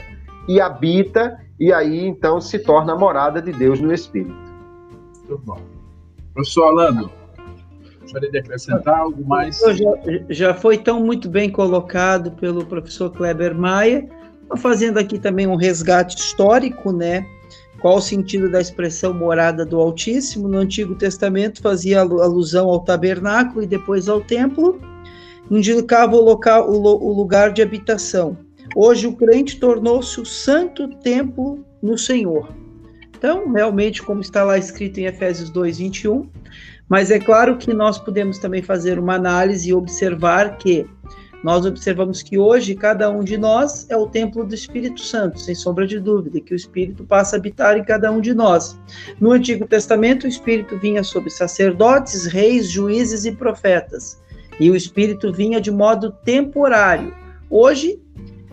e 0.47 0.61
habita 0.61 1.39
e 1.59 1.73
aí 1.73 2.05
então 2.05 2.39
se 2.39 2.59
torna 2.59 2.93
a 2.93 2.95
morada 2.95 3.41
de 3.41 3.51
Deus 3.51 3.81
no 3.81 3.91
Espírito. 3.91 4.35
Muito 5.17 5.37
bom. 5.39 5.59
Professor 6.35 6.67
Orlando, 6.67 7.11
gostaria 8.11 8.31
de 8.31 8.37
acrescentar 8.37 8.99
algo 8.99 9.25
mais? 9.25 9.59
Já, 9.59 9.91
já 10.29 10.53
foi 10.53 10.77
tão 10.77 10.99
muito 10.99 11.29
bem 11.29 11.49
colocado 11.49 12.31
pelo 12.31 12.65
professor 12.65 13.09
Kleber 13.09 13.55
Maia, 13.55 14.07
fazendo 14.57 14.97
aqui 14.97 15.17
também 15.17 15.47
um 15.47 15.55
resgate 15.55 16.17
histórico, 16.17 16.91
né? 16.91 17.25
Qual 17.79 17.97
o 17.97 18.01
sentido 18.01 18.49
da 18.51 18.59
expressão 18.59 19.13
morada 19.13 19.65
do 19.65 19.79
Altíssimo? 19.79 20.47
No 20.47 20.59
Antigo 20.59 20.93
Testamento 20.93 21.61
fazia 21.61 22.01
alusão 22.01 22.67
ao 22.69 22.81
tabernáculo 22.81 23.63
e 23.63 23.67
depois 23.67 24.07
ao 24.07 24.21
templo, 24.21 24.79
indicava 25.49 26.15
o, 26.15 26.21
local, 26.21 26.69
o 26.69 27.13
lugar 27.13 27.51
de 27.51 27.61
habitação. 27.61 28.37
Hoje 28.75 29.07
o 29.07 29.15
crente 29.15 29.59
tornou-se 29.59 30.19
o 30.19 30.25
santo 30.25 30.87
templo 30.99 31.65
no 31.81 31.97
Senhor. 31.97 32.49
Então, 33.17 33.51
realmente, 33.51 34.01
como 34.01 34.21
está 34.21 34.43
lá 34.43 34.57
escrito 34.57 34.99
em 34.99 35.05
Efésios 35.05 35.49
2, 35.49 35.77
21, 35.79 36.29
mas 36.91 37.09
é 37.09 37.17
claro 37.17 37.55
que 37.55 37.73
nós 37.73 37.97
podemos 37.97 38.37
também 38.37 38.61
fazer 38.61 38.99
uma 38.99 39.15
análise 39.15 39.69
e 39.69 39.73
observar 39.73 40.57
que 40.57 40.85
nós 41.41 41.65
observamos 41.65 42.21
que 42.21 42.37
hoje 42.37 42.75
cada 42.75 43.09
um 43.09 43.23
de 43.23 43.37
nós 43.37 43.89
é 43.89 43.95
o 43.95 44.07
templo 44.07 44.43
do 44.43 44.53
Espírito 44.53 44.99
Santo, 44.99 45.39
sem 45.39 45.55
sombra 45.55 45.87
de 45.87 46.01
dúvida, 46.01 46.41
que 46.41 46.53
o 46.53 46.55
Espírito 46.55 47.05
passa 47.05 47.37
a 47.37 47.39
habitar 47.39 47.77
em 47.77 47.83
cada 47.85 48.11
um 48.11 48.19
de 48.19 48.33
nós. 48.33 48.77
No 49.21 49.31
Antigo 49.31 49.65
Testamento, 49.65 50.25
o 50.25 50.27
Espírito 50.27 50.77
vinha 50.79 51.01
sobre 51.01 51.29
sacerdotes, 51.29 52.25
reis, 52.25 52.69
juízes 52.69 53.23
e 53.23 53.31
profetas, 53.31 54.21
e 54.59 54.69
o 54.69 54.75
Espírito 54.75 55.31
vinha 55.31 55.61
de 55.61 55.71
modo 55.71 56.11
temporário. 56.25 57.15
Hoje, 57.49 58.01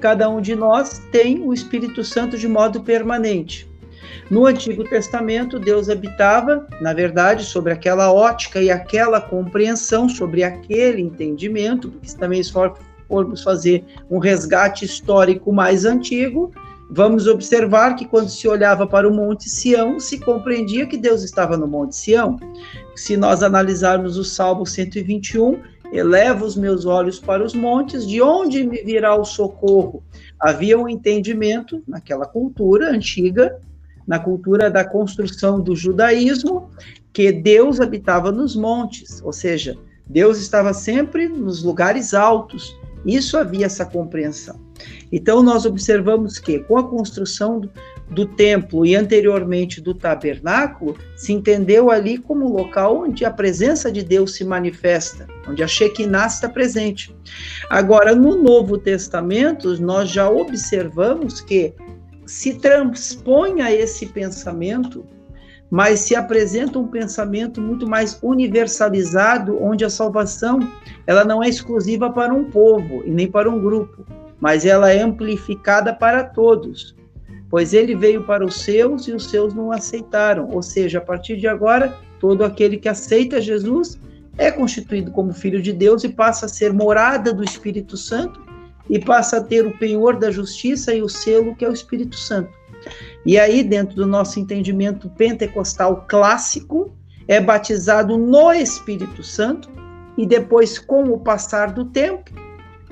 cada 0.00 0.30
um 0.30 0.40
de 0.40 0.54
nós 0.54 1.02
tem 1.10 1.42
o 1.42 1.52
Espírito 1.52 2.04
Santo 2.04 2.38
de 2.38 2.46
modo 2.46 2.84
permanente. 2.84 3.67
No 4.30 4.44
Antigo 4.44 4.84
Testamento, 4.84 5.58
Deus 5.58 5.88
habitava, 5.88 6.66
na 6.82 6.92
verdade, 6.92 7.44
sobre 7.46 7.72
aquela 7.72 8.12
ótica 8.12 8.60
e 8.60 8.70
aquela 8.70 9.22
compreensão, 9.22 10.06
sobre 10.06 10.44
aquele 10.44 11.00
entendimento, 11.00 11.90
porque 11.90 12.14
também 12.14 12.42
se 12.42 12.52
formos 12.52 13.42
fazer 13.42 13.84
um 14.10 14.18
resgate 14.18 14.84
histórico 14.84 15.50
mais 15.50 15.86
antigo, 15.86 16.52
vamos 16.90 17.26
observar 17.26 17.96
que 17.96 18.04
quando 18.04 18.28
se 18.28 18.46
olhava 18.46 18.86
para 18.86 19.08
o 19.08 19.14
Monte 19.14 19.48
Sião, 19.48 19.98
se 19.98 20.20
compreendia 20.20 20.86
que 20.86 20.98
Deus 20.98 21.22
estava 21.22 21.56
no 21.56 21.66
Monte 21.66 21.96
Sião. 21.96 22.38
Se 22.94 23.16
nós 23.16 23.42
analisarmos 23.42 24.18
o 24.18 24.24
Salmo 24.24 24.66
121, 24.66 25.58
eleva 25.90 26.44
os 26.44 26.54
meus 26.54 26.84
olhos 26.84 27.18
para 27.18 27.42
os 27.42 27.54
montes, 27.54 28.06
de 28.06 28.20
onde 28.20 28.62
me 28.62 28.82
virá 28.82 29.14
o 29.14 29.24
socorro? 29.24 30.02
Havia 30.38 30.78
um 30.78 30.86
entendimento 30.86 31.82
naquela 31.88 32.26
cultura 32.26 32.90
antiga 32.90 33.58
na 34.08 34.18
cultura 34.18 34.70
da 34.70 34.84
construção 34.84 35.60
do 35.60 35.76
judaísmo, 35.76 36.70
que 37.12 37.30
Deus 37.30 37.78
habitava 37.78 38.32
nos 38.32 38.56
montes, 38.56 39.20
ou 39.22 39.32
seja, 39.32 39.76
Deus 40.08 40.38
estava 40.38 40.72
sempre 40.72 41.28
nos 41.28 41.62
lugares 41.62 42.14
altos. 42.14 42.74
Isso 43.04 43.36
havia 43.36 43.66
essa 43.66 43.84
compreensão. 43.84 44.58
Então, 45.12 45.42
nós 45.42 45.66
observamos 45.66 46.38
que, 46.38 46.60
com 46.60 46.78
a 46.78 46.88
construção 46.88 47.60
do, 48.10 48.24
templo 48.24 48.86
e 48.86 48.96
anteriormente 48.96 49.80
do 49.80 49.92
tabernáculo, 49.92 50.96
se 51.16 51.32
entendeu 51.32 51.90
ali 51.90 52.16
como 52.16 52.48
local 52.48 53.02
onde 53.02 53.24
a 53.24 53.30
presença 53.30 53.92
de 53.92 54.02
Deus 54.02 54.34
se 54.34 54.44
manifesta, 54.44 55.26
onde 55.46 55.62
a 55.62 55.66
Shekinah 55.66 56.26
está 56.26 56.48
presente. 56.48 57.14
Agora, 57.68 58.14
no 58.14 58.36
Novo 58.42 58.78
Testamento, 58.78 59.78
nós 59.80 60.10
já 60.10 60.30
observamos 60.30 61.40
que 61.40 61.74
se 62.28 62.54
transpõe 62.54 63.62
a 63.62 63.72
esse 63.72 64.04
pensamento, 64.04 65.06
mas 65.70 66.00
se 66.00 66.14
apresenta 66.14 66.78
um 66.78 66.86
pensamento 66.86 67.58
muito 67.58 67.88
mais 67.88 68.18
universalizado, 68.22 69.60
onde 69.62 69.82
a 69.82 69.88
salvação 69.88 70.60
ela 71.06 71.24
não 71.24 71.42
é 71.42 71.48
exclusiva 71.48 72.10
para 72.10 72.32
um 72.34 72.44
povo 72.44 73.02
e 73.06 73.10
nem 73.10 73.30
para 73.30 73.50
um 73.50 73.58
grupo, 73.58 74.04
mas 74.38 74.66
ela 74.66 74.92
é 74.92 75.00
amplificada 75.00 75.94
para 75.94 76.22
todos. 76.22 76.94
Pois 77.48 77.72
ele 77.72 77.96
veio 77.96 78.22
para 78.24 78.44
os 78.44 78.60
seus 78.60 79.08
e 79.08 79.12
os 79.12 79.30
seus 79.30 79.54
não 79.54 79.72
aceitaram. 79.72 80.50
Ou 80.50 80.62
seja, 80.62 80.98
a 80.98 81.00
partir 81.00 81.38
de 81.38 81.48
agora, 81.48 81.96
todo 82.20 82.44
aquele 82.44 82.76
que 82.76 82.90
aceita 82.90 83.40
Jesus 83.40 83.98
é 84.36 84.50
constituído 84.50 85.10
como 85.12 85.32
filho 85.32 85.62
de 85.62 85.72
Deus 85.72 86.04
e 86.04 86.10
passa 86.10 86.44
a 86.44 86.48
ser 86.48 86.74
morada 86.74 87.32
do 87.32 87.42
Espírito 87.42 87.96
Santo 87.96 88.47
e 88.88 88.98
passa 88.98 89.38
a 89.38 89.40
ter 89.42 89.66
o 89.66 89.76
penhor 89.76 90.16
da 90.16 90.30
justiça 90.30 90.94
e 90.94 91.02
o 91.02 91.08
selo 91.08 91.54
que 91.54 91.64
é 91.64 91.68
o 91.68 91.72
Espírito 91.72 92.16
Santo. 92.16 92.50
E 93.24 93.38
aí, 93.38 93.62
dentro 93.62 93.96
do 93.96 94.06
nosso 94.06 94.40
entendimento 94.40 95.08
pentecostal 95.10 96.04
clássico, 96.08 96.90
é 97.26 97.40
batizado 97.40 98.16
no 98.16 98.52
Espírito 98.52 99.22
Santo 99.22 99.68
e 100.16 100.24
depois, 100.24 100.78
com 100.78 101.04
o 101.12 101.18
passar 101.18 101.72
do 101.72 101.84
tempo, 101.84 102.30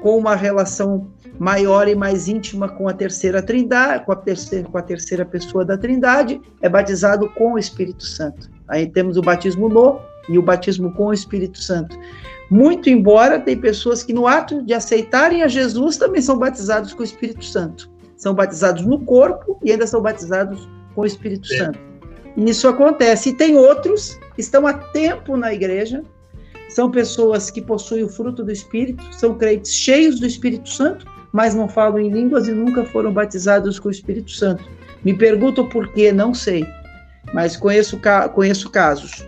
com 0.00 0.16
uma 0.16 0.36
relação 0.36 1.08
maior 1.38 1.88
e 1.88 1.94
mais 1.94 2.28
íntima 2.28 2.68
com 2.68 2.88
a 2.88 2.92
terceira 2.92 3.42
trindade, 3.42 4.04
com 4.04 4.12
a 4.12 4.16
terceira, 4.16 4.68
com 4.68 4.78
a 4.78 4.82
terceira 4.82 5.24
pessoa 5.24 5.64
da 5.64 5.76
trindade, 5.76 6.40
é 6.60 6.68
batizado 6.68 7.28
com 7.30 7.54
o 7.54 7.58
Espírito 7.58 8.04
Santo. 8.04 8.50
Aí 8.68 8.86
temos 8.86 9.16
o 9.16 9.22
batismo 9.22 9.68
no 9.68 10.00
e 10.28 10.38
o 10.38 10.42
batismo 10.42 10.92
com 10.92 11.06
o 11.06 11.12
Espírito 11.12 11.58
Santo. 11.58 11.96
Muito 12.50 12.88
embora 12.88 13.40
tem 13.40 13.56
pessoas 13.56 14.02
que 14.02 14.12
no 14.12 14.26
ato 14.26 14.62
de 14.62 14.72
aceitarem 14.72 15.42
a 15.42 15.48
Jesus 15.48 15.96
também 15.96 16.22
são 16.22 16.38
batizados 16.38 16.94
com 16.94 17.00
o 17.00 17.04
Espírito 17.04 17.44
Santo. 17.44 17.90
São 18.16 18.34
batizados 18.34 18.84
no 18.84 19.04
corpo 19.04 19.58
e 19.64 19.72
ainda 19.72 19.86
são 19.86 20.00
batizados 20.00 20.68
com 20.94 21.02
o 21.02 21.06
Espírito. 21.06 21.46
Santo. 21.48 21.78
E 22.36 22.50
isso 22.50 22.68
acontece. 22.68 23.30
E 23.30 23.34
tem 23.34 23.56
outros 23.56 24.18
que 24.34 24.40
estão 24.40 24.66
há 24.66 24.74
tempo 24.74 25.36
na 25.36 25.52
igreja, 25.52 26.02
são 26.68 26.90
pessoas 26.90 27.50
que 27.50 27.62
possuem 27.62 28.04
o 28.04 28.08
fruto 28.08 28.44
do 28.44 28.52
Espírito, 28.52 29.02
são 29.12 29.34
crentes 29.34 29.72
cheios 29.72 30.20
do 30.20 30.26
Espírito 30.26 30.68
Santo, 30.68 31.06
mas 31.32 31.54
não 31.54 31.68
falam 31.68 31.98
em 31.98 32.10
línguas 32.10 32.48
e 32.48 32.52
nunca 32.52 32.84
foram 32.84 33.12
batizados 33.12 33.78
com 33.78 33.88
o 33.88 33.90
Espírito 33.90 34.30
Santo. 34.30 34.64
Me 35.04 35.16
pergunto 35.16 35.68
por 35.68 35.88
quê, 35.92 36.12
não 36.12 36.34
sei, 36.34 36.66
mas 37.32 37.56
conheço, 37.56 38.00
conheço 38.34 38.70
casos. 38.70 39.26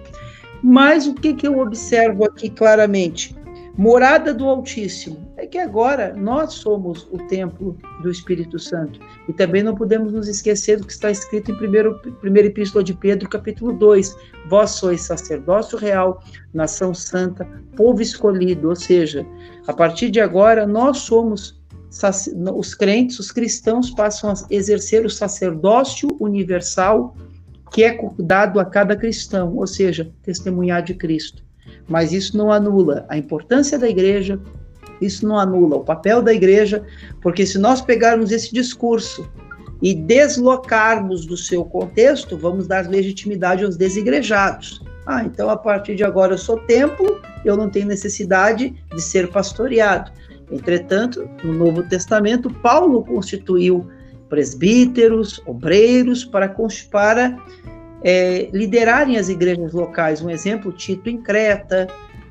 Mas 0.62 1.06
o 1.06 1.14
que, 1.14 1.34
que 1.34 1.46
eu 1.46 1.58
observo 1.58 2.24
aqui 2.24 2.50
claramente? 2.50 3.36
Morada 3.76 4.34
do 4.34 4.44
Altíssimo. 4.48 5.32
É 5.36 5.46
que 5.46 5.56
agora 5.56 6.12
nós 6.12 6.54
somos 6.54 7.06
o 7.12 7.18
templo 7.28 7.78
do 8.02 8.10
Espírito 8.10 8.58
Santo. 8.58 8.98
E 9.28 9.32
também 9.32 9.62
não 9.62 9.76
podemos 9.76 10.12
nos 10.12 10.26
esquecer 10.26 10.80
do 10.80 10.86
que 10.86 10.92
está 10.92 11.12
escrito 11.12 11.52
em 11.52 11.54
1 11.54 12.12
primeira 12.20 12.48
Epístola 12.48 12.82
de 12.82 12.92
Pedro, 12.92 13.28
capítulo 13.28 13.72
2. 13.72 14.16
Vós 14.50 14.70
sois 14.72 15.02
sacerdócio 15.02 15.78
real, 15.78 16.20
nação 16.52 16.92
santa, 16.92 17.48
povo 17.76 18.02
escolhido. 18.02 18.68
Ou 18.68 18.74
seja, 18.74 19.24
a 19.68 19.72
partir 19.72 20.10
de 20.10 20.20
agora 20.20 20.66
nós 20.66 20.98
somos 20.98 21.56
os 22.54 22.74
crentes, 22.74 23.18
os 23.18 23.30
cristãos 23.30 23.90
passam 23.90 24.30
a 24.30 24.34
exercer 24.50 25.06
o 25.06 25.10
sacerdócio 25.10 26.08
universal 26.20 27.14
que 27.70 27.84
é 27.84 27.98
dado 28.18 28.58
a 28.60 28.64
cada 28.64 28.96
cristão, 28.96 29.56
ou 29.56 29.66
seja, 29.66 30.10
testemunhar 30.22 30.82
de 30.82 30.94
Cristo. 30.94 31.42
Mas 31.88 32.12
isso 32.12 32.36
não 32.36 32.52
anula 32.52 33.06
a 33.08 33.16
importância 33.16 33.78
da 33.78 33.88
igreja, 33.88 34.40
isso 35.00 35.26
não 35.26 35.38
anula 35.38 35.76
o 35.76 35.84
papel 35.84 36.22
da 36.22 36.32
igreja, 36.32 36.84
porque 37.20 37.46
se 37.46 37.58
nós 37.58 37.80
pegarmos 37.80 38.30
esse 38.32 38.52
discurso 38.52 39.28
e 39.80 39.94
deslocarmos 39.94 41.24
do 41.24 41.36
seu 41.36 41.64
contexto, 41.64 42.36
vamos 42.36 42.66
dar 42.66 42.88
legitimidade 42.88 43.64
aos 43.64 43.76
desigrejados. 43.76 44.82
Ah, 45.06 45.24
então 45.24 45.48
a 45.48 45.56
partir 45.56 45.94
de 45.94 46.04
agora 46.04 46.34
eu 46.34 46.38
sou 46.38 46.58
templo 46.60 47.18
eu 47.44 47.56
não 47.56 47.68
tenho 47.68 47.86
necessidade 47.86 48.74
de 48.94 49.00
ser 49.00 49.30
pastoreado. 49.30 50.10
Entretanto, 50.50 51.28
no 51.42 51.52
Novo 51.52 51.82
Testamento, 51.82 52.50
Paulo 52.50 53.04
constituiu 53.04 53.86
presbíteros, 54.28 55.40
obreiros, 55.46 56.24
para, 56.24 56.54
para 56.90 57.36
é, 58.02 58.48
liderarem 58.52 59.16
as 59.16 59.28
igrejas 59.28 59.72
locais. 59.72 60.22
Um 60.22 60.30
exemplo, 60.30 60.72
Tito 60.72 61.08
em 61.08 61.18
Creta, 61.18 61.88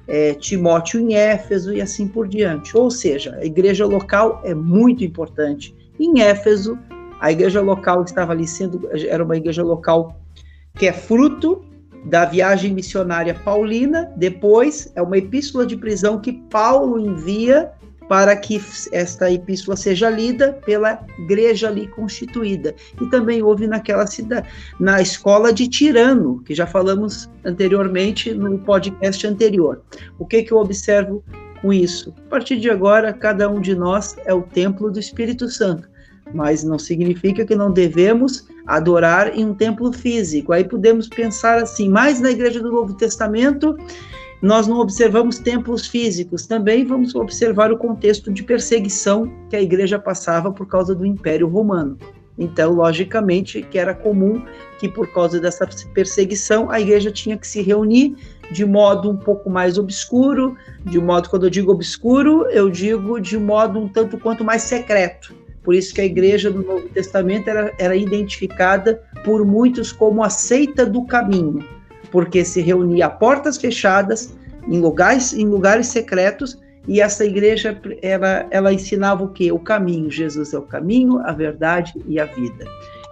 é, 0.07 0.33
Timóteo 0.33 0.99
em 0.99 1.15
Éfeso 1.15 1.73
e 1.73 1.81
assim 1.81 2.07
por 2.07 2.27
diante. 2.27 2.77
Ou 2.77 2.89
seja, 2.89 3.35
a 3.35 3.45
igreja 3.45 3.85
local 3.85 4.41
é 4.43 4.53
muito 4.53 5.03
importante. 5.03 5.75
Em 5.99 6.21
Éfeso, 6.21 6.77
a 7.19 7.31
igreja 7.31 7.61
local 7.61 8.03
estava 8.03 8.31
ali 8.31 8.47
sendo, 8.47 8.87
era 8.93 9.23
uma 9.23 9.35
igreja 9.35 9.63
local 9.63 10.19
que 10.75 10.87
é 10.87 10.93
fruto 10.93 11.65
da 12.05 12.25
viagem 12.25 12.73
missionária 12.73 13.33
paulina. 13.33 14.11
Depois, 14.15 14.91
é 14.95 15.01
uma 15.01 15.17
epístola 15.17 15.65
de 15.65 15.75
prisão 15.75 16.19
que 16.19 16.33
Paulo 16.33 16.99
envia 16.99 17.71
para 18.07 18.35
que 18.35 18.61
esta 18.91 19.31
epístola 19.31 19.75
seja 19.75 20.09
lida 20.09 20.53
pela 20.65 21.05
igreja 21.19 21.67
ali 21.67 21.87
constituída. 21.87 22.73
E 23.01 23.09
também 23.09 23.43
houve 23.43 23.67
naquela 23.67 24.07
cidade, 24.07 24.47
na 24.79 25.01
escola 25.01 25.51
de 25.51 25.67
Tirano, 25.67 26.41
que 26.43 26.55
já 26.55 26.65
falamos 26.65 27.29
anteriormente 27.43 28.33
no 28.33 28.57
podcast 28.59 29.27
anterior. 29.27 29.81
O 30.17 30.25
que, 30.25 30.43
que 30.43 30.51
eu 30.51 30.57
observo 30.57 31.23
com 31.61 31.73
isso? 31.73 32.13
A 32.27 32.29
partir 32.29 32.57
de 32.59 32.69
agora, 32.69 33.11
cada 33.11 33.49
um 33.49 33.59
de 33.59 33.75
nós 33.75 34.15
é 34.25 34.33
o 34.33 34.41
templo 34.41 34.89
do 34.89 34.99
Espírito 34.99 35.49
Santo, 35.49 35.89
mas 36.33 36.63
não 36.63 36.79
significa 36.79 37.45
que 37.45 37.55
não 37.55 37.71
devemos 37.71 38.47
adorar 38.65 39.37
em 39.37 39.45
um 39.45 39.53
templo 39.53 39.91
físico. 39.91 40.51
Aí 40.51 40.63
podemos 40.63 41.07
pensar 41.07 41.57
assim, 41.61 41.89
mais 41.89 42.19
na 42.19 42.31
igreja 42.31 42.61
do 42.61 42.71
Novo 42.71 42.93
Testamento 42.93 43.77
nós 44.41 44.67
não 44.67 44.79
observamos 44.79 45.39
templos 45.39 45.87
físicos, 45.87 46.45
também 46.45 46.85
vamos 46.85 47.15
observar 47.15 47.71
o 47.71 47.77
contexto 47.77 48.31
de 48.31 48.43
perseguição 48.43 49.31
que 49.49 49.55
a 49.55 49.61
igreja 49.61 49.97
passava 49.97 50.51
por 50.51 50.67
causa 50.67 50.93
do 50.93 51.05
Império 51.05 51.47
Romano. 51.47 51.97
Então, 52.37 52.71
logicamente, 52.73 53.63
que 53.63 53.79
era 53.79 53.95
comum 53.95 54.43
que 54.77 54.87
por 54.87 55.11
causa 55.11 55.39
dessa 55.39 55.67
perseguição 55.91 56.69
a 56.69 56.79
igreja 56.79 57.11
tinha 57.11 57.35
que 57.35 57.47
se 57.47 57.63
reunir 57.63 58.15
de 58.51 58.63
modo 58.63 59.09
um 59.09 59.17
pouco 59.17 59.49
mais 59.49 59.77
obscuro, 59.77 60.55
de 60.85 60.99
modo, 60.99 61.29
quando 61.29 61.47
eu 61.47 61.49
digo 61.49 61.71
obscuro, 61.71 62.45
eu 62.51 62.69
digo 62.69 63.19
de 63.19 63.39
modo 63.39 63.79
um 63.79 63.87
tanto 63.87 64.19
quanto 64.19 64.43
mais 64.43 64.61
secreto. 64.61 65.35
Por 65.63 65.73
isso 65.73 65.93
que 65.93 65.99
a 65.99 66.05
igreja 66.05 66.51
do 66.51 66.63
Novo 66.63 66.87
Testamento 66.89 67.49
era, 67.49 67.73
era 67.79 67.95
identificada 67.95 69.01
por 69.25 69.43
muitos 69.43 69.91
como 69.91 70.23
a 70.23 70.29
seita 70.29 70.85
do 70.85 71.05
caminho 71.05 71.65
porque 72.11 72.43
se 72.43 72.61
reunia 72.61 73.07
a 73.07 73.09
portas 73.09 73.57
fechadas, 73.57 74.35
em 74.67 74.79
lugares, 74.79 75.33
em 75.33 75.45
lugares 75.45 75.87
secretos, 75.87 76.59
e 76.87 77.01
essa 77.01 77.25
igreja 77.25 77.79
ela, 78.01 78.47
ela 78.49 78.73
ensinava 78.73 79.23
o 79.23 79.29
que? 79.29 79.51
O 79.51 79.59
caminho. 79.59 80.09
Jesus 80.09 80.53
é 80.53 80.57
o 80.57 80.61
caminho, 80.61 81.19
a 81.19 81.33
verdade 81.33 81.93
e 82.07 82.19
a 82.19 82.25
vida. 82.25 82.65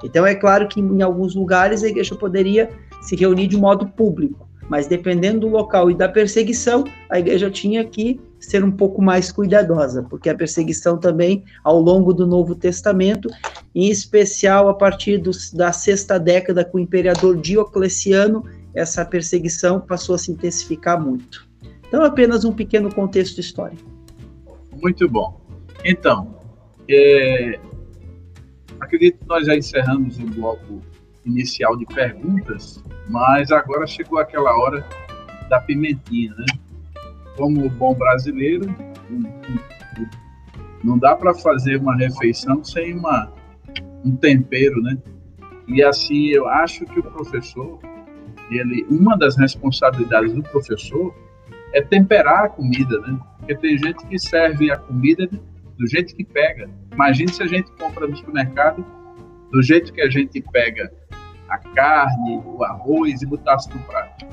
Então 0.04 0.26
é 0.26 0.34
claro 0.34 0.68
que 0.68 0.80
em 0.80 1.02
alguns 1.02 1.36
lugares 1.36 1.84
a 1.84 1.88
igreja 1.88 2.16
poderia 2.16 2.70
se 3.02 3.16
reunir 3.16 3.48
de 3.48 3.58
modo 3.58 3.88
público, 3.88 4.48
mas 4.70 4.88
dependendo 4.88 5.42
do 5.42 5.48
local 5.48 5.92
e 5.92 5.96
da 5.96 6.10
perseguição, 6.10 6.84
a 7.10 7.20
igreja 7.20 7.52
tinha 7.52 7.84
que 7.84 8.20
ser 8.40 8.64
um 8.64 8.72
pouco 8.72 9.02
mais 9.02 9.32
cuidadosa, 9.32 10.04
porque 10.04 10.30
a 10.30 10.36
perseguição 10.36 10.98
também 10.98 11.44
ao 11.64 11.80
longo 11.80 12.14
do 12.14 12.28
Novo 12.28 12.56
Testamento, 12.56 13.30
em 13.74 13.90
especial 13.90 14.70
a 14.70 14.74
partir 14.74 15.18
do, 15.18 15.32
da 15.54 15.72
sexta 15.72 16.20
década 16.20 16.64
com 16.64 16.78
o 16.78 16.82
imperador 16.82 17.38
Diocleciano, 17.38 18.46
essa 18.76 19.06
perseguição 19.06 19.80
passou 19.80 20.16
a 20.16 20.18
se 20.18 20.32
intensificar 20.32 21.02
muito. 21.02 21.48
Então, 21.88 22.04
apenas 22.04 22.44
um 22.44 22.52
pequeno 22.52 22.94
contexto 22.94 23.40
histórico. 23.40 23.90
Muito 24.82 25.10
bom. 25.10 25.40
Então, 25.84 26.38
é, 26.90 27.60
acredito 28.80 29.20
que 29.20 29.28
nós 29.28 29.46
já 29.46 29.56
encerramos 29.56 30.20
o 30.20 30.26
bloco 30.28 30.82
inicial 31.26 31.78
de 31.78 31.86
perguntas, 31.86 32.84
mas 33.10 33.52
agora 33.52 33.88
chegou 33.88 34.20
aquela 34.20 34.56
hora 34.58 34.86
da 35.50 35.60
pimentinha, 35.62 36.34
né? 36.36 36.46
Como 37.38 37.70
bom 37.70 37.94
brasileiro, 37.94 38.74
não 40.84 40.98
dá 40.98 41.16
para 41.16 41.34
fazer 41.34 41.78
uma 41.78 41.96
refeição 41.96 42.64
sem 42.64 42.94
uma, 42.94 43.32
um 44.04 44.16
tempero, 44.16 44.82
né? 44.82 44.98
E 45.68 45.84
assim, 45.84 46.28
eu 46.28 46.48
acho 46.48 46.86
que 46.86 47.00
o 47.00 47.04
professor 47.04 47.80
ele, 48.50 48.86
uma 48.90 49.18
das 49.18 49.38
responsabilidades 49.38 50.34
do 50.34 50.44
professor 50.44 51.14
é 51.74 51.82
temperar 51.82 52.46
a 52.46 52.50
comida, 52.50 53.00
né? 53.02 53.20
Porque 53.40 53.56
tem 53.56 53.78
gente 53.78 54.06
que 54.08 54.18
serve 54.18 54.72
a 54.72 54.78
comida 54.78 55.30
do 55.78 55.88
jeito 55.88 56.16
que 56.16 56.24
pega. 56.24 56.70
Imagine 56.94 57.32
se 57.32 57.44
a 57.44 57.48
gente 57.48 57.70
compra 57.72 58.08
no 58.08 58.16
supermercado 58.16 58.86
do 59.52 59.62
jeito 59.62 59.92
que 59.94 60.02
a 60.02 60.10
gente 60.10 60.42
pega 60.52 60.92
a 61.50 61.58
carne, 61.58 62.42
o 62.46 62.64
arroz 62.64 63.22
e 63.22 63.26
botasse 63.26 63.70
no 63.74 63.80
prato, 63.84 64.26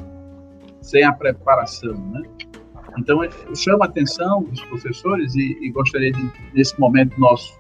sem 0.81 1.05
a 1.05 1.13
preparação, 1.13 1.95
né? 1.95 2.23
Então, 2.99 3.25
eu 3.25 3.57
chamo 3.57 3.83
a 3.83 3.87
atenção 3.87 4.43
dos 4.43 4.63
professores 4.65 5.35
e, 5.35 5.59
e 5.63 5.71
gostaria 5.71 6.13
de, 6.13 6.33
nesse 6.53 6.79
momento 6.79 7.19
nosso, 7.19 7.59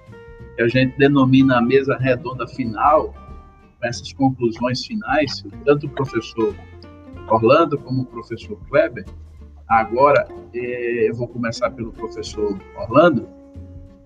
que 0.56 0.62
a 0.62 0.68
gente 0.68 0.96
denomina 0.98 1.58
a 1.58 1.62
mesa 1.62 1.96
redonda 1.96 2.46
final, 2.46 3.14
com 3.82 3.88
essas 3.88 4.12
conclusões 4.12 4.86
finais, 4.86 5.42
tanto 5.64 5.86
o 5.86 5.90
professor 5.90 6.54
Orlando 7.28 7.76
como 7.78 8.02
o 8.02 8.06
professor 8.06 8.56
Kleber, 8.68 9.04
agora 9.68 10.28
é, 10.54 11.10
eu 11.10 11.14
vou 11.16 11.26
começar 11.26 11.70
pelo 11.70 11.92
professor 11.92 12.56
Orlando, 12.76 13.28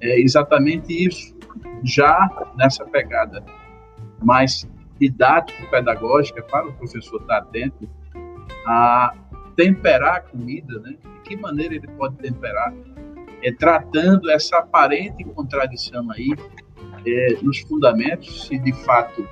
é 0.01 0.19
exatamente 0.19 0.93
isso, 1.07 1.37
já 1.85 2.29
nessa 2.57 2.85
pegada 2.87 3.45
mais 4.23 4.67
didático-pedagógica 4.99 6.43
para 6.45 6.69
o 6.69 6.73
professor 6.73 7.21
estar 7.21 7.39
atento 7.39 7.89
a 8.67 9.15
temperar 9.55 10.17
a 10.17 10.21
comida, 10.21 10.79
né? 10.81 10.97
De 11.03 11.21
que 11.21 11.37
maneira 11.37 11.75
ele 11.75 11.89
pode 11.99 12.17
temperar? 12.17 12.73
É, 13.43 13.53
tratando 13.53 14.31
essa 14.31 14.59
aparente 14.59 15.23
contradição 15.25 16.11
aí 16.11 16.35
é, 17.07 17.39
nos 17.43 17.61
fundamentos, 17.61 18.47
se 18.47 18.59
de 18.59 18.73
fato 18.85 19.27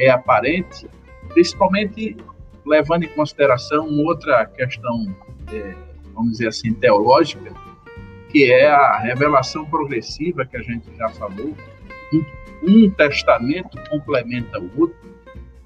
é 0.00 0.10
aparente, 0.10 0.88
principalmente 1.28 2.16
levando 2.64 3.04
em 3.04 3.08
consideração 3.08 3.86
outra 4.04 4.46
questão, 4.46 5.14
é, 5.52 5.74
vamos 6.14 6.32
dizer 6.32 6.48
assim, 6.48 6.72
teológica, 6.74 7.52
que 8.30 8.50
é 8.50 8.68
a 8.68 8.98
revelação 8.98 9.64
progressiva 9.66 10.44
que 10.46 10.56
a 10.56 10.62
gente 10.62 10.86
já 10.96 11.08
falou. 11.10 11.54
Um, 12.12 12.24
um 12.62 12.90
testamento 12.90 13.78
complementa 13.88 14.58
o 14.58 14.70
outro. 14.80 14.96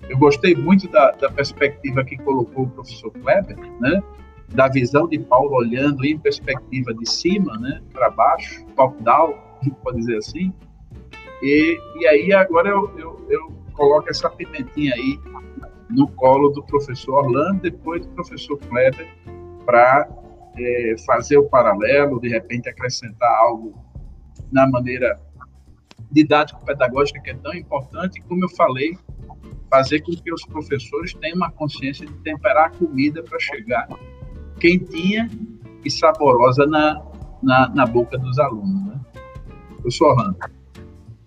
Eu 0.08 0.18
gostei 0.18 0.54
muito 0.54 0.88
da, 0.88 1.12
da 1.12 1.30
perspectiva 1.30 2.04
que 2.04 2.16
colocou 2.18 2.64
o 2.64 2.70
professor 2.70 3.10
Kleber, 3.10 3.56
né? 3.80 4.02
da 4.48 4.68
visão 4.68 5.08
de 5.08 5.18
Paulo 5.18 5.56
olhando 5.56 6.04
em 6.04 6.18
perspectiva 6.18 6.94
de 6.94 7.08
cima, 7.08 7.58
né, 7.58 7.80
para 7.92 8.10
baixo, 8.10 8.64
top-down, 8.76 9.34
pode 9.82 9.98
dizer 9.98 10.18
assim. 10.18 10.52
E, 11.42 11.78
e 11.96 12.06
aí 12.06 12.32
agora 12.32 12.68
eu, 12.68 12.90
eu, 12.98 13.26
eu 13.28 13.63
coloca 13.74 14.10
essa 14.10 14.30
pimentinha 14.30 14.94
aí 14.94 15.18
no 15.90 16.08
colo 16.08 16.48
do 16.50 16.62
professor 16.64 17.24
Orlando, 17.24 17.60
depois 17.60 18.04
do 18.04 18.12
professor 18.12 18.58
Kleber, 18.58 19.06
para 19.66 20.08
é, 20.56 20.94
fazer 21.06 21.36
o 21.36 21.44
paralelo, 21.48 22.20
de 22.20 22.28
repente 22.28 22.68
acrescentar 22.68 23.30
algo 23.38 23.74
na 24.50 24.66
maneira 24.68 25.20
didático-pedagógica 26.10 27.20
que 27.20 27.30
é 27.30 27.34
tão 27.34 27.54
importante, 27.54 28.18
e 28.18 28.22
como 28.22 28.44
eu 28.44 28.48
falei, 28.50 28.96
fazer 29.70 30.00
com 30.00 30.12
que 30.12 30.32
os 30.32 30.44
professores 30.46 31.14
tenham 31.14 31.36
uma 31.36 31.50
consciência 31.50 32.06
de 32.06 32.12
temperar 32.18 32.66
a 32.66 32.70
comida 32.70 33.22
para 33.22 33.38
chegar 33.40 33.88
quentinha 34.60 35.28
e 35.84 35.90
saborosa 35.90 36.64
na, 36.66 37.02
na, 37.42 37.68
na 37.70 37.86
boca 37.86 38.16
dos 38.16 38.38
alunos. 38.38 38.86
Né? 38.86 39.00
Professor 39.76 40.10
Orlando. 40.12 40.38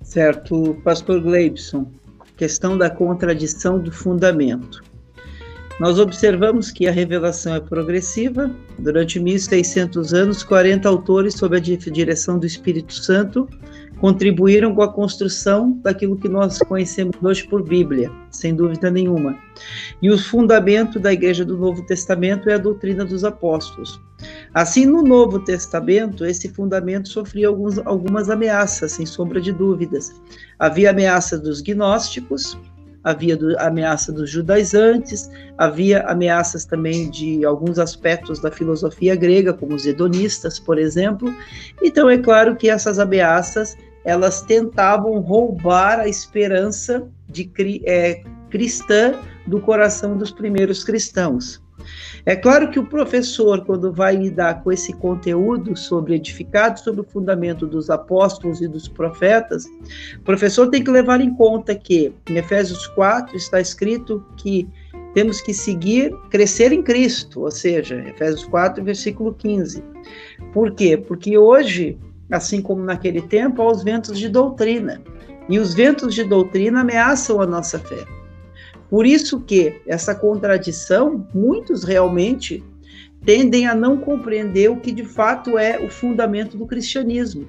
Certo, 0.02 0.74
pastor 0.84 1.22
Gleibson 1.22 1.92
questão 2.38 2.78
da 2.78 2.90
contradição 2.90 3.80
do 3.80 3.92
fundamento. 3.92 4.82
Nós 5.80 6.00
observamos 6.00 6.72
que 6.72 6.88
a 6.88 6.92
revelação 6.92 7.54
é 7.54 7.60
progressiva. 7.60 8.50
Durante 8.80 9.20
1600 9.20 10.14
anos, 10.14 10.44
40 10.44 10.88
autores, 10.88 11.36
sob 11.36 11.56
a 11.58 11.60
direção 11.60 12.40
do 12.40 12.48
Espírito 12.48 12.94
Santo, 12.94 13.48
contribuíram 14.00 14.74
com 14.76 14.82
a 14.82 14.92
construção 14.92 15.80
daquilo 15.82 16.18
que 16.18 16.30
nós 16.30 16.60
conhecemos 16.60 17.16
hoje 17.22 17.48
por 17.48 17.64
Bíblia, 17.64 18.12
sem 18.30 18.56
dúvida 18.56 18.92
nenhuma. 18.92 19.38
E 20.02 20.10
o 20.10 20.18
fundamento 20.18 21.00
da 21.00 21.12
Igreja 21.12 21.44
do 21.44 21.58
Novo 21.58 21.84
Testamento 21.86 22.50
é 22.50 22.54
a 22.54 22.60
doutrina 22.60 23.04
dos 23.04 23.24
apóstolos. 23.24 24.00
Assim, 24.54 24.86
no 24.86 25.04
Novo 25.04 25.40
Testamento, 25.40 26.26
esse 26.26 26.50
fundamento 26.50 27.10
sofria 27.10 27.48
alguns, 27.48 27.78
algumas 27.80 28.30
ameaças, 28.30 28.94
sem 28.94 29.06
sombra 29.06 29.40
de 29.40 29.52
dúvidas. 29.52 30.14
Havia 30.60 30.92
ameaça 30.92 31.38
dos 31.38 31.62
gnósticos, 31.62 32.58
havia 33.04 33.38
do, 33.38 33.58
ameaça 33.60 34.12
dos 34.12 34.30
judaizantes, 34.30 35.30
havia 35.58 36.02
ameaças 36.02 36.66
também 36.66 37.10
de 37.10 37.46
alguns 37.46 37.80
aspectos 37.80 38.42
da 38.42 38.52
filosofia 38.52 39.16
grega, 39.16 39.54
como 39.54 39.76
os 39.76 39.86
hedonistas, 39.86 40.60
por 40.60 40.78
exemplo. 40.78 41.34
Então 41.82 42.10
é 42.10 42.18
claro 42.18 42.56
que 42.56 42.70
essas 42.70 43.00
ameaças 43.00 43.78
elas 44.08 44.42
tentavam 44.42 45.20
roubar 45.20 46.00
a 46.00 46.08
esperança 46.08 47.06
de 47.28 47.52
é, 47.86 48.24
cristã 48.50 49.14
do 49.46 49.60
coração 49.60 50.18
dos 50.18 50.32
primeiros 50.32 50.82
cristãos. 50.82 51.62
É 52.26 52.34
claro 52.34 52.72
que 52.72 52.80
o 52.80 52.86
professor, 52.86 53.66
quando 53.66 53.92
vai 53.92 54.16
lidar 54.16 54.64
com 54.64 54.72
esse 54.72 54.94
conteúdo 54.94 55.76
sobre 55.76 56.16
edificado 56.16 56.80
sobre 56.80 57.02
o 57.02 57.04
fundamento 57.04 57.68
dos 57.68 57.90
apóstolos 57.90 58.62
e 58.62 58.68
dos 58.68 58.88
profetas, 58.88 59.66
o 60.16 60.22
professor 60.24 60.70
tem 60.70 60.82
que 60.82 60.90
levar 60.90 61.20
em 61.20 61.34
conta 61.34 61.76
que 61.76 62.14
em 62.30 62.38
Efésios 62.38 62.88
4 62.88 63.36
está 63.36 63.60
escrito 63.60 64.26
que 64.38 64.70
temos 65.14 65.42
que 65.42 65.54
seguir, 65.54 66.14
crescer 66.30 66.72
em 66.72 66.82
Cristo, 66.82 67.42
ou 67.42 67.52
seja, 67.52 67.96
Efésios 68.08 68.46
4, 68.46 68.84
versículo 68.84 69.34
15. 69.34 69.84
Por 70.54 70.72
quê? 70.72 70.96
Porque 70.98 71.38
hoje, 71.38 71.98
assim 72.30 72.62
como 72.62 72.84
naquele 72.84 73.22
tempo, 73.22 73.62
há 73.62 73.72
os 73.72 73.84
ventos 73.84 74.18
de 74.18 74.30
doutrina. 74.30 75.02
E 75.50 75.60
os 75.60 75.74
ventos 75.74 76.14
de 76.14 76.24
doutrina 76.24 76.82
ameaçam 76.82 77.42
a 77.42 77.46
nossa 77.46 77.80
fé. 77.80 78.06
Por 78.90 79.06
isso 79.06 79.42
que 79.42 79.82
essa 79.86 80.16
contradição, 80.16 81.28
muitos 81.34 81.84
realmente 81.84 82.64
tendem 83.26 83.68
a 83.68 83.76
não 83.76 83.98
compreender 83.98 84.70
o 84.70 84.78
que 84.78 84.92
de 84.92 85.04
fato 85.04 85.58
é 85.58 85.80
o 85.80 85.90
fundamento 85.90 86.58
do 86.58 86.66
cristianismo. 86.66 87.48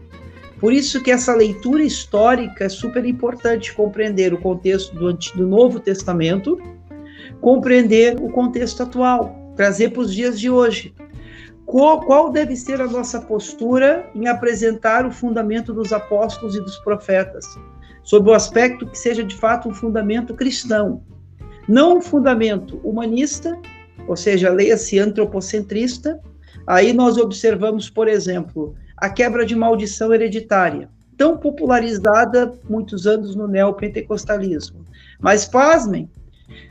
Por 0.61 0.73
isso 0.73 1.01
que 1.03 1.11
essa 1.11 1.35
leitura 1.35 1.85
histórica 1.85 2.65
é 2.65 2.69
super 2.69 3.05
importante 3.05 3.73
compreender 3.73 4.35
o 4.35 4.41
contexto 4.41 4.95
do, 4.95 5.13
do 5.13 5.47
Novo 5.47 5.79
Testamento, 5.79 6.61
compreender 7.41 8.17
o 8.21 8.29
contexto 8.31 8.83
atual, 8.83 9.53
trazer 9.55 9.91
para 9.91 10.03
os 10.03 10.13
dias 10.13 10.39
de 10.39 10.51
hoje. 10.51 10.93
Qual, 11.69 12.01
qual 12.01 12.33
deve 12.33 12.57
ser 12.57 12.81
a 12.81 12.87
nossa 12.87 13.21
postura 13.21 14.09
em 14.15 14.27
apresentar 14.27 15.05
o 15.05 15.13
fundamento 15.13 15.71
dos 15.75 15.93
apóstolos 15.93 16.57
e 16.57 16.61
dos 16.63 16.79
profetas, 16.79 17.45
sob 18.03 18.31
o 18.31 18.33
aspecto 18.33 18.87
que 18.87 18.97
seja 18.97 19.23
de 19.23 19.37
fato 19.37 19.69
um 19.69 19.75
fundamento 19.75 20.33
cristão, 20.33 21.03
não 21.69 21.99
um 21.99 22.01
fundamento 22.01 22.81
humanista, 22.83 23.55
ou 24.07 24.17
seja, 24.17 24.51
leia-se 24.51 24.99
antropocentrista. 24.99 26.19
Aí 26.67 26.95
nós 26.95 27.19
observamos, 27.19 27.91
por 27.91 28.09
exemplo, 28.09 28.75
a 28.97 29.11
quebra 29.11 29.45
de 29.45 29.55
maldição 29.55 30.15
hereditária, 30.15 30.89
tão 31.19 31.37
popularizada 31.37 32.51
muitos 32.67 33.07
anos 33.07 33.37
no 33.37 33.47
neopentecostalismo. 33.47 34.87
Mas 35.21 35.45
pasmem, 35.45 36.09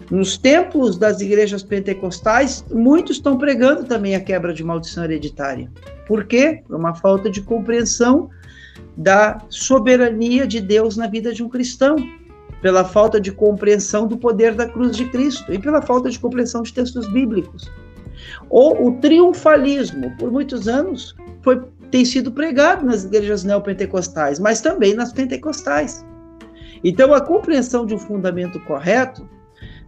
nos 0.09 0.37
templos 0.37 0.97
das 0.97 1.21
igrejas 1.21 1.63
pentecostais, 1.63 2.65
muitos 2.71 3.17
estão 3.17 3.37
pregando 3.37 3.83
também 3.83 4.15
a 4.15 4.19
quebra 4.19 4.53
de 4.53 4.63
maldição 4.63 5.03
hereditária. 5.03 5.69
Por 6.07 6.25
quê? 6.25 6.63
Por 6.67 6.75
uma 6.75 6.95
falta 6.95 7.29
de 7.29 7.41
compreensão 7.41 8.29
da 8.95 9.41
soberania 9.49 10.47
de 10.47 10.61
Deus 10.61 10.97
na 10.97 11.07
vida 11.07 11.33
de 11.33 11.43
um 11.43 11.49
cristão 11.49 11.97
pela 12.61 12.83
falta 12.83 13.19
de 13.19 13.31
compreensão 13.31 14.07
do 14.07 14.17
poder 14.17 14.55
da 14.55 14.67
cruz 14.67 14.95
de 14.95 15.05
Cristo 15.05 15.53
e 15.53 15.59
pela 15.59 15.81
falta 15.81 16.09
de 16.09 16.19
compreensão 16.19 16.63
de 16.63 16.73
textos 16.73 17.07
bíblicos. 17.07 17.71
Ou 18.49 18.87
o 18.87 18.99
triunfalismo, 18.99 20.15
por 20.17 20.31
muitos 20.31 20.67
anos, 20.67 21.15
foi, 21.43 21.61
tem 21.91 22.03
sido 22.03 22.31
pregado 22.31 22.85
nas 22.85 23.03
igrejas 23.03 23.43
neopentecostais, 23.43 24.39
mas 24.39 24.61
também 24.61 24.93
nas 24.95 25.13
pentecostais. 25.13 26.05
Então, 26.83 27.13
a 27.13 27.21
compreensão 27.21 27.85
de 27.85 27.93
um 27.93 27.99
fundamento 27.99 28.59
correto, 28.61 29.27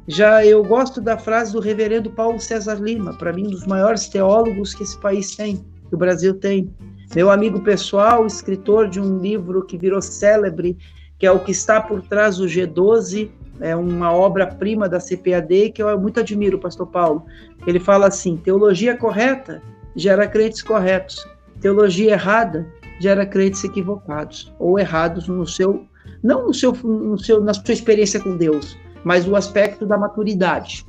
já 0.10 0.44
eu 0.44 0.64
gosto 0.64 1.00
da 1.00 1.20
frase 1.20 1.54
do 1.54 1.60
reverendo 1.60 2.10
Paulo 2.10 2.40
César 2.40 2.80
Lima, 2.82 3.14
para 3.14 3.32
mim, 3.32 3.46
um 3.46 3.52
dos 3.52 3.68
maiores 3.68 4.08
teólogos 4.08 4.74
que 4.74 4.82
esse 4.82 5.00
país 5.00 5.36
tem, 5.36 5.58
que 5.88 5.94
o 5.94 5.98
Brasil 5.98 6.34
tem. 6.34 6.74
Meu 7.16 7.30
amigo 7.30 7.60
pessoal, 7.62 8.26
escritor 8.26 8.90
de 8.90 9.00
um 9.00 9.20
livro 9.20 9.64
que 9.64 9.78
virou 9.78 10.02
célebre, 10.02 10.76
que 11.20 11.28
é 11.28 11.32
o 11.32 11.40
que 11.40 11.52
está 11.52 11.80
por 11.80 12.02
trás 12.02 12.38
do 12.38 12.46
G12, 12.46 13.30
é 13.60 13.76
uma 13.76 14.12
obra-prima 14.12 14.90
da 14.90 15.00
CPAD 15.00 15.74
que 15.76 15.84
eu 15.84 16.00
muito 16.00 16.20
admiro, 16.20 16.58
pastor 16.58 16.88
Paulo. 16.88 17.26
Ele 17.68 17.80
fala 17.80 18.08
assim: 18.08 18.36
teologia 18.36 18.98
correta 18.98 19.62
gera 19.96 20.28
crentes 20.28 20.64
corretos, 20.64 21.24
teologia 21.62 22.14
errada 22.14 22.66
gera 23.00 23.28
crentes 23.28 23.64
equivocados 23.64 24.52
ou 24.58 24.80
errados 24.80 25.28
no 25.28 25.46
seu 25.46 25.86
não 26.24 26.48
no 26.48 26.54
seu, 26.54 26.74
no 26.74 27.18
seu 27.18 27.44
na 27.44 27.54
sua 27.54 27.74
experiência 27.74 28.20
com 28.20 28.36
Deus, 28.36 28.76
mas 29.04 29.28
o 29.28 29.36
aspecto 29.36 29.86
da 29.86 29.98
maturidade. 29.98 30.86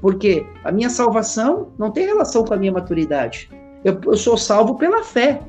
Porque 0.00 0.46
a 0.62 0.70
minha 0.70 0.90
salvação 0.90 1.72
não 1.78 1.90
tem 1.90 2.06
relação 2.06 2.44
com 2.44 2.54
a 2.54 2.56
minha 2.56 2.72
maturidade. 2.72 3.48
Eu, 3.84 4.00
eu 4.04 4.16
sou 4.16 4.36
salvo 4.36 4.76
pela 4.76 5.02
fé, 5.02 5.40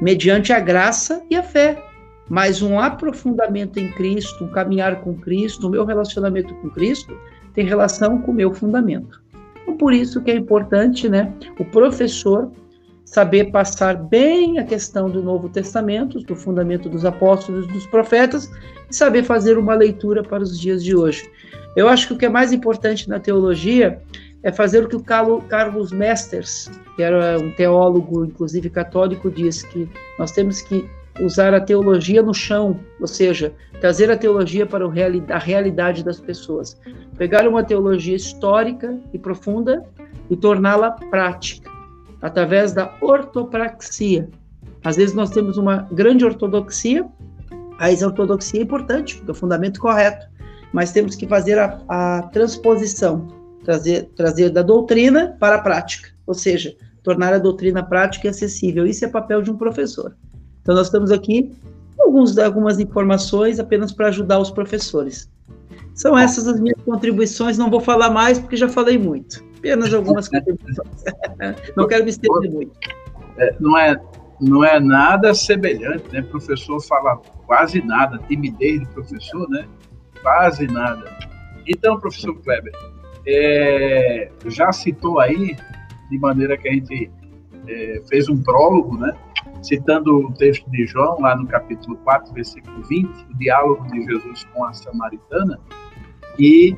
mediante 0.00 0.52
a 0.52 0.60
graça 0.60 1.22
e 1.30 1.36
a 1.36 1.42
fé 1.42 1.90
mas 2.30 2.62
um 2.62 2.78
aprofundamento 2.78 3.80
em 3.80 3.90
Cristo, 3.90 4.44
um 4.44 4.48
caminhar 4.48 5.00
com 5.00 5.16
Cristo, 5.16 5.66
o 5.66 5.70
meu 5.70 5.84
relacionamento 5.84 6.54
com 6.54 6.70
Cristo 6.70 7.18
tem 7.52 7.66
relação 7.66 8.22
com 8.22 8.30
o 8.30 8.34
meu 8.34 8.54
fundamento. 8.54 9.20
Então, 9.60 9.76
por 9.76 9.92
isso 9.92 10.22
que 10.22 10.30
é 10.30 10.36
importante, 10.36 11.08
né, 11.08 11.32
o 11.58 11.64
professor 11.64 12.52
saber 13.10 13.50
passar 13.50 13.96
bem 13.96 14.60
a 14.60 14.64
questão 14.64 15.10
do 15.10 15.20
Novo 15.20 15.48
Testamento, 15.48 16.20
do 16.20 16.36
fundamento 16.36 16.88
dos 16.88 17.04
apóstolos, 17.04 17.66
dos 17.66 17.84
profetas, 17.86 18.48
e 18.88 18.94
saber 18.94 19.24
fazer 19.24 19.58
uma 19.58 19.74
leitura 19.74 20.22
para 20.22 20.44
os 20.44 20.56
dias 20.56 20.84
de 20.84 20.94
hoje. 20.94 21.28
Eu 21.74 21.88
acho 21.88 22.06
que 22.06 22.12
o 22.12 22.16
que 22.16 22.26
é 22.26 22.28
mais 22.28 22.52
importante 22.52 23.08
na 23.08 23.18
teologia 23.18 24.00
é 24.44 24.52
fazer 24.52 24.84
o 24.84 24.88
que 24.88 24.94
o 24.94 25.02
Carlos 25.02 25.90
Mesters, 25.90 26.70
que 26.94 27.02
era 27.02 27.36
um 27.40 27.50
teólogo, 27.50 28.24
inclusive 28.24 28.70
católico, 28.70 29.28
diz 29.28 29.64
que 29.64 29.88
nós 30.16 30.30
temos 30.30 30.62
que 30.62 30.88
usar 31.20 31.52
a 31.52 31.60
teologia 31.60 32.22
no 32.22 32.32
chão, 32.32 32.78
ou 33.00 33.08
seja, 33.08 33.52
trazer 33.80 34.08
a 34.08 34.16
teologia 34.16 34.64
para 34.66 34.84
a 34.84 35.38
realidade 35.38 36.04
das 36.04 36.20
pessoas. 36.20 36.80
Pegar 37.18 37.48
uma 37.48 37.64
teologia 37.64 38.14
histórica 38.14 38.96
e 39.12 39.18
profunda 39.18 39.84
e 40.30 40.36
torná-la 40.36 40.92
prática, 40.92 41.79
através 42.20 42.72
da 42.72 42.94
ortopraxia. 43.00 44.28
Às 44.84 44.96
vezes 44.96 45.14
nós 45.14 45.30
temos 45.30 45.56
uma 45.56 45.88
grande 45.92 46.24
ortodoxia, 46.24 47.06
a 47.78 48.06
ortodoxia 48.06 48.60
é 48.60 48.62
importante, 48.62 49.16
porque 49.16 49.30
é 49.30 49.32
o 49.32 49.34
fundamento 49.34 49.80
correto, 49.80 50.26
mas 50.72 50.92
temos 50.92 51.16
que 51.16 51.26
fazer 51.26 51.58
a, 51.58 51.80
a 51.88 52.22
transposição, 52.32 53.28
trazer, 53.64 54.10
trazer 54.14 54.50
da 54.50 54.62
doutrina 54.62 55.36
para 55.40 55.56
a 55.56 55.60
prática, 55.60 56.10
ou 56.26 56.34
seja, 56.34 56.74
tornar 57.02 57.32
a 57.32 57.38
doutrina 57.38 57.82
prática 57.82 58.26
e 58.26 58.30
acessível. 58.30 58.86
Isso 58.86 59.04
é 59.04 59.08
papel 59.08 59.42
de 59.42 59.50
um 59.50 59.56
professor. 59.56 60.14
Então, 60.60 60.74
nós 60.74 60.86
estamos 60.86 61.10
aqui 61.10 61.50
alguns, 61.98 62.36
algumas 62.38 62.78
informações 62.78 63.58
apenas 63.58 63.92
para 63.92 64.08
ajudar 64.08 64.38
os 64.38 64.50
professores. 64.50 65.28
São 65.94 66.16
essas 66.16 66.46
as 66.46 66.60
minhas 66.60 66.80
contribuições, 66.84 67.58
não 67.58 67.70
vou 67.70 67.80
falar 67.80 68.10
mais 68.10 68.38
porque 68.38 68.56
já 68.56 68.68
falei 68.68 68.98
muito. 68.98 69.44
Apenas 69.60 69.92
algumas 69.94 70.28
contribuições. 70.28 71.04
não 71.76 71.86
quero 71.86 72.04
me 72.04 72.10
estender 72.10 72.50
muito. 72.50 72.72
É, 73.36 73.54
não, 73.60 73.78
é, 73.78 74.00
não 74.40 74.64
é 74.64 74.80
nada 74.80 75.34
semelhante, 75.34 76.04
né? 76.12 76.20
O 76.20 76.26
professor 76.26 76.80
fala 76.80 77.16
quase 77.46 77.80
nada, 77.82 78.18
timidez 78.26 78.80
do 78.80 78.88
professor, 78.88 79.48
né? 79.50 79.68
Quase 80.22 80.66
nada. 80.66 81.04
Então, 81.66 82.00
professor 82.00 82.34
Kleber, 82.42 82.72
é, 83.26 84.30
já 84.46 84.72
citou 84.72 85.20
aí, 85.20 85.56
de 86.10 86.18
maneira 86.18 86.56
que 86.56 86.68
a 86.68 86.72
gente 86.72 87.10
é, 87.68 88.02
fez 88.08 88.28
um 88.28 88.42
prólogo, 88.42 88.96
né? 88.98 89.14
citando 89.62 90.26
o 90.26 90.32
texto 90.32 90.68
de 90.70 90.86
João, 90.86 91.20
lá 91.20 91.36
no 91.36 91.46
capítulo 91.46 91.96
4, 91.98 92.32
versículo 92.32 92.82
20, 92.84 93.08
o 93.08 93.38
diálogo 93.38 93.86
de 93.88 94.02
Jesus 94.04 94.44
com 94.54 94.64
a 94.64 94.72
samaritana, 94.72 95.60
e 96.38 96.74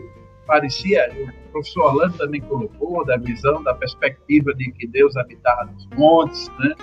parecia, 0.46 1.08
o 1.16 1.41
professor 1.52 1.84
Orlando 1.84 2.18
também 2.18 2.40
colocou, 2.40 3.04
da 3.04 3.16
visão, 3.16 3.62
da 3.62 3.74
perspectiva 3.74 4.52
de 4.54 4.72
que 4.72 4.86
Deus 4.86 5.16
habitava 5.16 5.70
nos 5.70 5.86
montes, 5.96 6.50
né? 6.58 6.74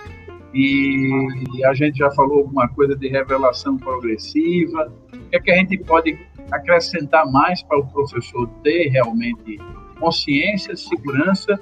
E 0.54 1.64
a 1.66 1.74
gente 1.74 2.00
já 2.00 2.10
falou 2.12 2.40
alguma 2.40 2.68
coisa 2.70 2.96
de 2.96 3.08
revelação 3.08 3.78
progressiva. 3.78 4.92
O 5.14 5.30
que 5.30 5.36
é 5.36 5.40
que 5.40 5.52
a 5.52 5.56
gente 5.58 5.78
pode 5.78 6.18
acrescentar 6.52 7.30
mais 7.32 7.62
para 7.64 7.80
o 7.80 7.88
professor 7.88 8.48
ter 8.64 8.90
realmente 8.90 9.60
consciência, 10.00 10.76
segurança 10.76 11.60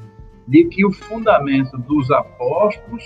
de 0.48 0.64
que 0.66 0.86
o 0.86 0.92
fundamento 0.92 1.78
dos 1.80 2.10
apóstolos 2.12 3.04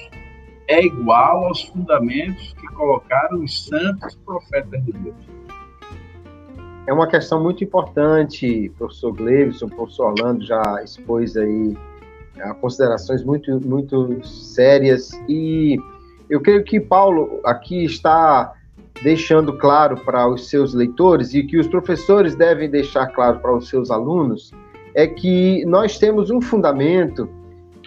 é 0.68 0.86
igual 0.86 1.46
aos 1.46 1.64
fundamentos 1.64 2.54
que 2.54 2.68
colocaram 2.68 3.44
os 3.44 3.66
santos 3.66 4.16
profetas 4.24 4.84
de 4.86 4.92
Deus. 4.94 5.16
É 6.88 6.94
uma 6.94 7.08
questão 7.08 7.42
muito 7.42 7.64
importante, 7.64 8.72
professor 8.78 9.14
Gleison, 9.14 9.70
professor 9.70 10.12
Orlando 10.12 10.44
já 10.44 10.82
expôs 10.84 11.38
aí 11.38 11.78
é, 12.38 12.54
considerações 12.56 13.24
muito, 13.24 13.60
muito 13.66 14.26
sérias. 14.26 15.12
E 15.30 15.78
eu 16.30 16.42
creio 16.42 16.64
que 16.64 16.80
Paulo 16.80 17.40
aqui 17.46 17.86
está 17.86 18.54
deixando 19.04 19.54
claro 19.58 19.98
para 20.04 20.28
os 20.28 20.50
seus 20.50 20.74
leitores 20.74 21.34
e 21.34 21.44
que 21.44 21.58
os 21.58 21.68
professores 21.68 22.36
devem 22.36 22.70
deixar 22.70 23.08
claro 23.08 23.40
para 23.40 23.56
os 23.56 23.70
seus 23.70 23.90
alunos 23.92 24.52
é 24.94 25.08
que 25.08 25.64
nós 25.66 25.98
temos 25.98 26.30
um 26.30 26.42
fundamento 26.42 27.30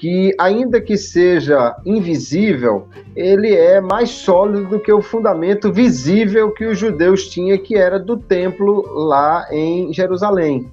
que, 0.05 0.35
ainda 0.39 0.83
que 0.83 0.99
seja 0.99 1.75
invisível, 1.83 2.89
ele 3.17 3.55
é 3.55 3.81
mais 3.81 4.11
sólido 4.11 4.69
do 4.69 4.79
que 4.79 4.93
o 4.93 5.01
fundamento 5.01 5.73
visível 5.73 6.51
que 6.51 6.67
os 6.67 6.79
judeus 6.79 7.27
tinham, 7.27 7.57
que 7.57 7.75
era 7.75 7.99
do 7.99 8.19
templo 8.19 8.85
lá 8.93 9.47
em 9.51 9.91
Jerusalém. 9.95 10.71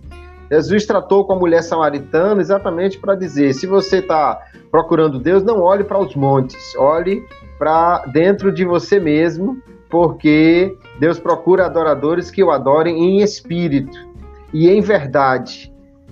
Jesus 0.52 0.86
tratou 0.86 1.24
com 1.24 1.32
a 1.32 1.40
mulher 1.40 1.64
samaritana 1.64 2.42
exatamente 2.42 3.00
para 3.00 3.16
dizer: 3.16 3.54
se 3.54 3.66
você 3.66 4.00
está 4.00 4.38
procurando 4.70 5.18
Deus, 5.18 5.46
não 5.46 5.62
olhe 5.62 5.86
para 5.86 5.98
os 5.98 6.14
montes, 6.14 6.76
olhe 6.76 7.26
para 7.58 8.00
dentro 8.08 8.52
de 8.52 8.66
você 8.66 9.00
mesmo, 9.00 9.62
porque 9.90 10.76
Deus 11.00 11.20
procura 11.20 11.68
adoradores 11.68 12.30
que 12.30 12.44
o 12.44 12.52
adorem 12.52 13.02
em 13.02 13.22
espírito 13.22 13.98
e 14.54 14.70
em 14.70 14.82
verdade. 14.82 15.71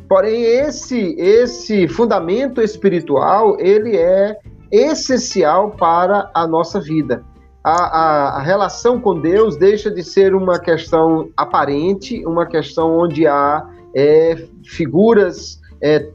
Porém, 0.09 0.43
esse, 0.43 1.15
esse 1.19 1.87
fundamento 1.87 2.59
espiritual, 2.63 3.55
ele 3.59 3.95
é 3.95 4.39
essencial 4.71 5.69
para 5.69 6.31
a 6.33 6.47
nossa 6.47 6.81
vida. 6.81 7.23
A, 7.63 7.73
a, 7.73 8.29
a, 8.37 8.41
relação 8.41 8.99
com 8.99 9.21
Deus 9.21 9.55
deixa 9.55 9.91
de 9.91 10.03
ser 10.03 10.33
uma 10.33 10.57
questão 10.57 11.29
aparente, 11.37 12.25
uma 12.25 12.47
questão 12.47 12.97
onde 12.97 13.27
há 13.27 13.63
é, 13.95 14.47
figuras, 14.65 15.59
é, 15.79 16.09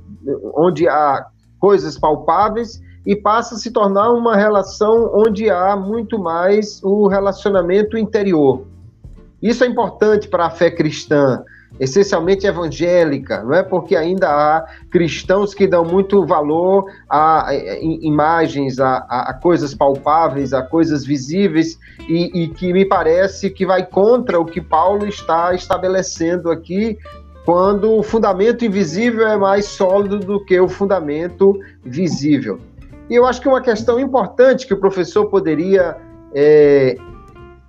onde 0.57 0.89
há 0.89 1.27
coisas 1.61 1.97
palpáveis, 1.97 2.81
e 3.07 3.15
passa 3.15 3.55
a 3.55 3.59
se 3.59 3.71
tornar 3.71 4.11
uma 4.11 4.35
relação 4.35 5.13
onde 5.15 5.49
há 5.49 5.77
muito 5.77 6.19
mais 6.19 6.83
o 6.83 7.07
relacionamento 7.07 7.97
interior. 7.97 8.67
Isso 9.41 9.63
é 9.63 9.69
importante 9.69 10.27
para 10.27 10.47
a 10.47 10.51
fé 10.51 10.69
cristã 10.69 11.45
essencialmente 11.79 12.47
evangélica, 12.47 13.43
não 13.43 13.55
é? 13.55 13.63
Porque 13.63 13.97
ainda 13.97 14.29
há 14.29 14.67
cristãos 14.91 15.53
que 15.53 15.67
dão 15.67 15.85
muito 15.85 16.25
valor 16.25 16.87
a, 17.11 17.49
imagens, 17.83 18.79
a, 18.79 18.99
a, 18.99 19.35
coisas 19.35 19.75
palpáveis, 19.75 20.53
a 20.53 20.63
coisas 20.63 21.05
visíveis 21.05 21.79
e, 22.09 22.43
e 22.45 22.49
que 22.49 22.73
me 22.73 22.85
parece 22.85 23.51
que 23.51 23.67
vai 23.67 23.85
contra 23.85 24.39
o 24.39 24.45
que 24.45 24.61
Paulo 24.61 25.07
está 25.07 25.53
estabelecendo 25.55 26.51
aqui 26.51 26.97
quando 27.45 27.93
o 27.93 28.03
fundamento 28.03 28.65
invisível 28.65 29.27
é 29.27 29.37
mais 29.37 29.67
sólido 29.67 30.19
do 30.19 30.45
que 30.45 30.59
o 30.59 30.69
fundamento 30.69 31.59
visível. 31.85 32.59
E 33.11 33.15
eu 33.15 33.27
acho 33.27 33.41
que 33.41 33.49
uma 33.49 33.61
questão 33.61 34.01
importante 34.01 34.67
que 34.67 34.73
o 34.73 34.79
professor 34.79 35.27
poderia 35.27 35.97
é, 36.35 36.97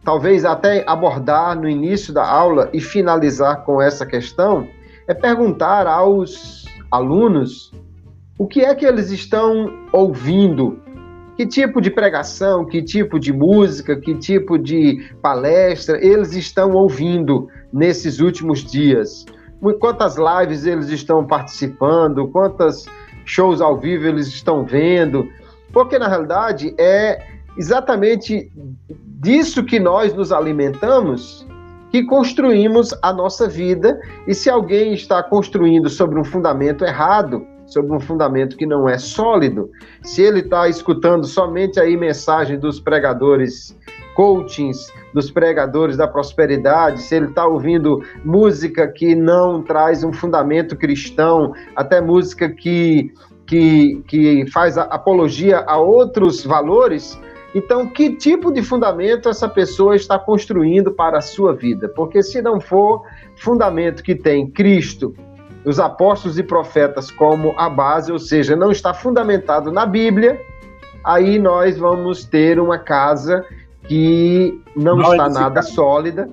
talvez 0.06 0.46
até 0.46 0.84
abordar 0.88 1.60
no 1.60 1.68
início 1.68 2.14
da 2.14 2.26
aula 2.26 2.70
e 2.72 2.80
finalizar 2.80 3.64
com 3.64 3.82
essa 3.82 4.06
questão, 4.06 4.68
é 5.08 5.14
perguntar 5.14 5.88
aos 5.88 6.66
alunos 6.92 7.72
o 8.38 8.46
que 8.46 8.62
é 8.62 8.74
que 8.76 8.86
eles 8.86 9.10
estão 9.10 9.74
ouvindo, 9.92 10.80
que 11.36 11.46
tipo 11.46 11.82
de 11.82 11.90
pregação, 11.90 12.66
que 12.66 12.84
tipo 12.84 13.20
de 13.20 13.34
música, 13.34 13.96
que 13.96 14.14
tipo 14.14 14.60
de 14.60 15.12
palestra 15.22 15.98
eles 16.06 16.34
estão 16.36 16.74
ouvindo 16.74 17.48
nesses 17.74 18.20
últimos 18.20 18.64
dias. 18.64 19.26
Quantas 19.80 20.18
lives 20.18 20.66
eles 20.68 20.90
estão 20.90 21.26
participando, 21.26 22.28
quantas 22.28 22.86
shows 23.26 23.60
ao 23.60 23.80
vivo 23.80 24.06
eles 24.06 24.28
estão 24.28 24.64
vendo, 24.64 25.28
porque 25.74 25.98
na 25.98 26.08
realidade 26.08 26.76
é 26.78 27.35
exatamente 27.58 28.52
disso 29.22 29.64
que 29.64 29.80
nós 29.80 30.14
nos 30.14 30.32
alimentamos 30.32 31.46
que 31.96 32.04
construímos 32.04 32.94
a 33.02 33.14
nossa 33.14 33.48
vida. 33.48 34.00
E 34.28 34.34
se 34.34 34.50
alguém 34.50 34.94
está 34.94 35.24
construindo 35.24 35.90
sobre 35.90 36.20
um 36.20 36.26
fundamento 36.26 36.84
errado, 36.84 37.48
sobre 37.66 37.96
um 37.96 38.00
fundamento 38.02 38.58
que 38.58 38.66
não 38.66 38.88
é 38.88 38.98
sólido, 38.98 39.72
se 40.04 40.22
ele 40.22 40.42
está 40.42 40.68
escutando 40.68 41.26
somente 41.26 41.80
aí 41.80 41.96
mensagem 41.96 42.60
dos 42.60 42.82
pregadores 42.82 43.76
coachings, 44.14 44.92
dos 45.14 45.32
pregadores 45.32 45.96
da 45.96 46.08
prosperidade, 46.08 47.02
se 47.02 47.16
ele 47.16 47.28
está 47.28 47.46
ouvindo 47.46 48.04
música 48.24 48.88
que 48.88 49.16
não 49.16 49.62
traz 49.62 50.04
um 50.04 50.12
fundamento 50.12 50.76
cristão, 50.76 51.54
até 51.76 52.02
música 52.02 52.50
que, 52.50 53.14
que, 53.46 54.02
que 54.08 54.46
faz 54.52 54.78
apologia 54.78 55.64
a 55.68 55.78
outros 55.78 56.44
valores, 56.44 57.18
então, 57.56 57.88
que 57.88 58.14
tipo 58.14 58.52
de 58.52 58.62
fundamento 58.62 59.30
essa 59.30 59.48
pessoa 59.48 59.96
está 59.96 60.20
construindo 60.20 60.92
para 60.92 61.20
a 61.20 61.22
sua 61.22 61.56
vida? 61.56 61.88
Porque 61.88 62.22
se 62.22 62.42
não 62.42 62.60
for 62.60 63.04
fundamento 63.38 64.04
que 64.04 64.14
tem 64.14 64.46
Cristo, 64.52 65.16
os 65.64 65.80
apóstolos 65.80 66.38
e 66.38 66.44
profetas 66.44 67.10
como 67.10 67.54
a 67.58 67.70
base, 67.70 68.12
ou 68.12 68.20
seja, 68.20 68.58
não 68.58 68.72
está 68.72 68.94
fundamentado 68.94 69.72
na 69.72 69.86
Bíblia, 69.86 70.38
aí 71.02 71.40
nós 71.40 71.78
vamos 71.78 72.26
ter 72.26 72.60
uma 72.60 72.78
casa 72.78 73.46
que 73.88 74.62
não 74.76 74.98
mal 74.98 75.14
está 75.14 75.26
edificada. 75.26 75.40
nada 75.40 75.62
sólida, 75.62 76.30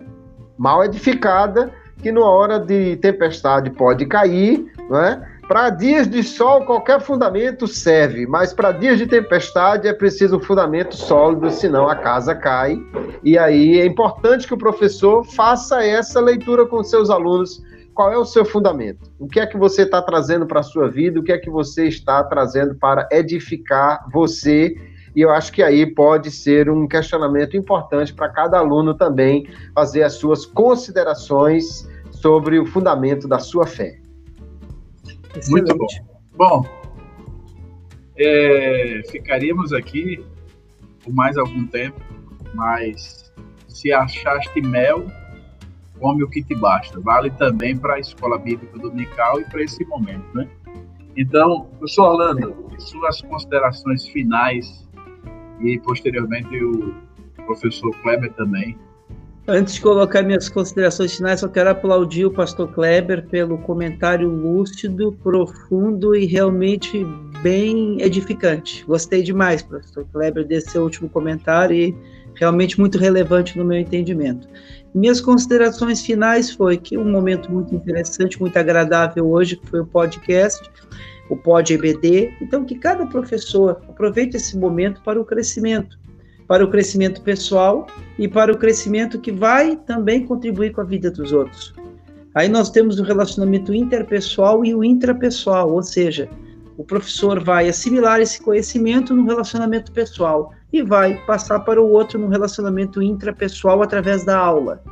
mal 0.58 0.84
edificada, 0.84 1.72
que 2.02 2.10
numa 2.10 2.30
hora 2.30 2.58
de 2.58 2.96
tempestade 2.96 3.70
pode 3.70 4.06
cair, 4.06 4.66
não 4.90 5.00
é? 5.00 5.31
Para 5.48 5.70
dias 5.70 6.08
de 6.08 6.22
sol, 6.22 6.64
qualquer 6.64 7.00
fundamento 7.00 7.66
serve, 7.66 8.26
mas 8.26 8.54
para 8.54 8.72
dias 8.72 8.96
de 8.96 9.06
tempestade 9.06 9.88
é 9.88 9.92
preciso 9.92 10.36
um 10.36 10.40
fundamento 10.40 10.96
sólido, 10.96 11.50
senão 11.50 11.88
a 11.88 11.96
casa 11.96 12.34
cai. 12.34 12.80
E 13.24 13.36
aí 13.36 13.80
é 13.80 13.84
importante 13.84 14.46
que 14.46 14.54
o 14.54 14.58
professor 14.58 15.24
faça 15.24 15.84
essa 15.84 16.20
leitura 16.20 16.64
com 16.64 16.82
seus 16.82 17.10
alunos. 17.10 17.62
Qual 17.92 18.10
é 18.10 18.16
o 18.16 18.24
seu 18.24 18.44
fundamento? 18.44 19.10
O 19.18 19.26
que 19.26 19.40
é 19.40 19.46
que 19.46 19.58
você 19.58 19.82
está 19.82 20.00
trazendo 20.00 20.46
para 20.46 20.60
a 20.60 20.62
sua 20.62 20.88
vida? 20.88 21.20
O 21.20 21.22
que 21.22 21.32
é 21.32 21.38
que 21.38 21.50
você 21.50 21.86
está 21.86 22.22
trazendo 22.24 22.74
para 22.76 23.06
edificar 23.10 24.06
você? 24.10 24.74
E 25.14 25.20
eu 25.20 25.30
acho 25.30 25.52
que 25.52 25.62
aí 25.62 25.84
pode 25.84 26.30
ser 26.30 26.70
um 26.70 26.88
questionamento 26.88 27.56
importante 27.56 28.14
para 28.14 28.30
cada 28.30 28.58
aluno 28.58 28.94
também 28.94 29.46
fazer 29.74 30.04
as 30.04 30.14
suas 30.14 30.46
considerações 30.46 31.86
sobre 32.10 32.58
o 32.58 32.64
fundamento 32.64 33.28
da 33.28 33.38
sua 33.38 33.66
fé. 33.66 34.01
Excelente. 35.36 35.50
Muito 35.50 35.78
bom. 35.78 35.86
Bom, 36.34 36.66
é, 38.16 39.02
ficaríamos 39.10 39.72
aqui 39.72 40.24
por 41.02 41.12
mais 41.12 41.36
algum 41.36 41.66
tempo, 41.66 42.00
mas 42.54 43.32
se 43.68 43.92
achaste 43.92 44.60
mel, 44.60 45.06
come 45.98 46.22
o 46.22 46.28
que 46.28 46.42
te 46.42 46.54
basta. 46.54 47.00
Vale 47.00 47.30
também 47.30 47.76
para 47.76 47.94
a 47.94 47.98
escola 47.98 48.38
bíblica 48.38 48.78
dominical 48.78 49.40
e 49.40 49.44
para 49.44 49.62
esse 49.62 49.84
momento, 49.86 50.24
né? 50.34 50.48
Então, 51.16 51.66
professor 51.78 52.12
Orlando, 52.12 52.54
suas 52.78 53.20
considerações 53.22 54.06
finais 54.08 54.88
e 55.60 55.78
posteriormente 55.80 56.64
o 56.64 56.94
professor 57.44 57.90
Kleber 58.02 58.32
também 58.32 58.78
Antes 59.46 59.74
de 59.74 59.80
colocar 59.80 60.22
minhas 60.22 60.48
considerações 60.48 61.16
finais, 61.16 61.40
só 61.40 61.48
quero 61.48 61.70
aplaudir 61.70 62.24
o 62.24 62.30
pastor 62.30 62.72
Kleber 62.72 63.26
pelo 63.26 63.58
comentário 63.58 64.28
lúcido, 64.28 65.18
profundo 65.20 66.14
e 66.14 66.26
realmente 66.26 67.04
bem 67.42 68.00
edificante. 68.00 68.84
Gostei 68.86 69.20
demais, 69.20 69.60
pastor 69.60 70.06
Kleber, 70.12 70.46
desse 70.46 70.70
seu 70.70 70.84
último 70.84 71.08
comentário 71.08 71.74
e 71.74 71.96
realmente 72.36 72.78
muito 72.78 72.98
relevante 72.98 73.58
no 73.58 73.64
meu 73.64 73.80
entendimento. 73.80 74.46
Minhas 74.94 75.20
considerações 75.20 76.06
finais 76.06 76.52
foi 76.52 76.78
que 76.78 76.96
um 76.96 77.10
momento 77.10 77.50
muito 77.50 77.74
interessante, 77.74 78.40
muito 78.40 78.56
agradável 78.56 79.28
hoje, 79.28 79.56
que 79.56 79.66
foi 79.66 79.80
o 79.80 79.86
podcast, 79.86 80.70
o 81.28 81.36
Pod 81.36 81.74
EBD. 81.74 82.32
Então, 82.40 82.64
que 82.64 82.76
cada 82.76 83.06
professor 83.06 83.82
aproveite 83.88 84.36
esse 84.36 84.56
momento 84.56 85.02
para 85.02 85.20
o 85.20 85.24
crescimento 85.24 85.98
para 86.46 86.64
o 86.64 86.70
crescimento 86.70 87.22
pessoal 87.22 87.86
e 88.18 88.28
para 88.28 88.52
o 88.52 88.58
crescimento 88.58 89.20
que 89.20 89.32
vai 89.32 89.76
também 89.76 90.26
contribuir 90.26 90.72
com 90.72 90.80
a 90.80 90.84
vida 90.84 91.10
dos 91.10 91.32
outros. 91.32 91.74
Aí 92.34 92.48
nós 92.48 92.70
temos 92.70 92.98
o 92.98 93.02
relacionamento 93.02 93.74
interpessoal 93.74 94.64
e 94.64 94.74
o 94.74 94.82
intrapessoal, 94.82 95.70
ou 95.70 95.82
seja, 95.82 96.28
o 96.78 96.84
professor 96.84 97.42
vai 97.42 97.68
assimilar 97.68 98.20
esse 98.20 98.40
conhecimento 98.40 99.14
no 99.14 99.26
relacionamento 99.26 99.92
pessoal 99.92 100.52
e 100.72 100.82
vai 100.82 101.14
passar 101.26 101.60
para 101.60 101.80
o 101.80 101.90
outro 101.90 102.18
no 102.18 102.28
relacionamento 102.28 103.02
intrapessoal 103.02 103.82
através 103.82 104.24
da 104.24 104.38
aula. 104.38 104.82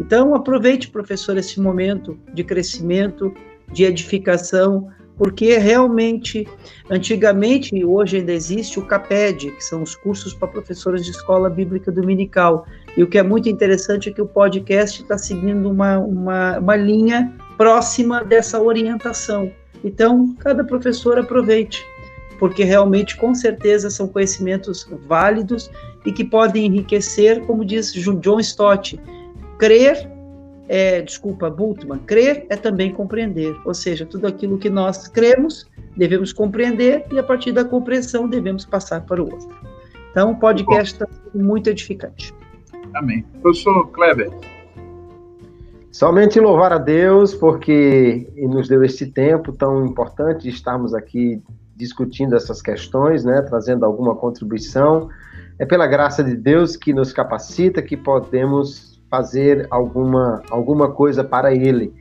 Então, 0.00 0.34
aproveite, 0.34 0.88
professor, 0.88 1.36
esse 1.36 1.60
momento 1.60 2.16
de 2.32 2.44
crescimento, 2.44 3.34
de 3.72 3.84
edificação, 3.84 4.88
porque 5.16 5.56
realmente, 5.56 6.46
antigamente 6.90 7.74
e 7.74 7.84
hoje 7.84 8.18
ainda 8.18 8.32
existe 8.32 8.78
o 8.78 8.82
CAPED, 8.82 9.50
que 9.52 9.64
são 9.64 9.82
os 9.82 9.94
cursos 9.94 10.34
para 10.34 10.48
professores 10.48 11.04
de 11.04 11.10
escola 11.10 11.48
bíblica 11.48 11.90
dominical. 11.90 12.66
E 12.96 13.02
o 13.02 13.06
que 13.06 13.18
é 13.18 13.22
muito 13.22 13.48
interessante 13.48 14.10
é 14.10 14.12
que 14.12 14.20
o 14.20 14.26
podcast 14.26 15.02
está 15.02 15.16
seguindo 15.16 15.70
uma, 15.70 15.98
uma, 15.98 16.58
uma 16.58 16.76
linha 16.76 17.32
próxima 17.56 18.22
dessa 18.22 18.60
orientação. 18.60 19.50
Então, 19.82 20.34
cada 20.38 20.64
professor 20.64 21.18
aproveite, 21.18 21.82
porque 22.38 22.64
realmente, 22.64 23.16
com 23.16 23.34
certeza, 23.34 23.88
são 23.88 24.06
conhecimentos 24.06 24.86
válidos 25.06 25.70
e 26.04 26.12
que 26.12 26.24
podem 26.24 26.66
enriquecer, 26.66 27.40
como 27.46 27.64
diz 27.64 27.92
John 27.92 28.40
Stott, 28.40 29.00
crer 29.58 30.15
é, 30.68 31.00
desculpa, 31.02 31.48
Bultmann, 31.48 31.98
crer 32.00 32.46
é 32.50 32.56
também 32.56 32.92
compreender, 32.92 33.56
ou 33.64 33.72
seja, 33.72 34.04
tudo 34.04 34.26
aquilo 34.26 34.58
que 34.58 34.68
nós 34.68 35.06
cremos, 35.06 35.66
devemos 35.96 36.32
compreender 36.32 37.04
e 37.12 37.18
a 37.18 37.22
partir 37.22 37.52
da 37.52 37.64
compreensão 37.64 38.28
devemos 38.28 38.64
passar 38.64 39.02
para 39.02 39.22
o 39.22 39.32
outro. 39.32 39.48
Então, 40.10 40.32
o 40.32 40.36
podcast 40.38 40.94
está 40.94 41.06
muito 41.34 41.68
edificante. 41.68 42.34
Amém. 42.94 43.24
Professor 43.42 43.86
Kleber. 43.88 44.30
Somente 45.92 46.40
louvar 46.40 46.72
a 46.72 46.78
Deus, 46.78 47.34
porque 47.34 48.30
nos 48.36 48.68
deu 48.68 48.82
este 48.82 49.06
tempo 49.06 49.52
tão 49.52 49.86
importante 49.86 50.42
de 50.42 50.48
estarmos 50.50 50.94
aqui 50.94 51.42
discutindo 51.74 52.34
essas 52.34 52.60
questões, 52.60 53.24
né, 53.24 53.42
trazendo 53.42 53.84
alguma 53.84 54.14
contribuição. 54.14 55.08
É 55.58 55.64
pela 55.64 55.86
graça 55.86 56.24
de 56.24 56.34
Deus 56.34 56.76
que 56.76 56.92
nos 56.92 57.12
capacita, 57.12 57.82
que 57.82 57.96
podemos 57.96 58.95
fazer 59.16 59.66
alguma, 59.70 60.42
alguma 60.50 60.90
coisa 60.90 61.24
para 61.24 61.54
ele. 61.54 61.92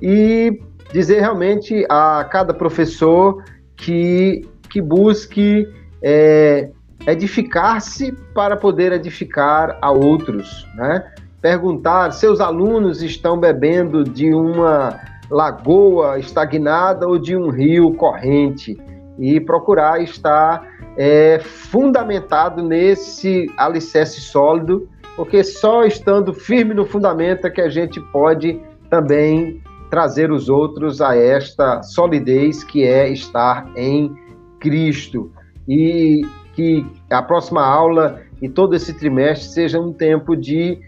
E 0.00 0.60
dizer 0.92 1.20
realmente 1.20 1.84
a 1.88 2.24
cada 2.30 2.54
professor 2.54 3.42
que, 3.76 4.48
que 4.68 4.80
busque 4.80 5.66
é, 6.02 6.70
edificar-se 7.06 8.12
para 8.34 8.56
poder 8.56 8.92
edificar 8.92 9.76
a 9.82 9.90
outros, 9.90 10.66
né? 10.76 11.10
Perguntar, 11.42 12.12
seus 12.12 12.40
alunos 12.40 13.02
estão 13.02 13.38
bebendo 13.38 14.04
de 14.04 14.32
uma 14.32 15.00
lagoa 15.30 16.18
estagnada 16.18 17.08
ou 17.08 17.18
de 17.18 17.34
um 17.34 17.48
rio 17.48 17.94
corrente 17.94 18.78
e 19.18 19.40
procurar 19.40 20.02
estar 20.02 20.68
é, 20.98 21.38
fundamentado 21.38 22.62
nesse 22.62 23.50
alicerce 23.56 24.20
sólido 24.20 24.88
porque 25.20 25.44
só 25.44 25.84
estando 25.84 26.32
firme 26.32 26.72
no 26.72 26.86
fundamento 26.86 27.46
é 27.46 27.50
que 27.50 27.60
a 27.60 27.68
gente 27.68 28.00
pode 28.10 28.58
também 28.88 29.62
trazer 29.90 30.32
os 30.32 30.48
outros 30.48 31.02
a 31.02 31.14
esta 31.14 31.82
solidez 31.82 32.64
que 32.64 32.84
é 32.84 33.06
estar 33.10 33.70
em 33.76 34.16
Cristo. 34.60 35.30
E 35.68 36.22
que 36.54 36.86
a 37.10 37.20
próxima 37.20 37.62
aula 37.62 38.22
e 38.40 38.48
todo 38.48 38.74
esse 38.74 38.94
trimestre 38.94 39.50
seja 39.50 39.78
um 39.78 39.92
tempo 39.92 40.34
de 40.34 40.78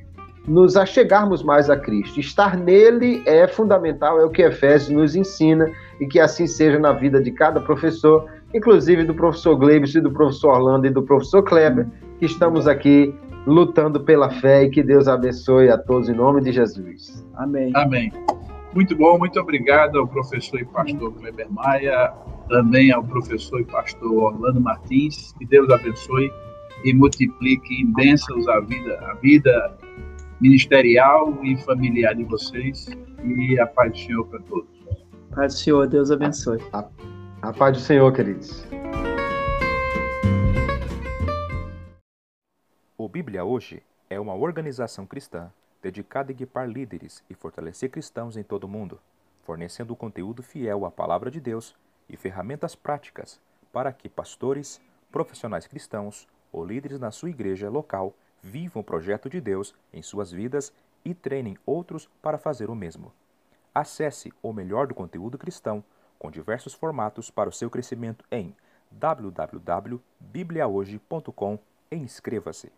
nos 0.48 0.78
achegarmos 0.78 1.42
mais 1.42 1.68
a 1.68 1.76
Cristo. 1.76 2.18
Estar 2.18 2.56
nele 2.56 3.22
é 3.26 3.46
fundamental, 3.46 4.18
é 4.18 4.24
o 4.24 4.30
que 4.30 4.40
Efésios 4.40 4.88
nos 4.88 5.14
ensina, 5.14 5.70
e 6.00 6.06
que 6.06 6.18
assim 6.18 6.46
seja 6.46 6.78
na 6.78 6.92
vida 6.94 7.20
de 7.20 7.32
cada 7.32 7.60
professor, 7.60 8.24
inclusive 8.54 9.04
do 9.04 9.12
professor 9.12 9.56
Gleibs 9.56 9.92
do 9.92 10.10
professor 10.10 10.54
Orlando 10.54 10.86
e 10.86 10.90
do 10.90 11.02
professor 11.02 11.42
Kleber, 11.42 11.86
que 12.18 12.24
estamos 12.24 12.66
aqui 12.66 13.14
lutando 13.46 14.00
pela 14.00 14.30
fé 14.30 14.64
e 14.64 14.70
que 14.70 14.82
Deus 14.82 15.08
abençoe 15.08 15.68
a 15.68 15.78
todos 15.78 16.08
em 16.08 16.14
nome 16.14 16.40
de 16.42 16.52
Jesus. 16.52 17.24
Amém. 17.34 17.72
Amém. 17.74 18.12
Muito 18.74 18.96
bom, 18.96 19.18
muito 19.18 19.38
obrigado 19.38 19.98
ao 19.98 20.08
professor 20.08 20.60
e 20.60 20.64
pastor 20.64 21.12
Kleber 21.14 21.50
Maia, 21.50 22.12
também 22.48 22.90
ao 22.90 23.04
professor 23.04 23.60
e 23.60 23.64
pastor 23.64 24.12
Orlando 24.12 24.60
Martins. 24.60 25.32
Que 25.38 25.44
Deus 25.44 25.68
abençoe 25.70 26.32
e 26.84 26.94
multiplique 26.94 27.82
em 27.82 27.92
bênçãos 27.92 28.48
a 28.48 28.60
vida, 28.60 28.98
a 29.10 29.14
vida 29.14 29.78
ministerial 30.40 31.38
e 31.42 31.56
familiar 31.58 32.14
de 32.14 32.24
vocês 32.24 32.88
e 33.24 33.60
a 33.60 33.66
paz 33.66 33.92
do 33.92 33.98
Senhor 33.98 34.26
para 34.26 34.40
todos. 34.40 34.68
Paz 35.34 35.54
do 35.54 35.60
Senhor, 35.60 35.86
Deus 35.86 36.10
abençoe. 36.10 36.58
A, 36.72 36.84
a 37.42 37.52
paz 37.52 37.76
do 37.76 37.80
Senhor, 37.80 38.10
queridos. 38.12 38.66
O 43.04 43.08
Bíblia 43.08 43.44
Hoje 43.44 43.82
é 44.08 44.20
uma 44.20 44.32
organização 44.32 45.04
cristã 45.04 45.52
dedicada 45.82 46.30
a 46.30 46.34
equipar 46.34 46.68
líderes 46.68 47.24
e 47.28 47.34
fortalecer 47.34 47.90
cristãos 47.90 48.36
em 48.36 48.44
todo 48.44 48.62
o 48.62 48.68
mundo, 48.68 49.00
fornecendo 49.42 49.96
conteúdo 49.96 50.40
fiel 50.40 50.86
à 50.86 50.90
Palavra 50.92 51.28
de 51.28 51.40
Deus 51.40 51.74
e 52.08 52.16
ferramentas 52.16 52.76
práticas 52.76 53.40
para 53.72 53.92
que 53.92 54.08
pastores, 54.08 54.80
profissionais 55.10 55.66
cristãos 55.66 56.28
ou 56.52 56.64
líderes 56.64 57.00
na 57.00 57.10
sua 57.10 57.30
igreja 57.30 57.68
local 57.68 58.14
vivam 58.40 58.82
o 58.82 58.84
projeto 58.84 59.28
de 59.28 59.40
Deus 59.40 59.74
em 59.92 60.00
suas 60.00 60.30
vidas 60.30 60.72
e 61.04 61.12
treinem 61.12 61.58
outros 61.66 62.08
para 62.22 62.38
fazer 62.38 62.70
o 62.70 62.76
mesmo. 62.76 63.12
Acesse 63.74 64.32
o 64.40 64.52
melhor 64.52 64.86
do 64.86 64.94
conteúdo 64.94 65.36
cristão 65.36 65.82
com 66.20 66.30
diversos 66.30 66.72
formatos 66.72 67.32
para 67.32 67.48
o 67.48 67.52
seu 67.52 67.68
crescimento 67.68 68.24
em 68.30 68.54
www.bibliahoje.com 68.92 71.58
e 71.90 71.96
inscreva-se. 71.96 72.70